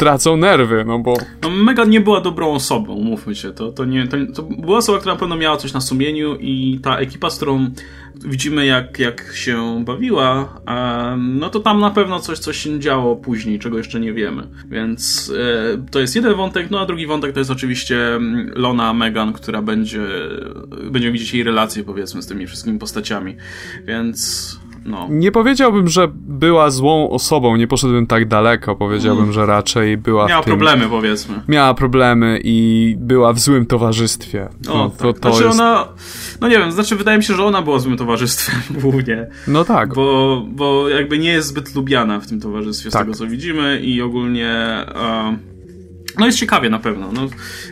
[0.01, 1.17] tracą nerwy, no bo...
[1.43, 4.99] No Megan nie była dobrą osobą, mówmy się, to, to, nie, to, to była osoba,
[4.99, 7.71] która na pewno miała coś na sumieniu i ta ekipa, z którą
[8.15, 10.61] widzimy jak, jak się bawiła,
[11.19, 14.49] no to tam na pewno coś, coś się działo później, czego jeszcze nie wiemy.
[14.69, 18.93] Więc e, to jest jeden wątek, no a drugi wątek to jest oczywiście mm, Lona
[18.93, 20.07] Megan, która będzie,
[20.91, 23.37] będziemy widzieć jej relacje powiedzmy z tymi wszystkimi postaciami.
[23.85, 25.07] Więc no.
[25.11, 28.77] Nie powiedziałbym, że była złą osobą, nie poszedłbym tak daleko.
[28.77, 29.35] Powiedziałbym, mm.
[29.35, 30.27] że raczej była.
[30.27, 30.51] Miała tym...
[30.51, 31.43] problemy, powiedzmy.
[31.49, 34.49] Miała problemy i była w złym towarzystwie.
[34.67, 35.23] No, to, tak.
[35.23, 35.61] to znaczy jest...
[35.61, 35.89] ona.
[36.41, 39.27] No nie wiem, znaczy wydaje mi się, że ona była złym towarzystwem głównie.
[39.49, 39.95] No tak.
[39.95, 43.03] Bo, bo jakby nie jest zbyt lubiana w tym towarzystwie, tak.
[43.03, 44.87] z tego co widzimy, i ogólnie.
[46.19, 47.13] No jest ciekawie na pewno.
[47.13, 47.29] No,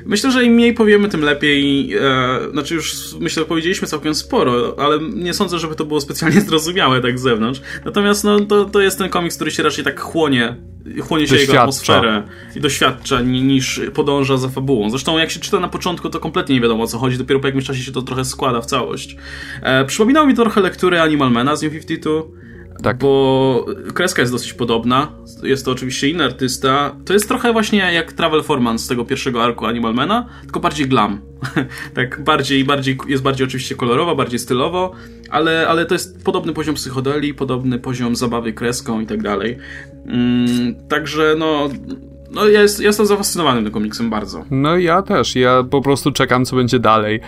[0.06, 1.94] myślę, że im mniej powiemy, tym lepiej.
[1.94, 6.40] E, znaczy już myślę, że powiedzieliśmy całkiem sporo, ale nie sądzę, żeby to było specjalnie
[6.48, 7.60] zrozumiałe tak z zewnątrz.
[7.85, 10.56] Natomiast no, to, to jest ten komiks, który się raczej tak chłonie,
[11.01, 12.23] chłonie się jego atmosferę
[12.56, 14.90] i doświadcza niż podąża za fabułą.
[14.90, 17.47] Zresztą jak się czyta na początku, to kompletnie nie wiadomo o co chodzi, dopiero po
[17.47, 19.16] jakimś czasie się to trochę składa w całość.
[19.62, 22.48] E, przypominało mi to trochę lektury Animalmana z New 52
[22.82, 22.98] tak.
[22.98, 25.12] Bo kreska jest dosyć podobna.
[25.42, 26.96] Jest to oczywiście inny artysta.
[27.05, 31.20] To jest trochę właśnie jak Travel Foreman z tego pierwszego arku Animalmana, tylko bardziej glam.
[31.94, 34.92] tak bardziej, bardziej, jest bardziej oczywiście kolorowa, bardziej stylowo,
[35.30, 39.59] ale, ale to jest podobny poziom psychodeli, podobny poziom zabawy kreską i tak dalej.
[40.06, 41.68] Mm, także no,
[42.30, 44.44] no ja, jest, ja jestem zafascynowany tym komiksem bardzo.
[44.50, 47.20] No ja też, ja po prostu czekam, co będzie dalej.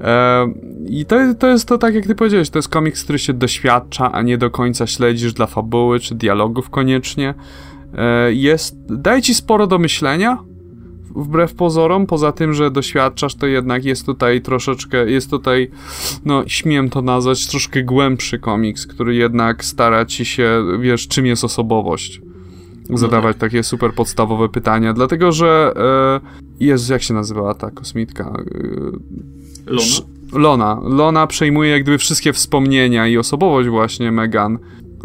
[0.00, 0.46] E,
[0.88, 4.12] I to, to jest to tak, jak ty powiedziałeś, to jest komiks, który się doświadcza,
[4.12, 7.34] a nie do końca śledzisz dla fabuły, czy dialogów koniecznie.
[7.94, 10.38] E, jest, daje ci sporo do myślenia,
[11.16, 15.70] wbrew pozorom, poza tym, że doświadczasz, to jednak jest tutaj troszeczkę, jest tutaj,
[16.24, 21.44] no śmiem to nazwać, troszkę głębszy komiks, który jednak stara ci się, wiesz, czym jest
[21.44, 22.20] osobowość
[22.94, 26.20] zadawać takie super podstawowe pytania, dlatego że e,
[26.60, 28.24] jest, jak się nazywała ta kosmitka?
[28.24, 30.18] E, Lona?
[30.32, 30.80] Lona.
[30.82, 34.58] Lona przejmuje jak gdyby wszystkie wspomnienia i osobowość właśnie Megan.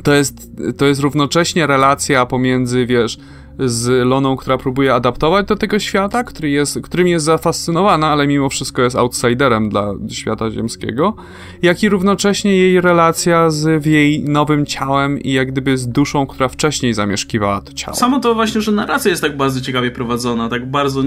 [0.03, 3.18] To jest, to jest równocześnie relacja pomiędzy, wiesz,
[3.59, 8.49] z Loną, która próbuje adaptować do tego świata, który jest, którym jest zafascynowana, ale mimo
[8.49, 11.15] wszystko jest outsiderem dla świata ziemskiego,
[11.61, 16.47] jak i równocześnie jej relacja z jej nowym ciałem i jak gdyby z duszą, która
[16.47, 17.97] wcześniej zamieszkiwała to ciało.
[17.97, 21.03] Samo to właśnie, że narracja jest tak bardzo ciekawie prowadzona, tak bardzo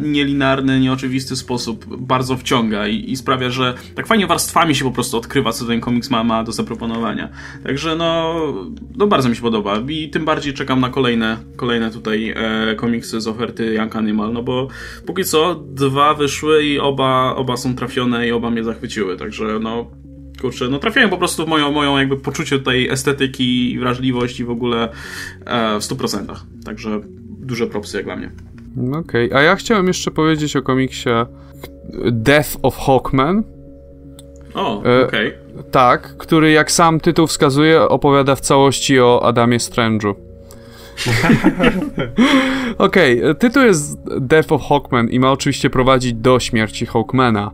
[0.00, 5.16] nielinarny, nieoczywisty sposób, bardzo wciąga i, i, sprawia, że tak fajnie warstwami się po prostu
[5.16, 7.28] odkrywa, co ten komiks ma, ma do zaproponowania.
[7.64, 8.34] Także no,
[8.96, 13.20] no bardzo mi się podoba i tym bardziej czekam na kolejne, kolejne tutaj e, komiksy
[13.20, 14.68] z oferty Young Animal, no bo
[15.06, 19.90] póki co dwa wyszły i oba, oba są trafione i oba mnie zachwyciły, także no
[20.40, 24.50] kurczę, no trafiają po prostu w moją, moją jakby poczucie tej estetyki i wrażliwości w
[24.50, 24.88] ogóle
[25.46, 26.36] e, w 100%.
[26.64, 27.00] Także
[27.40, 28.30] duże propsy jak dla mnie.
[28.92, 29.38] Okej, okay.
[29.38, 31.10] a ja chciałem jeszcze powiedzieć o komiksie
[32.12, 33.42] Death of Hawkman.
[34.54, 35.28] O, e, okej.
[35.28, 35.60] Okay.
[35.60, 40.14] E, tak, który jak sam tytuł wskazuje opowiada w całości o Adamie Strange'u.
[42.78, 47.50] Okej, okay, tytuł jest Death of Hawkman i ma oczywiście prowadzić do śmierci Hawkmana,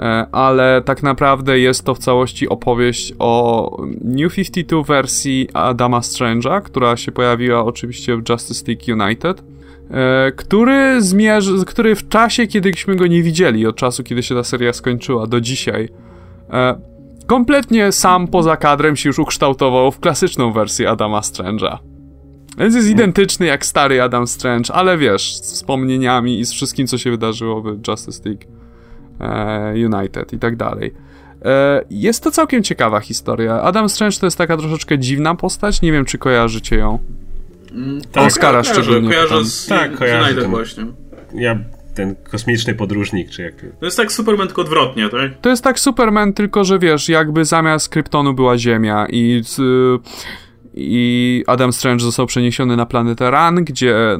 [0.00, 3.70] e, ale tak naprawdę jest to w całości opowieść o
[4.04, 9.42] New 52 wersji Adama Strange'a, która się pojawiła oczywiście w Justice League United,
[9.90, 14.44] e, który zmierzy, który w czasie, kiedyśmy go nie widzieli, od czasu, kiedy się ta
[14.44, 15.88] seria skończyła, do dzisiaj,
[16.50, 16.78] e,
[17.26, 21.93] kompletnie sam poza kadrem się już ukształtował w klasyczną wersję Adama Strange'a.
[22.58, 26.98] Więc jest identyczny jak stary Adam Strange, ale wiesz, z wspomnieniami i z wszystkim, co
[26.98, 28.44] się wydarzyło w Justice League
[29.20, 30.94] e, United i tak dalej.
[31.44, 33.62] E, jest to całkiem ciekawa historia.
[33.62, 36.98] Adam Strange to jest taka troszeczkę dziwna postać, nie wiem, czy kojarzycie ją.
[37.72, 39.08] Mm, tak, Oscara kojarzę, szczególnie.
[39.08, 40.84] Kojarzę z, tak, kojarzę United ten, właśnie.
[41.34, 41.58] Ja
[41.94, 43.66] ten kosmiczny podróżnik, czy jak to...
[43.80, 45.30] To jest tak Superman, tylko odwrotnie, tak?
[45.40, 49.42] To jest tak Superman, tylko że wiesz, jakby zamiast Kryptonu była Ziemia i...
[49.58, 50.43] Y,
[50.76, 54.18] i Adam Strange został przeniesiony na planetę Ran, gdzie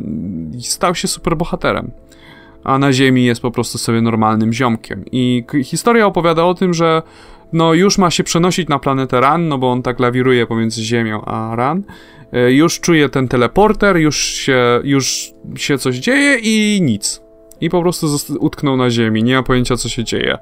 [0.60, 1.90] stał się superbohaterem.
[2.64, 5.04] A na Ziemi jest po prostu sobie normalnym ziomkiem.
[5.12, 7.02] I historia opowiada o tym, że
[7.52, 11.24] no już ma się przenosić na planetę Ran, no bo on tak lawiruje pomiędzy Ziemią
[11.24, 11.82] a Ran.
[12.32, 17.20] E, już czuje ten teleporter, już się, już się coś dzieje i nic.
[17.60, 18.06] I po prostu
[18.40, 20.38] utknął na Ziemi, nie ma pojęcia co się dzieje.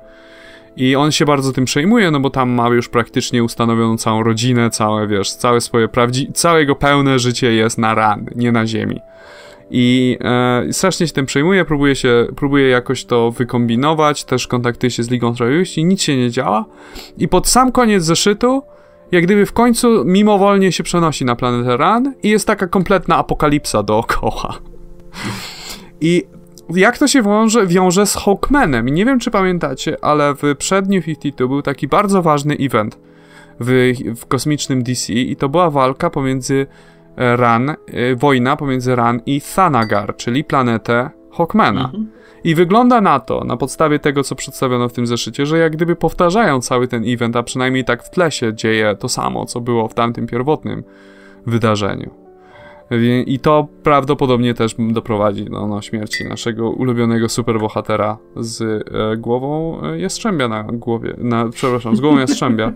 [0.76, 4.70] I on się bardzo tym przejmuje, no bo tam ma już praktycznie ustanowioną całą rodzinę,
[4.70, 9.00] całe, wiesz, całe swoje prawdziwe, całe jego pełne życie jest na ran, nie na ziemi.
[9.70, 15.02] I e, strasznie się tym przejmuje, próbuje się, próbuje jakoś to wykombinować, też kontaktuje się
[15.02, 16.64] z Ligą Sprawiedliwości, nic się nie działa.
[17.18, 18.62] I pod sam koniec zeszytu,
[19.12, 23.82] jak gdyby w końcu mimowolnie się przenosi na planetę Ran i jest taka kompletna apokalipsa
[23.82, 24.58] dookoła.
[26.00, 26.24] I
[26.70, 28.88] jak to się wiąże, wiąże z Hawkmanem?
[28.88, 32.98] Nie wiem, czy pamiętacie, ale w przedniu 52 był taki bardzo ważny event
[33.60, 36.66] w, w kosmicznym DC i to była walka pomiędzy
[37.16, 37.76] e, Ran, e,
[38.16, 41.84] wojna pomiędzy Ran i Thanagar, czyli planetę Hawkmana.
[41.84, 42.10] Mhm.
[42.44, 45.96] I wygląda na to, na podstawie tego, co przedstawiono w tym zeszycie, że jak gdyby
[45.96, 49.88] powtarzają cały ten event, a przynajmniej tak w tle się dzieje to samo, co było
[49.88, 50.84] w tamtym pierwotnym
[51.46, 52.21] wydarzeniu.
[53.26, 60.00] I to prawdopodobnie też doprowadzi do no, śmierci naszego ulubionego superbohatera z e, głową e,
[60.00, 61.14] jastrzębia na głowie.
[61.18, 62.72] Na, przepraszam, z głową jastrzębia.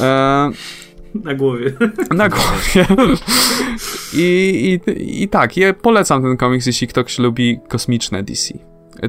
[0.00, 0.50] E,
[1.14, 1.72] na głowie.
[2.14, 2.86] Na głowie.
[4.14, 8.54] I, i, I tak, ja polecam ten komiks, jeśli ktoś lubi kosmiczne DC.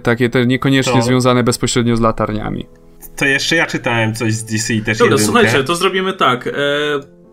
[0.04, 1.02] Takie te niekoniecznie to...
[1.02, 2.66] związane bezpośrednio z latarniami.
[3.16, 5.24] To jeszcze ja czytałem coś z DC też Dobra, jedynkę.
[5.24, 6.48] słuchajcie, to zrobimy tak.
[6.48, 6.54] E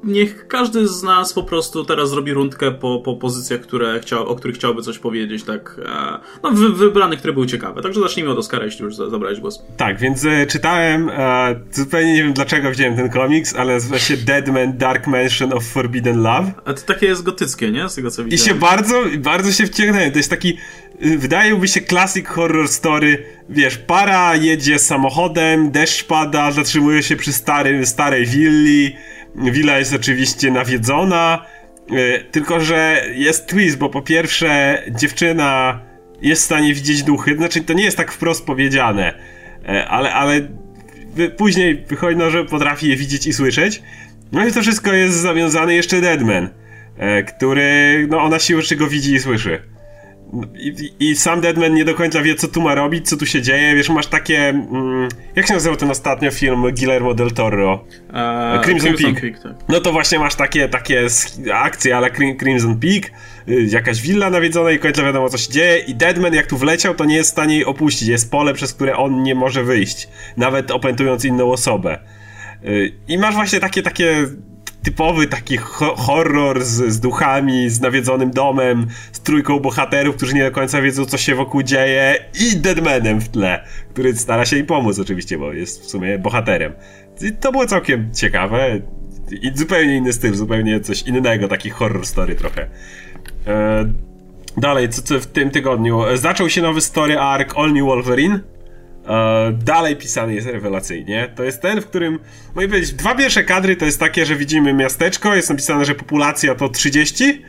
[0.05, 4.35] niech każdy z nas po prostu teraz zrobi rundkę po, po pozycjach, które chciał, o
[4.37, 7.83] których chciałby coś powiedzieć, tak, e, no wy, wybranych, które były ciekawe.
[7.83, 9.63] Także zacznijmy od Oscara, jeśli już zabrałeś głos.
[9.77, 14.17] Tak, więc e, czytałem, e, zupełnie nie wiem dlaczego wziąłem ten komiks, ale nazywa się
[14.17, 16.53] Deadman Dark Mansion of Forbidden Love.
[16.65, 17.89] A to takie jest gotyckie, nie?
[17.89, 18.45] Z tego co widziałem.
[18.45, 20.13] I się bardzo, bardzo się wciągnąłem.
[20.13, 20.59] To jest taki,
[21.05, 23.25] y, wydaje mi się, classic horror story.
[23.49, 28.97] Wiesz, para jedzie samochodem, deszcz pada, zatrzymuje się przy starym, starej willi,
[29.35, 31.47] Willa jest oczywiście nawiedzona,
[31.91, 35.81] e, tylko że jest twist, bo po pierwsze dziewczyna
[36.23, 39.15] jest w stanie widzieć duchy, znaczy to nie jest tak wprost powiedziane,
[39.69, 40.49] e, ale, ale
[41.37, 43.83] później wychodzi, no, że potrafi je widzieć i słyszeć.
[44.33, 46.49] No i to wszystko jest zawiązane jeszcze Deadman,
[46.97, 49.63] e, który, no ona siłą czego widzi i słyszy.
[50.55, 53.43] I, I, sam Deadman nie do końca wie, co tu ma robić, co tu się
[53.43, 53.75] dzieje.
[53.75, 54.49] Wiesz, masz takie.
[54.49, 57.85] Mm, jak się nazywał ten ostatnio film Guillermo del Toro?
[58.15, 59.21] Eee, Crimson, Crimson Peak.
[59.21, 59.69] Peak tak.
[59.69, 61.07] No to właśnie masz takie, takie
[61.55, 63.11] akcje, ale Crimson Peak,
[63.49, 65.79] y, jakaś willa nawiedzona i końca wiadomo, co się dzieje.
[65.79, 68.09] I Deadman, jak tu wleciał, to nie jest w stanie jej opuścić.
[68.09, 71.99] Jest pole, przez które on nie może wyjść, nawet opętując inną osobę.
[72.65, 74.27] Y, I masz właśnie takie, takie
[74.83, 80.45] typowy taki ho horror z, z duchami, z nawiedzonym domem, z trójką bohaterów, którzy nie
[80.45, 84.67] do końca wiedzą, co się wokół dzieje i Deadmanem w tle, który stara się im
[84.67, 86.73] pomóc oczywiście, bo jest w sumie bohaterem.
[87.23, 88.81] I to było całkiem ciekawe
[89.43, 92.67] i zupełnie inny styl, zupełnie coś innego, taki horror story trochę.
[93.47, 93.93] E,
[94.57, 96.03] dalej, co, co w tym tygodniu?
[96.15, 98.41] Zaczął się nowy story arc All New Wolverine.
[99.11, 101.33] E, dalej pisany jest rewelacyjnie.
[101.37, 102.19] To jest ten, w którym,
[102.55, 106.55] mogę powiedzieć, dwa pierwsze kadry to jest takie, że widzimy miasteczko, jest napisane, że populacja
[106.55, 107.43] to 30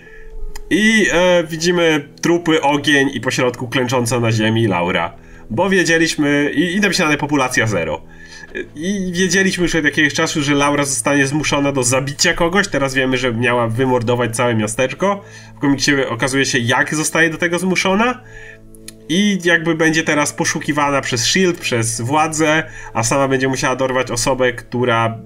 [0.70, 5.14] i e, widzimy trupy, ogień i pośrodku klęcząca na ziemi Laura.
[5.50, 8.02] Bo wiedzieliśmy, i, i napisane populacja zero.
[8.76, 12.68] I wiedzieliśmy już od jakiegoś czasu, że Laura zostanie zmuszona do zabicia kogoś.
[12.68, 15.24] Teraz wiemy, że miała wymordować całe miasteczko.
[15.56, 18.22] W komiksie okazuje się, jak zostaje do tego zmuszona.
[19.14, 22.64] I jakby będzie teraz poszukiwana przez Shield, przez władzę,
[22.94, 25.18] a sama będzie musiała dorwać osobę, która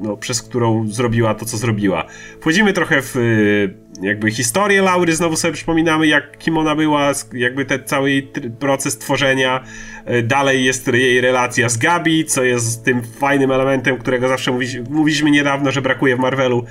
[0.00, 2.04] no, przez którą zrobiła to, co zrobiła.
[2.40, 7.64] Wchodzimy trochę w y, jakby historię Laury, znowu sobie przypominamy, jak, kim ona była, jakby
[7.64, 8.28] ten cały
[8.58, 9.64] proces tworzenia.
[10.10, 14.52] Y, dalej jest jej relacja z Gabi, co jest tym fajnym elementem, którego zawsze
[14.90, 16.64] mówiliśmy niedawno, że brakuje w Marvelu.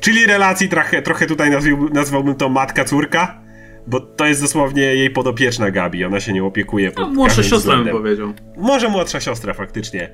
[0.00, 1.50] Czyli relacji trochę, trochę tutaj
[1.92, 3.47] nazwałbym to matka-córka.
[3.86, 6.92] Bo to jest dosłownie jej podopieczna Gabi, ona się nie opiekuje.
[6.96, 8.32] No, młodsza siostra bym powiedział.
[8.56, 10.10] Może młodsza siostra, faktycznie.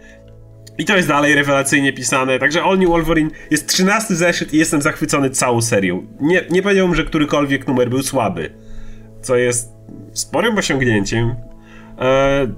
[0.78, 4.82] I to jest dalej rewelacyjnie pisane, także All New Wolverine jest 13 zeszyt i jestem
[4.82, 6.06] zachwycony całą serią.
[6.20, 8.54] Nie, nie powiedziałbym, że którykolwiek numer był słaby,
[9.22, 9.72] co jest
[10.12, 11.34] sporym osiągnięciem.
[11.98, 12.48] Eee,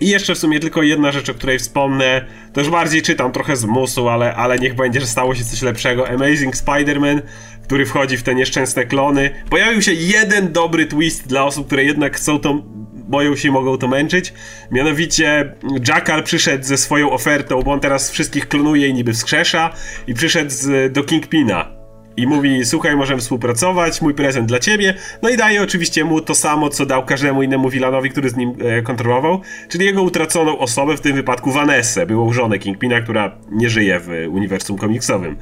[0.00, 3.56] I jeszcze w sumie tylko jedna rzecz, o której wspomnę, to już bardziej czytam trochę
[3.56, 6.08] z musu, ale, ale niech będzie, że stało się coś lepszego.
[6.08, 7.20] Amazing Spider-Man,
[7.66, 9.30] który wchodzi w te nieszczęsne klony.
[9.50, 12.62] Pojawił się jeden dobry twist dla osób, które jednak chcą tą
[13.08, 14.32] boją się i mogą to męczyć.
[14.70, 15.54] Mianowicie
[15.88, 19.70] Jackal przyszedł ze swoją ofertą, bo on teraz wszystkich klonuje i niby wskrzesza
[20.06, 21.76] i przyszedł z, do Kingpina.
[22.16, 24.94] I mówi, słuchaj, możemy współpracować, mój prezent dla ciebie.
[25.22, 28.54] No i daje oczywiście mu to samo, co dał każdemu innemu Wilanowi, który z nim
[28.60, 33.70] e, kontrolował, czyli jego utraconą osobę, w tym wypadku Vanessę, byłą żonę Kingpina, która nie
[33.70, 35.36] żyje w uniwersum komiksowym.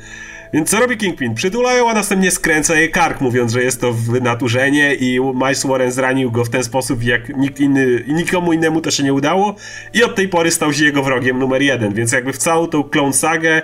[0.54, 1.34] Więc co robi Kingpin?
[1.34, 6.30] Przytulają, a następnie skręca jej kark, mówiąc, że jest to wynaturzenie i Miles Warren zranił
[6.30, 9.54] go w ten sposób, jak nikt inny, nikomu innemu to się nie udało
[9.94, 12.82] i od tej pory stał się jego wrogiem numer jeden, więc jakby w całą tą
[12.82, 13.62] Clone Sagę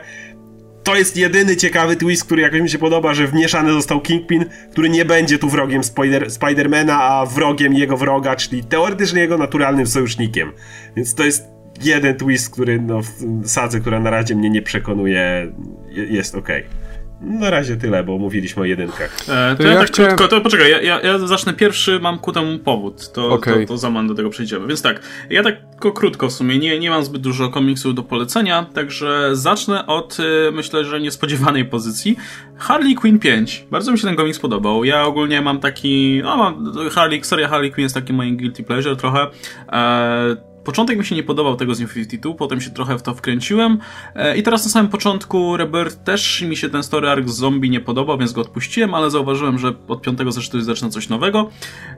[0.82, 4.88] to jest jedyny ciekawy twist, który jakoś mi się podoba, że wmieszany został Kingpin, który
[4.88, 10.52] nie będzie tu wrogiem Spider Spidermana, a wrogiem jego wroga, czyli teoretycznie jego naturalnym sojusznikiem.
[10.96, 11.44] Więc to jest
[11.82, 15.52] jeden twist, który no, w sadze, która na razie mnie nie przekonuje,
[15.90, 16.48] jest ok.
[17.20, 19.16] Na razie tyle, bo mówiliśmy o jedynkach.
[19.28, 20.16] E, to, to, ja, ja tak chciałem...
[20.16, 23.60] krótko, to poczekaj, ja, ja, ja, zacznę pierwszy, mam ku temu powód, to, okay.
[23.60, 24.66] to, to za do tego przejdziemy.
[24.66, 28.02] Więc tak, ja tak tylko krótko w sumie, nie, nie mam zbyt dużo komiksów do
[28.02, 32.16] polecenia, także zacznę od, y, myślę, że niespodziewanej pozycji.
[32.56, 33.66] Harley Quinn 5.
[33.70, 34.84] Bardzo mi się ten komiks podobał.
[34.84, 38.96] Ja ogólnie mam taki, no mam, Harley, seria Harley Quinn jest taki moim guilty pleasure
[38.96, 39.26] trochę.
[39.72, 43.14] E, Początek mi się nie podobał tego z New 52, potem się trochę w to
[43.14, 43.78] wkręciłem
[44.14, 47.70] e, i teraz na samym początku Rebirth też mi się ten story arc z zombie
[47.70, 51.50] nie podobał, więc go odpuściłem, ale zauważyłem, że od piątego zeszytu zaczyna coś nowego.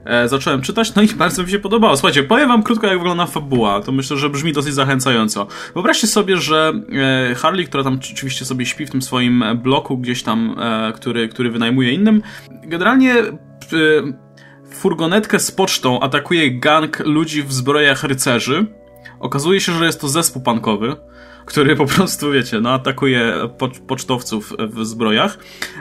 [0.05, 1.97] E, zacząłem czytać, no i bardzo mi się podobało.
[1.97, 5.47] Słuchajcie, powiem wam krótko jak wygląda fabuła, to myślę, że brzmi dosyć zachęcająco.
[5.73, 6.73] Wyobraźcie sobie, że
[7.31, 10.55] e, Harley, która tam oczywiście sobie śpi w tym swoim bloku gdzieś tam,
[10.95, 12.21] który, który wynajmuje innym,
[12.63, 13.15] generalnie
[14.73, 18.65] furgonetkę z pocztą atakuje gang ludzi w zbrojach rycerzy.
[19.19, 20.95] Okazuje się, że jest to zespół pankowy,
[21.45, 23.33] który po prostu, wiecie, no, atakuje
[23.87, 25.37] pocztowców w zbrojach.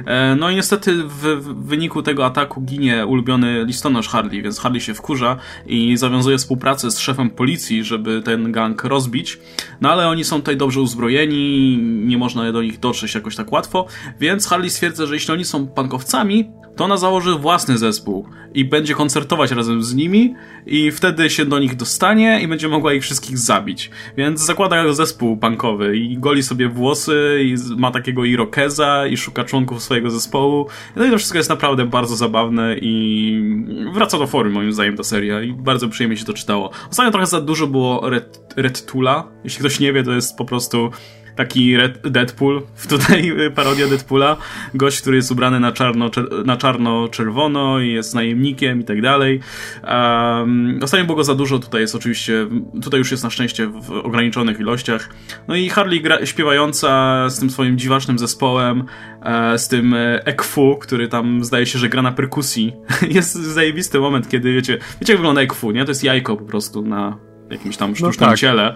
[0.07, 1.21] E, no i niestety w
[1.67, 5.37] wyniku tego ataku ginie ulubiony listonosz Harley, więc Harley się wkurza
[5.67, 9.39] i zawiązuje współpracę z szefem policji, żeby ten gang rozbić.
[9.81, 13.87] No ale oni są tutaj dobrze uzbrojeni, nie można do nich dotrzeć jakoś tak łatwo,
[14.21, 18.95] więc Harley stwierdza, że jeśli oni są pankowcami, to ona założy własny zespół i będzie
[18.95, 20.35] koncertować razem z nimi
[20.67, 23.91] i wtedy się do nich dostanie i będzie mogła ich wszystkich zabić.
[24.17, 29.83] Więc zakłada zespół punkowy i goli sobie włosy i ma takiego irokeza i szuka członków
[29.83, 30.67] swojego zespołu.
[30.97, 33.55] No i to wszystko jest naprawdę bardzo zabawne i
[33.95, 36.71] wraca do formy moim zdaniem ta seria i bardzo przyjemnie się to czytało.
[36.91, 39.29] Ostatnio trochę za dużo było Red, Red Tula.
[39.45, 40.91] Jeśli ktoś nie wie, to jest po prostu
[41.37, 44.37] taki Red Deadpool, tutaj y, parodia Deadpoola,
[44.75, 46.11] gość, który jest ubrany na czarno,
[46.45, 49.41] na czarno-czerwono i jest najemnikiem i tak dalej.
[49.85, 52.47] Um, ostatnio było go za dużo, tutaj jest oczywiście,
[52.83, 55.09] tutaj już jest na szczęście w ograniczonych ilościach.
[55.49, 58.85] No i Harley gra, śpiewająca z tym swoim dziwacznym zespołem,
[59.23, 62.73] e, z tym e, Ekfu, który tam zdaje się, że gra na perkusji.
[63.11, 65.85] jest zajebisty moment, kiedy wiecie, wiecie jak wygląda Ekfu, nie?
[65.85, 67.19] To jest jajko po prostu na
[67.51, 68.39] jakimś tam sztucznym no tak.
[68.39, 68.75] ciele.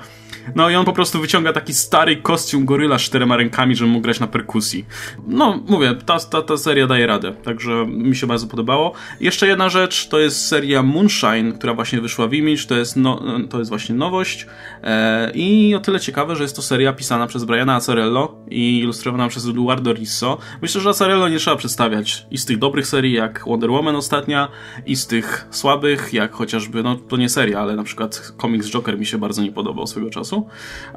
[0.54, 4.02] No i on po prostu wyciąga taki stary kostium goryla z czterema rękami, żeby mógł
[4.02, 4.86] grać na perkusji.
[5.26, 8.92] No, mówię, ta, ta, ta seria daje radę, także mi się bardzo podobało.
[9.20, 13.22] Jeszcze jedna rzecz, to jest seria Moonshine, która właśnie wyszła w Image, to jest, no,
[13.50, 14.46] to jest właśnie nowość
[14.82, 19.28] e, i o tyle ciekawe, że jest to seria pisana przez Briana Azzarello i ilustrowana
[19.28, 20.38] przez Eduardo Risso.
[20.62, 24.48] Myślę, że Azzarello nie trzeba przedstawiać i z tych dobrych serii, jak Wonder Woman ostatnia,
[24.86, 28.98] i z tych słabych, jak chociażby, no to nie seria, ale na przykład komiks Joker
[28.98, 30.26] mi się bardzo nie podobał swego czasu.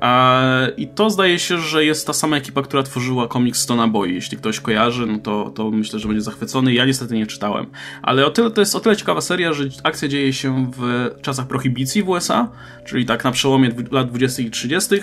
[0.01, 4.11] E, I to zdaje się, że jest ta sama ekipa, która tworzyła komiks Stona Boy.
[4.11, 6.73] Jeśli ktoś kojarzy, no to, to myślę, że będzie zachwycony.
[6.73, 7.65] Ja niestety nie czytałem.
[8.01, 11.47] Ale o tyle, to jest o tyle ciekawa seria, że akcja dzieje się w czasach
[11.47, 12.49] prohibicji w USA,
[12.85, 14.41] czyli tak na przełomie lat 20.
[14.41, 14.95] i 30.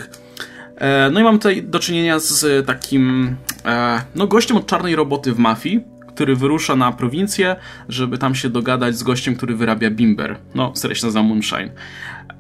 [0.76, 5.32] E, no i mam tutaj do czynienia z takim e, no gościem od czarnej roboty
[5.32, 7.56] w mafii, który wyrusza na prowincję,
[7.88, 10.38] żeby tam się dogadać z gościem, który wyrabia bimber.
[10.54, 11.70] No, seria się nazywa Moonshine.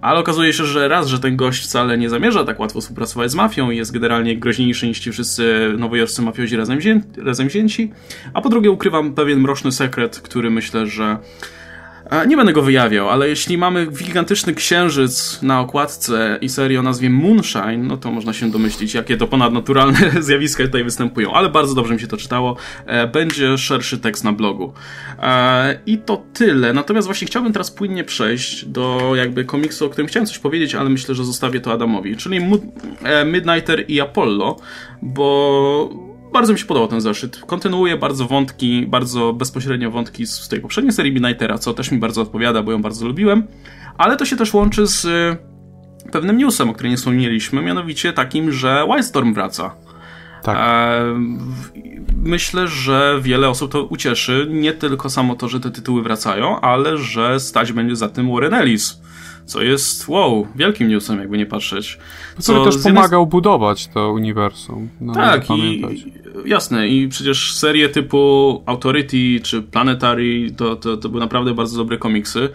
[0.00, 3.34] Ale okazuje się, że raz, że ten gość wcale nie zamierza tak łatwo współpracować z
[3.34, 7.92] mafią i jest generalnie groźniejszy niż ci wszyscy nowojorscy mafiozi razem, wzię razem wzięci,
[8.34, 11.18] a po drugie ukrywam pewien mroczny sekret, który myślę, że
[12.28, 17.10] nie będę go wyjawiał, ale jeśli mamy gigantyczny księżyc na okładce i serię o nazwie
[17.10, 21.94] Moonshine, no to można się domyślić, jakie to ponadnaturalne zjawiska tutaj występują, ale bardzo dobrze
[21.94, 22.56] mi się to czytało.
[22.86, 24.72] E, będzie szerszy tekst na blogu.
[25.22, 26.72] E, I to tyle.
[26.72, 30.90] Natomiast właśnie chciałbym teraz płynnie przejść do jakby komiksu, o którym chciałem coś powiedzieć, ale
[30.90, 32.40] myślę, że zostawię to Adamowi, czyli
[33.02, 34.56] e, Midnighter i Apollo,
[35.02, 36.05] bo
[36.36, 37.40] bardzo mi się podobał ten zeszyt.
[37.46, 42.22] Kontynuuje bardzo wątki, bardzo bezpośrednio wątki z tej poprzedniej serii Midnightera, co też mi bardzo
[42.22, 43.46] odpowiada, bo ją bardzo lubiłem.
[43.98, 48.52] Ale to się też łączy z y, pewnym newsem, o którym nie wspomnieliśmy, mianowicie takim,
[48.52, 49.74] że Wildstorm wraca.
[50.42, 50.56] Tak.
[50.60, 51.04] E,
[52.16, 54.46] myślę, że wiele osób to ucieszy.
[54.50, 58.54] Nie tylko samo to, że te tytuły wracają, ale że stać będzie za tym Warren
[58.54, 59.00] Ellis
[59.46, 61.98] co jest, wow, wielkim newsem, jakby nie patrzeć.
[62.38, 63.30] Co Który też pomagał jednej...
[63.30, 64.88] budować to uniwersum.
[65.00, 65.84] No, tak, i
[66.44, 71.98] jasne, i przecież serie typu Authority czy Planetary to, to, to były naprawdę bardzo dobre
[71.98, 72.48] komiksy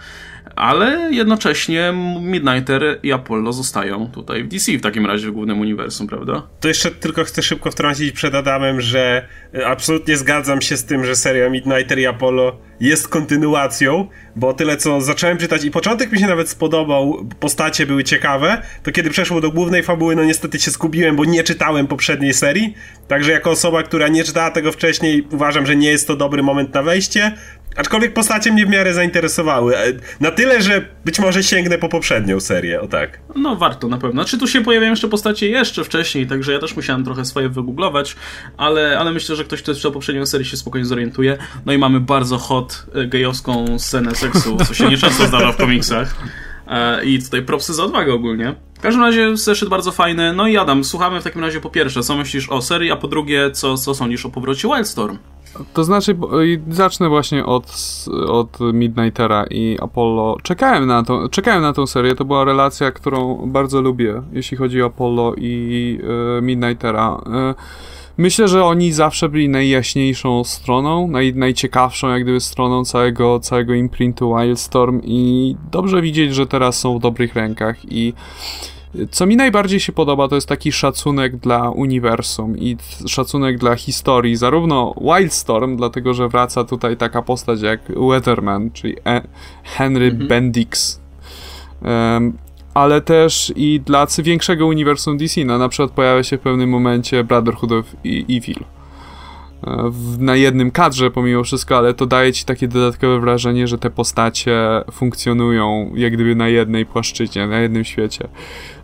[0.55, 6.07] ale jednocześnie Midnighter i Apollo zostają tutaj w DC w takim razie w głównym uniwersum,
[6.07, 6.47] prawda?
[6.59, 11.05] To jeszcze tylko chcę szybko wtrącić przed Adamem, że e, absolutnie zgadzam się z tym,
[11.05, 16.19] że seria Midnighter i Apollo jest kontynuacją, bo tyle co zacząłem czytać i początek mi
[16.19, 20.71] się nawet spodobał, postacie były ciekawe, to kiedy przeszło do głównej fabuły, no niestety się
[20.71, 22.73] zgubiłem, bo nie czytałem poprzedniej serii,
[23.07, 26.73] także jako osoba, która nie czytała tego wcześniej, uważam, że nie jest to dobry moment
[26.73, 27.31] na wejście,
[27.75, 29.77] Aczkolwiek postacie mnie w miarę zainteresowały.
[29.77, 33.19] E, na tyle, że być może sięgnę po poprzednią serię, o tak.
[33.35, 34.25] No warto na pewno.
[34.25, 38.15] Czy tu się pojawiają jeszcze postacie jeszcze wcześniej, także ja też musiałem trochę swoje wygooglować,
[38.57, 41.37] ale, ale myślę, że ktoś, kto czytał poprzednią serię się spokojnie zorientuje.
[41.65, 46.15] No i mamy bardzo hot e, gejowską scenę seksu, co się nieczęsto zdarza w komiksach.
[46.67, 48.55] E, I tutaj propsy za odwagę ogólnie.
[48.77, 50.33] W każdym razie zeszyt bardzo fajny.
[50.33, 53.07] No i Adam, słuchamy w takim razie po pierwsze, co myślisz o serii, a po
[53.07, 55.17] drugie, co, co sądzisz o powrocie Wildstorm?
[55.73, 56.17] To znaczy,
[56.69, 57.65] zacznę właśnie od,
[58.27, 60.37] od Midnightera i Apollo.
[60.43, 64.81] Czekałem na, to, czekałem na tą serię, to była relacja, którą bardzo lubię, jeśli chodzi
[64.81, 65.99] o Apollo i
[66.37, 67.21] e, Midnightera.
[67.33, 67.53] E,
[68.17, 74.35] myślę, że oni zawsze byli najjaśniejszą stroną, naj, najciekawszą jak gdyby stroną całego, całego imprintu
[74.35, 78.13] Wildstorm i dobrze widzieć, że teraz są w dobrych rękach i
[79.11, 82.77] co mi najbardziej się podoba, to jest taki szacunek dla uniwersum i
[83.07, 89.21] szacunek dla historii, zarówno Wildstorm, dlatego że wraca tutaj taka postać jak Weatherman, czyli e
[89.63, 90.27] Henry mhm.
[90.27, 91.01] Bendix,
[91.81, 92.37] um,
[92.73, 97.23] ale też i dla większego uniwersum DC, no na przykład pojawia się w pewnym momencie
[97.23, 98.80] Brotherhood of Evil
[99.89, 103.89] w, na jednym kadrze pomimo wszystko, ale to daje ci takie dodatkowe wrażenie, że te
[103.89, 104.57] postacie
[104.91, 108.27] funkcjonują jak gdyby na jednej płaszczyźnie, na jednym świecie.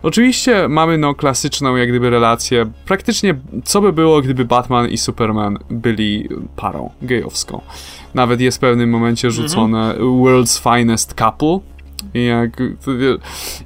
[0.02, 3.34] Oczywiście mamy no klasyczną jak gdyby relację, praktycznie
[3.64, 7.60] co by było, gdyby Batman i Superman byli parą gejowską.
[8.14, 10.08] Nawet jest w pewnym momencie rzucone mhm.
[10.08, 11.58] World's Finest Couple,
[12.14, 12.56] jak,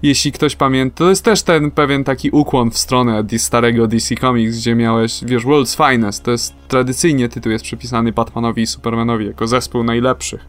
[0.03, 4.57] jeśli ktoś pamięta, to jest też ten pewien taki ukłon w stronę starego DC Comics,
[4.57, 9.47] gdzie miałeś, wiesz, World's Finest, to jest tradycyjnie tytuł jest przypisany Batmanowi i Supermanowi jako
[9.47, 10.47] zespół najlepszych.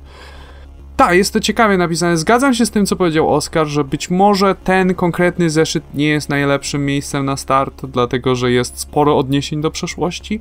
[0.98, 2.18] Tak, jest to ciekawie napisane.
[2.18, 6.30] Zgadzam się z tym, co powiedział Oscar, że być może ten konkretny zeszyt nie jest
[6.30, 10.40] najlepszym miejscem na start, dlatego że jest sporo odniesień do przeszłości,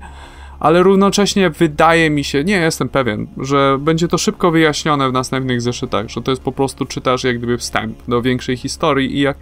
[0.63, 5.61] ale równocześnie wydaje mi się, nie jestem pewien, że będzie to szybko wyjaśnione w następnych
[5.61, 9.37] zeszytach, że to jest po prostu czytasz jak gdyby wstęp do większej historii i jak,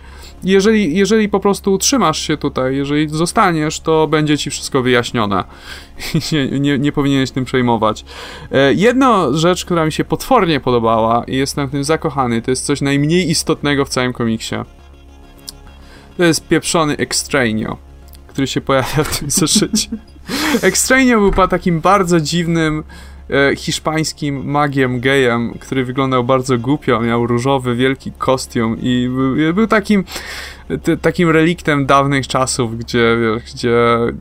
[0.45, 5.45] jeżeli, jeżeli po prostu utrzymasz się tutaj, jeżeli zostaniesz, to będzie ci wszystko wyjaśnione.
[6.33, 8.05] nie, nie, nie powinieneś tym przejmować.
[8.53, 12.67] E, jedna rzecz, która mi się potwornie podobała i jestem w tym zakochany, to jest
[12.67, 14.57] coś najmniej istotnego w całym komiksie.
[16.17, 17.77] To jest pieprzony Extraño,
[18.27, 19.89] który się pojawia w tym zeszycie.
[20.63, 22.85] Extraño był takim bardzo dziwnym
[23.31, 29.67] e, hiszpańskim magiem gejem, który wyglądał bardzo głupio, miał różowy, wielki kostium i był, był
[29.67, 30.05] takim
[31.03, 33.17] takim reliktem dawnych czasów, gdzie,
[33.55, 33.77] gdzie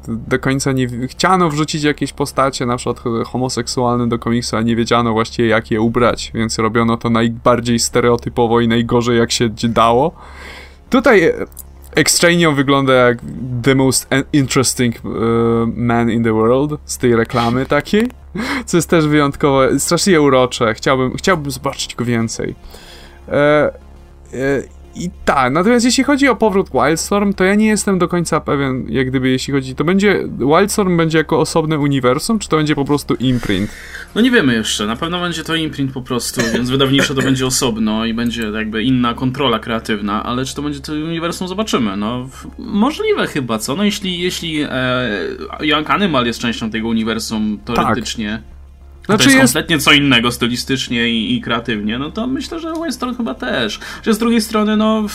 [0.08, 5.14] do końca nie chciano wrzucić jakieś postacie, na przykład homoseksualne do komiksu, a nie wiedziano
[5.14, 10.12] właściwie jak je ubrać, więc robiono to najbardziej stereotypowo i najgorzej jak się dało.
[10.90, 11.34] Tutaj
[11.96, 13.18] Extraño wygląda jak
[13.64, 15.12] the most interesting uh,
[15.76, 18.08] man in the world z tej reklamy takiej,
[18.66, 22.56] co jest też wyjątkowo, strasznie urocze, chciałbym, chciałbym zobaczyć go więcej.
[23.28, 23.72] E, e,
[25.00, 28.86] i tak, natomiast jeśli chodzi o powrót Wildstorm, to ja nie jestem do końca pewien,
[28.90, 32.86] jak gdyby jeśli chodzi, to będzie, Wildstorm będzie jako osobne uniwersum, czy to będzie po
[32.86, 33.72] prostu imprint?
[34.16, 37.46] No nie wiemy jeszcze, na pewno będzie to imprint po prostu, więc wydawniczo to będzie
[37.46, 42.30] osobno i będzie jakby inna kontrola kreatywna, ale czy to będzie to uniwersum, zobaczymy, no
[42.58, 43.76] możliwe chyba, co?
[43.76, 45.10] No jeśli, jeśli e,
[45.62, 48.30] Young Animal jest częścią tego uniwersum teoretycznie...
[48.32, 48.59] Tak
[49.10, 52.74] znaczy to jest, jest kompletnie co innego stylistycznie i, i, kreatywnie, no to myślę, że
[52.74, 53.80] Wildstorm chyba też.
[54.06, 55.06] Że z drugiej strony, no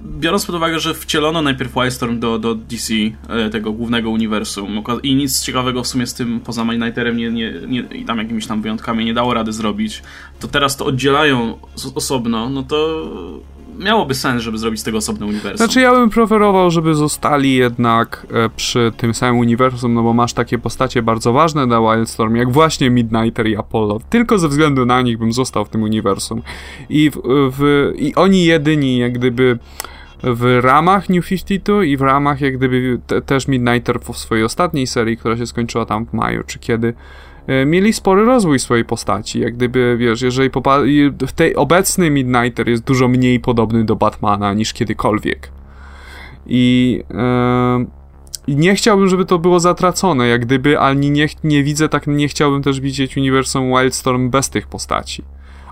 [0.00, 2.94] biorąc pod uwagę, że wcielono najpierw Wildstorm do, do DC,
[3.28, 7.52] e, tego głównego uniwersum i nic ciekawego w sumie z tym poza Mindnighterem nie, nie,
[7.68, 10.02] nie, i tam jakimiś tam wyjątkami nie dało rady zrobić,
[10.40, 11.58] to teraz to oddzielają
[11.94, 13.08] osobno, no to
[13.78, 15.56] miałoby sens, żeby zrobić z tego osobne uniwersum.
[15.56, 20.32] Znaczy ja bym preferował, żeby zostali jednak e, przy tym samym uniwersum, no bo masz
[20.32, 24.00] takie postacie bardzo ważne dla Wildstorm, jak właśnie Midnighter i Apollo.
[24.10, 26.42] Tylko ze względu na nich bym został w tym uniwersum.
[26.88, 27.20] I, w,
[27.58, 29.58] w, i oni jedyni jak gdyby
[30.22, 34.86] w ramach New 52 i w ramach jak gdyby te, też Midnighter w swojej ostatniej
[34.86, 36.94] serii, która się skończyła tam w maju, czy kiedy
[37.66, 39.40] mieli spory rozwój swojej postaci.
[39.40, 40.50] Jak gdyby, wiesz, jeżeli
[41.26, 45.52] w tej obecny Midnighter jest dużo mniej podobny do Batmana niż kiedykolwiek.
[46.46, 47.84] I, e,
[48.46, 52.28] i nie chciałbym, żeby to było zatracone, jak gdyby, ale nie, nie widzę, tak nie
[52.28, 55.24] chciałbym też widzieć uniwersum Wildstorm bez tych postaci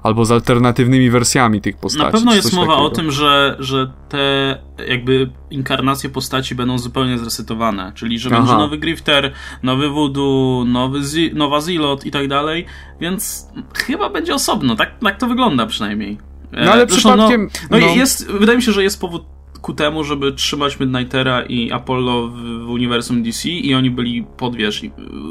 [0.03, 2.05] albo z alternatywnymi wersjami tych postaci.
[2.05, 2.87] Na pewno jest mowa takiego.
[2.87, 4.59] o tym, że, że te
[4.89, 8.39] jakby inkarnacje postaci będą zupełnie zresetowane, czyli że Aha.
[8.39, 9.33] będzie nowy Grifter,
[9.63, 12.67] nowy Voodoo, nowy Z nowa Zilot i tak dalej,
[13.01, 16.19] więc chyba będzie osobno, tak, tak to wygląda przynajmniej.
[16.53, 17.49] No ale Zresztą, no, przypadkiem...
[17.71, 19.25] No, no, jest, wydaje mi się, że jest powód
[19.61, 24.57] ku temu, żeby trzymać Midnightera i Apollo w, w uniwersum DC i oni byli pod,
[24.57, 24.83] wiesz,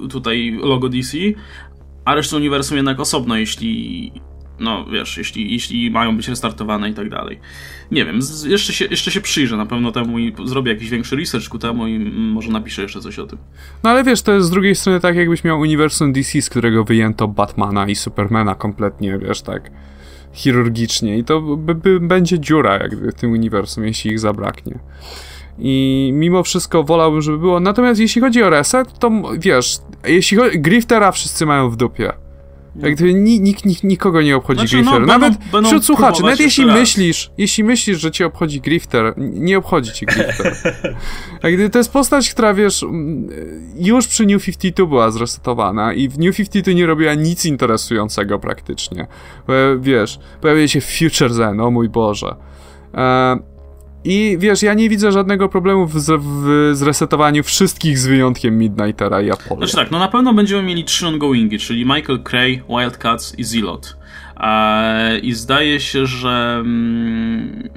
[0.10, 1.18] tutaj logo DC,
[2.06, 4.12] a resztę uniwersum jednak osobno, jeśli
[4.60, 7.40] no wiesz, jeśli, jeśli mają być restartowane i tak dalej.
[7.92, 11.16] Nie wiem, z, jeszcze, się, jeszcze się przyjrzę na pewno temu i zrobię jakiś większy
[11.16, 13.40] research ku temu i może napiszę jeszcze coś o tym.
[13.84, 16.84] No ale wiesz, to jest z drugiej strony tak jakbyś miał uniwersum DC, z którego
[16.84, 19.72] wyjęto Batmana i Supermana kompletnie, wiesz, tak
[20.34, 24.80] chirurgicznie i to by, by będzie dziura jakby w tym uniwersum, jeśli ich zabraknie.
[25.60, 27.60] I mimo wszystko wolałbym, żeby było.
[27.60, 29.78] Natomiast jeśli chodzi o reset, to wiesz,
[30.08, 32.14] jeśli chodzi, Griftera wszyscy mają w dupie.
[32.76, 35.02] Jak gdyby nikt, nikt, nikogo nie obchodzi znaczy, Grifter.
[35.02, 39.58] No, nawet będą, wśród słuchaczy, nawet jeśli myślisz, jeśli myślisz, że cię obchodzi Grifter, nie
[39.58, 40.56] obchodzi cię Grifter.
[41.44, 42.86] Jak gdyby to jest postać, która wiesz,
[43.76, 49.08] już przy New 52 była zresetowana i w New 52 nie robiła nic interesującego praktycznie.
[49.80, 52.36] Wiesz, pojawia się Future Zen, o mój Boże.
[52.94, 53.40] E,
[54.04, 59.32] i wiesz, ja nie widzę żadnego problemu w, w zresetowaniu wszystkich z wyjątkiem Midnightera i
[59.32, 59.58] Apollo.
[59.58, 63.99] Znaczy tak, no na pewno będziemy mieli trzy ongoingi, czyli Michael Cray, Wildcats i Zilot.
[65.22, 67.70] I zdaje się, że mm,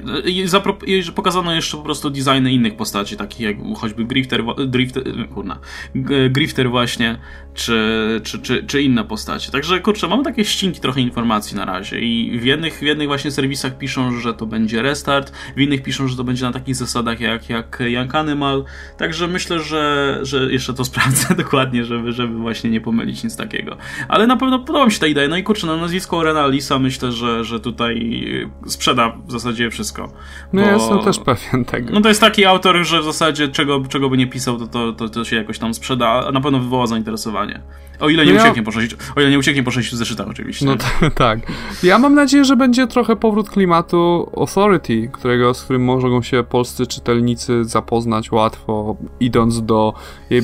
[1.14, 5.58] pokazano jeszcze po prostu designy innych postaci, takich jak choćby Grifter, Drifter, kurna,
[6.30, 7.18] Grifter właśnie,
[7.54, 9.52] czy, czy, czy, czy inne postacie.
[9.52, 13.30] Także kurczę, mamy takie ścinki trochę informacji na razie i w jednych, w jednych właśnie
[13.30, 17.20] serwisach piszą, że to będzie restart, w innych piszą, że to będzie na takich zasadach
[17.20, 18.64] jak, jak Young Animal,
[18.98, 23.76] także myślę, że, że jeszcze to sprawdzę dokładnie, żeby, żeby właśnie nie pomylić nic takiego.
[24.08, 26.78] Ale na pewno podoba mi się ta idea, no i kurczę, na nazwisko Renal Lisa
[26.78, 28.20] myślę, że, że tutaj
[28.66, 30.12] sprzeda w zasadzie wszystko.
[30.52, 31.92] No ja jestem też pewien tego.
[31.92, 34.92] No to jest taki autor, że w zasadzie czego, czego by nie pisał, to, to,
[34.92, 37.62] to, to się jakoś tam sprzeda, a na pewno wywoła zainteresowanie.
[38.00, 38.64] O ile nie no ucieknie ja...
[38.64, 40.66] po 6, o ile nie ucieknie po 6 zeszytach oczywiście.
[40.66, 40.76] No
[41.14, 41.38] tak.
[41.82, 46.86] Ja mam nadzieję, że będzie trochę powrót klimatu Authority, którego, z którym mogą się polscy
[46.86, 49.94] czytelnicy zapoznać łatwo, idąc do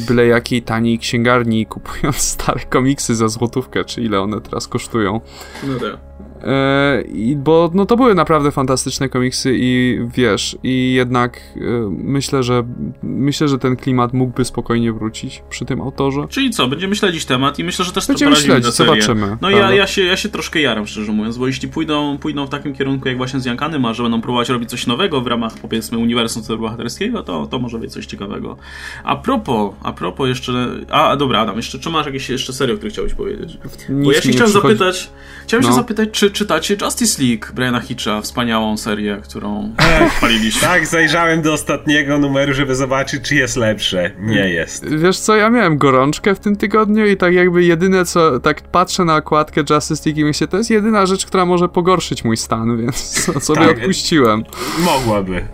[0.09, 5.21] byle jakiej taniej księgarni, kupując stare komiksy za złotówkę, czy ile one teraz kosztują.
[5.69, 5.98] No tak.
[5.99, 6.28] Yeah.
[6.43, 7.03] E,
[7.37, 11.61] bo no to były naprawdę fantastyczne komiksy i wiesz, i jednak e,
[11.91, 12.65] myślę, że
[13.03, 16.27] myślę, że ten klimat mógłby spokojnie wrócić przy tym autorze.
[16.29, 19.37] Czyli co, będziemy śledzić temat i myślę, że też będziemy to śledzić, zobaczymy.
[19.41, 22.51] No ja, ja, się, ja się troszkę jaram, szczerze mówiąc, bo jeśli pójdą, pójdą w
[22.51, 25.53] takim kierunku jak właśnie z Jankanem, a że będą próbować robić coś nowego w ramach
[25.63, 28.57] powiedzmy uniwersum superbohaterskiego, to, to może być coś ciekawego.
[29.05, 30.53] A propos, a propos jeszcze,
[30.91, 33.59] a dobra Adam, jeszcze czy masz jakieś jeszcze serio, o których chciałbyś powiedzieć?
[33.89, 35.11] Nic bo ja się chciałem zapytać,
[35.45, 35.69] chciałem no.
[35.71, 39.75] się zapytać, czy czytacie Justice League Briana Hitcha, wspaniałą serię, którą
[40.17, 40.61] chwaliliśmy.
[40.61, 44.11] Tak, zajrzałem do ostatniego numeru, żeby zobaczyć, czy jest lepsze.
[44.21, 44.89] Nie jest.
[44.97, 49.05] Wiesz co, ja miałem gorączkę w tym tygodniu i tak jakby jedyne co, tak patrzę
[49.05, 52.79] na okładkę Justice League i myślę, to jest jedyna rzecz, która może pogorszyć mój stan,
[52.83, 52.97] więc
[53.47, 53.79] sobie Tak.
[53.79, 54.45] odpuściłem.
[54.79, 55.49] Mogłaby.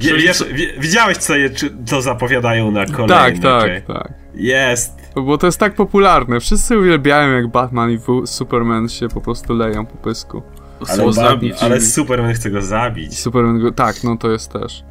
[0.00, 3.14] Wie, wiesz, wi- widziałeś, co, je, czy, co zapowiadają na kolejne?
[3.14, 4.12] Tak, tak, czy- tak.
[4.34, 5.01] Jest.
[5.14, 6.40] Bo to jest tak popularne.
[6.40, 10.42] Wszyscy uwielbiają, jak Batman i Superman się po prostu leją po pysku.
[10.88, 11.62] Ale, zabić?
[11.62, 13.18] ale Superman chce go zabić.
[13.18, 13.72] Superman go...
[13.72, 14.84] Tak, no to jest też.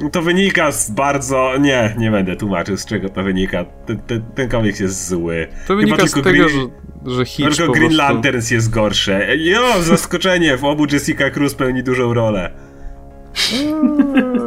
[0.00, 1.52] No To wynika z bardzo...
[1.60, 3.64] Nie, nie będę tłumaczył, z czego to wynika.
[3.86, 5.46] Ten, ten, ten komiks jest zły.
[5.50, 6.70] To Chyba wynika z tylko tego, Green-
[7.06, 8.12] że, że Hitch Tylko po Green prostu...
[8.12, 9.36] Lanterns jest gorsze.
[9.36, 12.50] Jo, zaskoczenie, w obu Jessica Cruz pełni dużą rolę.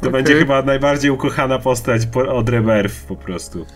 [0.00, 0.22] To Okej.
[0.22, 3.66] będzie chyba najbardziej ukochana postać po, od Rebirth po prostu.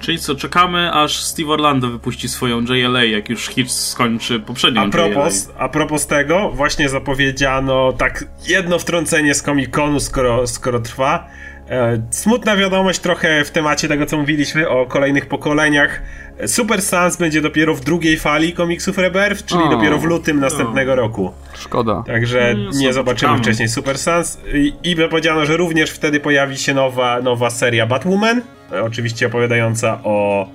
[0.00, 4.88] Czyli co, czekamy aż Steve Orlando wypuści swoją JLA, jak już Hitch skończy poprzednią A
[4.88, 11.28] propos, a propos tego, właśnie zapowiedziano tak jedno wtrącenie z Comic-Conu, skoro, skoro trwa.
[11.70, 16.02] E, smutna wiadomość trochę w temacie tego, co mówiliśmy o kolejnych pokoleniach.
[16.46, 19.68] Super Sans będzie dopiero w drugiej fali komiksów Rebirth, czyli O.
[19.70, 21.32] dopiero w lutym następnego roku.
[21.54, 22.02] Szkoda.
[22.06, 23.38] Także No, nie zobaczymy czekamy.
[23.38, 24.38] wcześniej Super Sans.
[24.54, 28.42] I, I powiedziano, że również wtedy pojawi się nowa, nowa seria Batwoman,
[28.72, 30.48] e, oczywiście opowiadająca o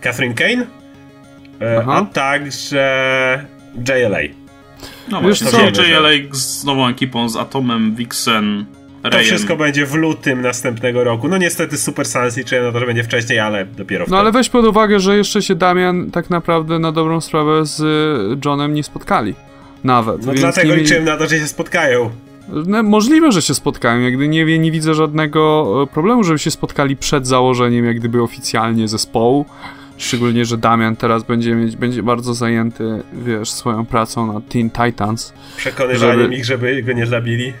[0.00, 0.66] Catherine Kane,
[1.60, 1.92] e, Aha.
[2.10, 3.44] a także
[3.88, 4.18] JLA.
[5.08, 5.60] No Wiesz co?
[5.60, 8.64] JLA z nową ekipą, z Atomem, Vixen,
[9.10, 11.28] To wszystko będzie w lutym następnego roku.
[11.28, 14.18] No niestety Super Sans liczyłem na to, że będzie wcześniej, ale dopiero No wtedy.
[14.20, 18.38] ale weź pod uwagę, że jeszcze się Damian tak naprawdę na dobrą sprawę z y,
[18.44, 19.34] Johnem nie spotkali.
[19.84, 20.18] Nawet.
[20.26, 22.10] No więc dlatego liczyłem na to, że się spotkają.
[22.66, 24.00] No, możliwe, że się spotkają.
[24.00, 28.22] Jak gdyby nie, nie widzę żadnego e, problemu, żeby się spotkali przed założeniem, jak gdyby
[28.22, 29.46] oficjalnie zespołu.
[29.96, 35.32] Szczególnie, że Damian teraz będzie mieć, będzie bardzo zajęty, wiesz, swoją pracą nad Teen Titans.
[35.56, 37.52] Przekonywaniem Żeby- ich, żeby go nie zabili.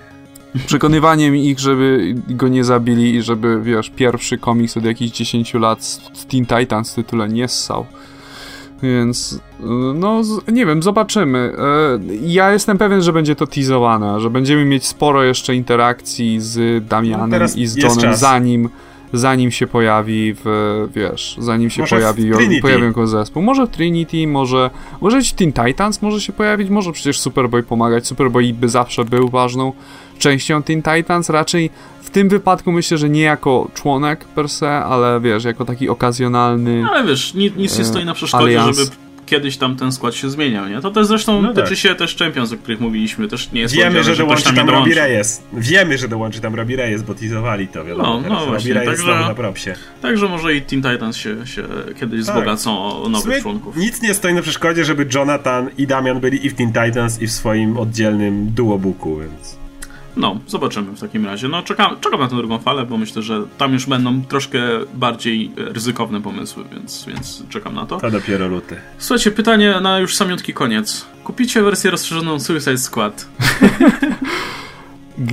[0.66, 5.84] Przekonywaniem ich, żeby go nie zabili i żeby, wiesz, pierwszy komiks od jakichś 10 lat
[5.84, 7.86] z Teen Titans w tytule nie ssał.
[8.82, 9.64] Więc, y,
[9.94, 10.22] no,
[10.52, 11.52] nie wiem, zobaczymy.
[11.58, 16.84] E, Ja jestem pewien, że będzie to teasowane, że będziemy mieć sporo jeszcze interakcji z
[16.86, 18.68] Damianem No i z Johnem, zanim,
[19.12, 22.62] zanim się pojawi w, wiesz, zanim się Może pojawi, Trinity.
[22.62, 23.42] pojawi jako zespół.
[23.42, 24.70] Może w Trinity, może,
[25.00, 28.06] może być Teen Titans może się pojawić, może przecież Superboy pomagać.
[28.06, 29.72] Superboy by zawsze był ważną
[30.18, 31.70] częścią Teen Titans, raczej
[32.02, 36.84] w tym wypadku myślę, że nie jako członek per se, ale wiesz, jako taki okazjonalny...
[36.90, 38.78] Ale wiesz, nic, nic nie E, stoi na przeszkodzie, alians.
[38.78, 38.90] żeby
[39.32, 40.80] kiedyś tam ten skład się zmieniał, nie?
[40.80, 41.78] To też zresztą No tyczy tak.
[41.78, 44.72] się też Champions, o których mówiliśmy, też nie jest Wiemy, że ktoś dołączy tam Robbie
[44.72, 44.94] dołączy.
[44.94, 45.42] Reyes.
[45.52, 48.20] Wiemy, że dołączy tam Robbie Reyes, bo teasowali to, wiadomo.
[48.20, 49.74] No, no właśnie, Reyes także- na propsie.
[50.02, 51.62] Także może i Teen Titans się, się
[52.00, 52.34] kiedyś Tak.
[52.34, 53.76] wzbogacą o nowych sumie członków.
[53.76, 57.26] Nic nie stoi na przeszkodzie, żeby Jonathan i Damian byli i w Teen Titans, i
[57.26, 59.61] w swoim oddzielnym duobooku, więc...
[60.16, 61.48] No, zobaczymy w takim razie.
[61.48, 64.58] No, czekam, czekam na tę drugą falę, bo myślę, że tam już będą troszkę
[64.94, 68.00] bardziej e, ryzykowne pomysły, więc, więc czekam na to.
[68.00, 68.76] To dopiero luty.
[68.98, 71.06] Słuchajcie, pytanie na już samiutki koniec.
[71.24, 73.26] Kupicie wersję rozszerzoną Suicide Squad?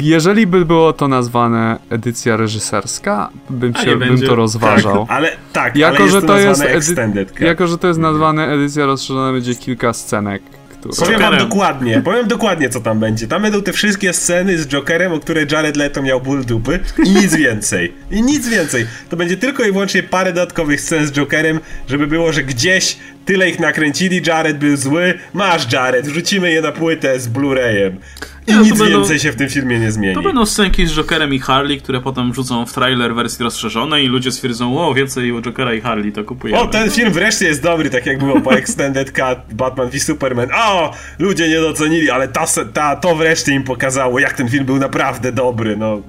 [0.01, 5.05] Jeżeli by było to nazwane edycja reżyserska, bym, się, bym to rozważał.
[5.07, 6.95] Tak, ale tak, Jako, ale jest że to to jest
[7.29, 7.39] Cut.
[7.39, 10.41] Jako, że to jest nazwane edycja rozszerzona, będzie kilka scenek,
[10.81, 11.39] Powiem wam Jokerem.
[11.49, 13.27] dokładnie, powiem dokładnie co tam będzie.
[13.27, 17.09] Tam będą te wszystkie sceny z Jokerem, o które Jared Leto miał ból dupy i
[17.09, 17.93] nic więcej.
[18.11, 18.85] I nic więcej.
[19.09, 23.49] To będzie tylko i wyłącznie parę dodatkowych scen z Jokerem, żeby było, że gdzieś tyle
[23.49, 27.91] ich nakręcili, Jared był zły, masz Jared, wrzucimy je na płytę z Blu-rayem.
[28.49, 30.15] Nie, to nic będą- więcej się w tym filmie nie zmieni.
[30.15, 34.07] To będą scenki z Jokerem i Harley, które potem wrzucą w trailer wersji rozszerzonej i
[34.07, 36.61] ludzie stwierdzą, o, więcej Jokera i Harley, to kupujemy.
[36.61, 40.49] O, ten film wreszcie jest dobry, tak jak było po Extended Cut Batman v Superman.
[40.55, 44.77] O, ludzie nie docenili, ale ta, ta, to wreszcie im pokazało, jak ten film był
[44.77, 46.01] naprawdę dobry, no.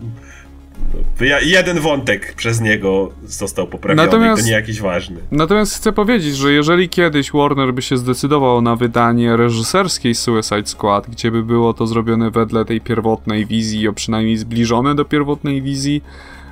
[1.42, 5.16] Jeden wątek przez niego został poprawiony, Natomiast- to nie jakiś ważny.
[5.30, 11.10] Natomiast chcę powiedzieć, że jeżeli kiedyś Warner by się zdecydował na wydanie reżyserskiej Suicide Squad,
[11.10, 16.02] gdzie by było to zrobione wedle tej pierwotnej wizji, a przynajmniej zbliżone do pierwotnej wizji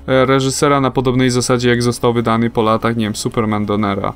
[0.07, 4.13] e, reżysera na podobnej zasadzie, jak został wydany po latach, nie wiem, Superman Donera,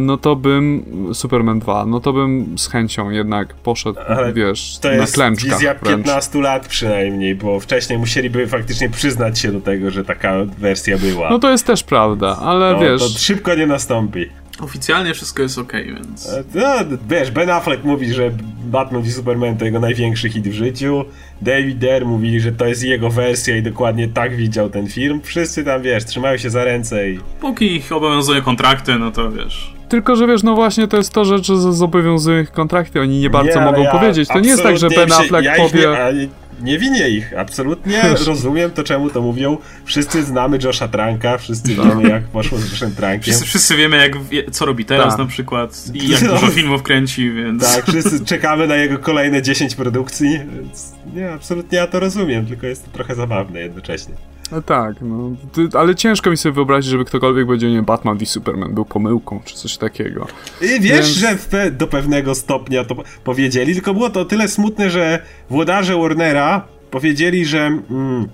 [0.00, 0.84] no to bym
[1.14, 5.52] Superman 2, no to bym z chęcią jednak poszedł, Ale wiesz, to na jest klęczkach
[5.52, 10.98] wizja 15 lat przynajmniej, bo wcześniej musieliby faktycznie przyznać się do tego, że taka wersja
[10.98, 11.30] była.
[11.30, 13.02] No to jest też prawda, ale no, wiesz...
[13.02, 14.28] To szybko nie nastąpi.
[14.60, 16.28] Oficjalnie wszystko jest ok, więc.
[16.28, 18.30] E, no, wiesz, Ben Affleck mówi, że
[18.64, 21.04] Batman v Superman to jego największy hit w życiu.
[21.42, 25.20] David Dare mówili, że to jest jego wersja i dokładnie tak widział ten film.
[25.24, 27.20] Wszyscy tam, wiesz, trzymają się za ręce i.
[27.40, 29.76] Póki ich obowiązują kontrakty, no to wiesz.
[29.88, 33.30] Tylko, że wiesz, no właśnie to jest to, że, że zobowiązują ich kontrakty, oni nie
[33.30, 34.28] bardzo nie, mogą ja powiedzieć.
[34.28, 35.88] To nie jest tak, że Ben Affleck ja powie.
[36.14, 36.28] Nie,
[36.60, 39.58] nie winię ich, absolutnie rozumiem to, czemu to mówią.
[39.84, 41.84] Wszyscy znamy Josha Tranka, wszyscy no.
[41.84, 43.22] wiemy, jak poszło z Joshem Trankiem.
[43.22, 44.12] Wszyscy, wszyscy wiemy, jak,
[44.50, 45.18] co robi teraz tak.
[45.18, 46.32] na przykład i jak no.
[46.32, 47.74] dużo filmów kręci, więc...
[47.74, 52.66] Tak, wszyscy czekamy na jego kolejne 10 produkcji, więc nie, absolutnie ja to rozumiem, tylko
[52.66, 54.14] jest to trochę zabawne jednocześnie.
[54.52, 55.30] No tak, no,
[55.78, 59.54] ale ciężko mi sobie wyobrazić, żeby ktokolwiek powiedział, nie Batman v Superman był pomyłką, czy
[59.54, 60.26] coś takiego.
[60.62, 61.06] I wiesz, Więc...
[61.06, 65.96] że pe do pewnego stopnia to powiedzieli, tylko było to o tyle smutne, że włodarze
[65.96, 68.28] Warnera powiedzieli, że mm,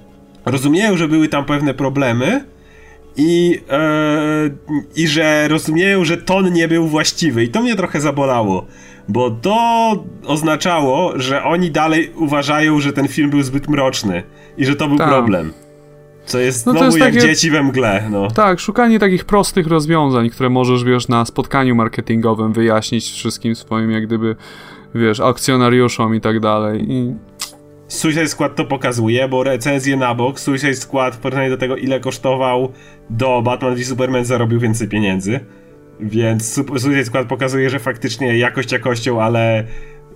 [0.45, 2.45] rozumieją, że były tam pewne problemy,
[3.17, 4.51] i, e,
[4.97, 7.45] i że rozumieją, że ton nie był właściwy.
[7.45, 8.67] I to mnie trochę zabolało,
[9.09, 14.23] bo to oznaczało, że oni dalej uważają, że ten film był zbyt mroczny
[14.57, 15.09] i że to był tak.
[15.09, 15.53] problem.
[16.27, 17.27] Co jest no znowu jest jak takie...
[17.27, 18.29] dzieci we mgle, no.
[18.31, 24.07] Tak, szukanie takich prostych rozwiązań, które możesz, wiesz, na spotkaniu marketingowym wyjaśnić wszystkim swoim, jak
[24.07, 24.37] gdyby,
[24.95, 26.85] wiesz, akcjonariuszom i tak dalej.
[26.89, 27.15] I...
[27.89, 32.01] Suicide Squad to pokazuje, bo recenzje na bok, Suicide Squad w porównaniu do tego, ile
[32.01, 32.73] kosztował
[33.11, 35.41] do Batman v Superman zarobił więcej pieniędzy.
[36.01, 39.65] Więc Suicide Squad pokazuje, że faktycznie jakość jakością, ale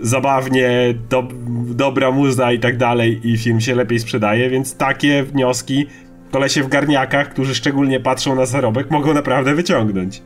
[0.00, 1.28] zabawnie, do,
[1.66, 5.86] dobra muza i tak dalej i film się lepiej sprzedaje, więc takie wnioski
[6.30, 10.22] kolesie w garniakach, którzy szczególnie patrzą na zarobek, mogą naprawdę wyciągnąć.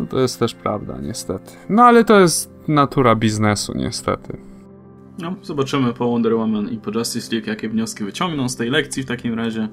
[0.00, 1.52] No to jest też prawda, niestety.
[1.68, 4.36] No ale to jest natura biznesu, niestety.
[5.18, 9.02] No, zobaczymy po Wonder Woman i po Justice League, jakie wnioski wyciągną z tej lekcji
[9.02, 9.68] w takim razie.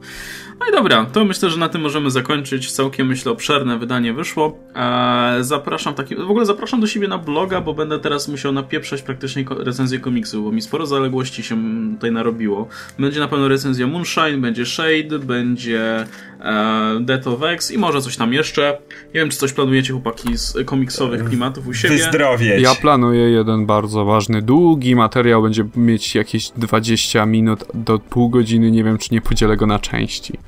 [0.60, 2.72] No i dobra, to myślę, że na tym możemy zakończyć.
[2.72, 4.58] Całkiem, myślę, obszerne wydanie wyszło.
[4.76, 9.02] Eee, zapraszam taki, w ogóle zapraszam do siebie na bloga, bo będę teraz musiał napieprzać
[9.02, 11.58] praktycznie recenzję komiksu, bo mi sporo zaległości się
[11.94, 12.68] tutaj narobiło.
[13.00, 16.06] Będzie na pewno recenzja Moonshine, będzie Shade, będzie
[16.40, 18.78] e, Death of X i może coś tam jeszcze.
[19.14, 21.96] Nie wiem, czy coś planujecie, chłopaki, z komiksowych klimatów u siebie.
[21.96, 22.62] Wyzdrowieć.
[22.62, 28.72] Ja planuję jeden bardzo ważny, długi materiał, będzie mieć jakieś 20 minut do pół godziny,
[28.72, 30.40] nie wiem, czy nie podzielę go na części.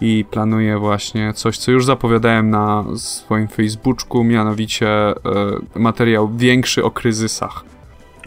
[0.00, 5.14] I planuję właśnie coś, co już zapowiadałem na swoim Facebooku, mianowicie e,
[5.74, 7.64] materiał większy o kryzysach.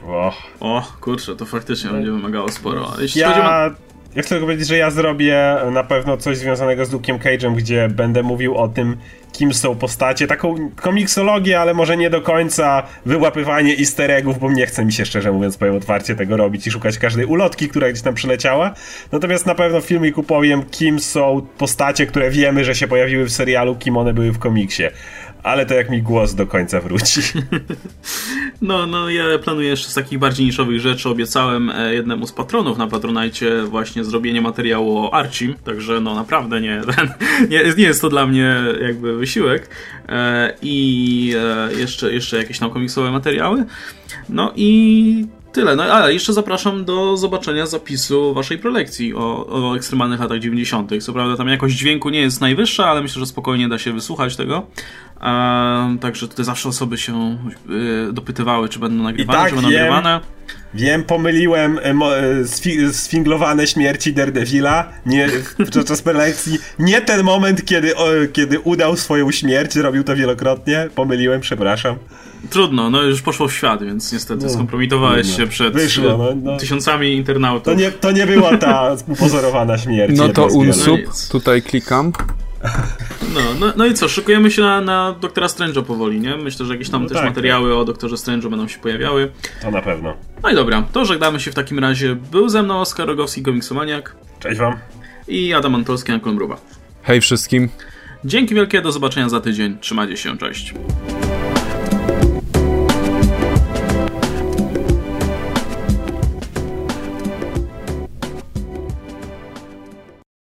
[0.07, 2.91] O, o kurczę, to faktycznie będzie wymagało sporo.
[2.99, 3.71] Jeśli ja
[4.17, 7.89] ja chcę tylko powiedzieć, że ja zrobię na pewno coś związanego z Luke'em Cage'em, gdzie
[7.89, 8.97] będę mówił o tym,
[9.31, 10.27] kim są postacie.
[10.27, 15.05] Taką komiksologię, ale może nie do końca wyłapywanie easter eggów, bo nie chce mi się
[15.05, 18.73] szczerze mówiąc, powiem otwarcie, tego robić i szukać każdej ulotki, która gdzieś tam przyleciała.
[19.11, 23.31] Natomiast na pewno w filmiku powiem, kim są postacie, które wiemy, że się pojawiły w
[23.31, 24.83] serialu, kim one były w komiksie
[25.47, 27.21] ale to jak mi głos do końca wróci.
[28.61, 31.09] No, no ja planuję jeszcze z takich bardziej niszowych rzeczy.
[31.09, 36.61] Obiecałem e, jednemu z patronów na Patronajcie właśnie zrobienie materiału o Archim, także no naprawdę
[36.61, 36.81] nie,
[37.49, 39.69] nie, nie jest to dla mnie jakby wysiłek.
[40.09, 43.65] E, I e, jeszcze, jeszcze jakieś tam komiksowe materiały.
[44.29, 45.27] No i
[45.57, 45.75] tyle.
[45.75, 50.91] No ale jeszcze zapraszam do zobaczenia zapisu waszej prelekcji o, o ekstremalnych latach 90.
[51.01, 54.35] Co prawda tam jakość dźwięku nie jest najwyższa, ale myślę, że spokojnie da się wysłuchać
[54.35, 54.67] tego.
[56.01, 57.37] także tutaj zawsze osoby się
[58.09, 60.19] y, dopytywały, czy będą nagrywane, tak, czy będą wiem, nagrywane.
[60.73, 61.93] Wiem, pomyliłem e,
[62.85, 65.29] e, sfinglowane śmierci Daredevila nie,
[65.73, 66.59] podczas prelekcji.
[66.79, 67.93] Nie ten moment, kiedy,
[68.33, 70.89] kiedy udał swoją śmierć, robił to wielokrotnie.
[70.95, 71.97] Pomyliłem, przepraszam.
[72.49, 76.27] Trudno, no już poszło w świat, więc niestety no, skompromitowałeś no, się przed Wyszło, no,
[76.43, 76.57] no.
[76.57, 77.73] tysiącami internautów.
[77.73, 80.17] To nie, to nie była ta upozorowana śmierć.
[80.17, 82.13] No to unsub, no tutaj klikam.
[83.33, 86.37] No, no, no i co, szykujemy się na, na Doktora Strange'a powoli, nie?
[86.37, 87.77] Myślę, że jakieś tam no też tak, materiały tak.
[87.77, 89.31] o Doktorze Strange'u będą się pojawiały.
[89.61, 90.13] To na pewno.
[90.43, 92.15] No i dobra, to żegnamy się w takim razie.
[92.15, 94.15] Był ze mną Oskar Rogowski, komiksomaniak.
[94.39, 94.75] Cześć wam.
[95.27, 96.57] I Adam Antolski, na Mruba.
[97.03, 97.69] Hej wszystkim.
[98.25, 99.77] Dzięki wielkie, do zobaczenia za tydzień.
[99.79, 100.73] Trzymajcie się, cześć.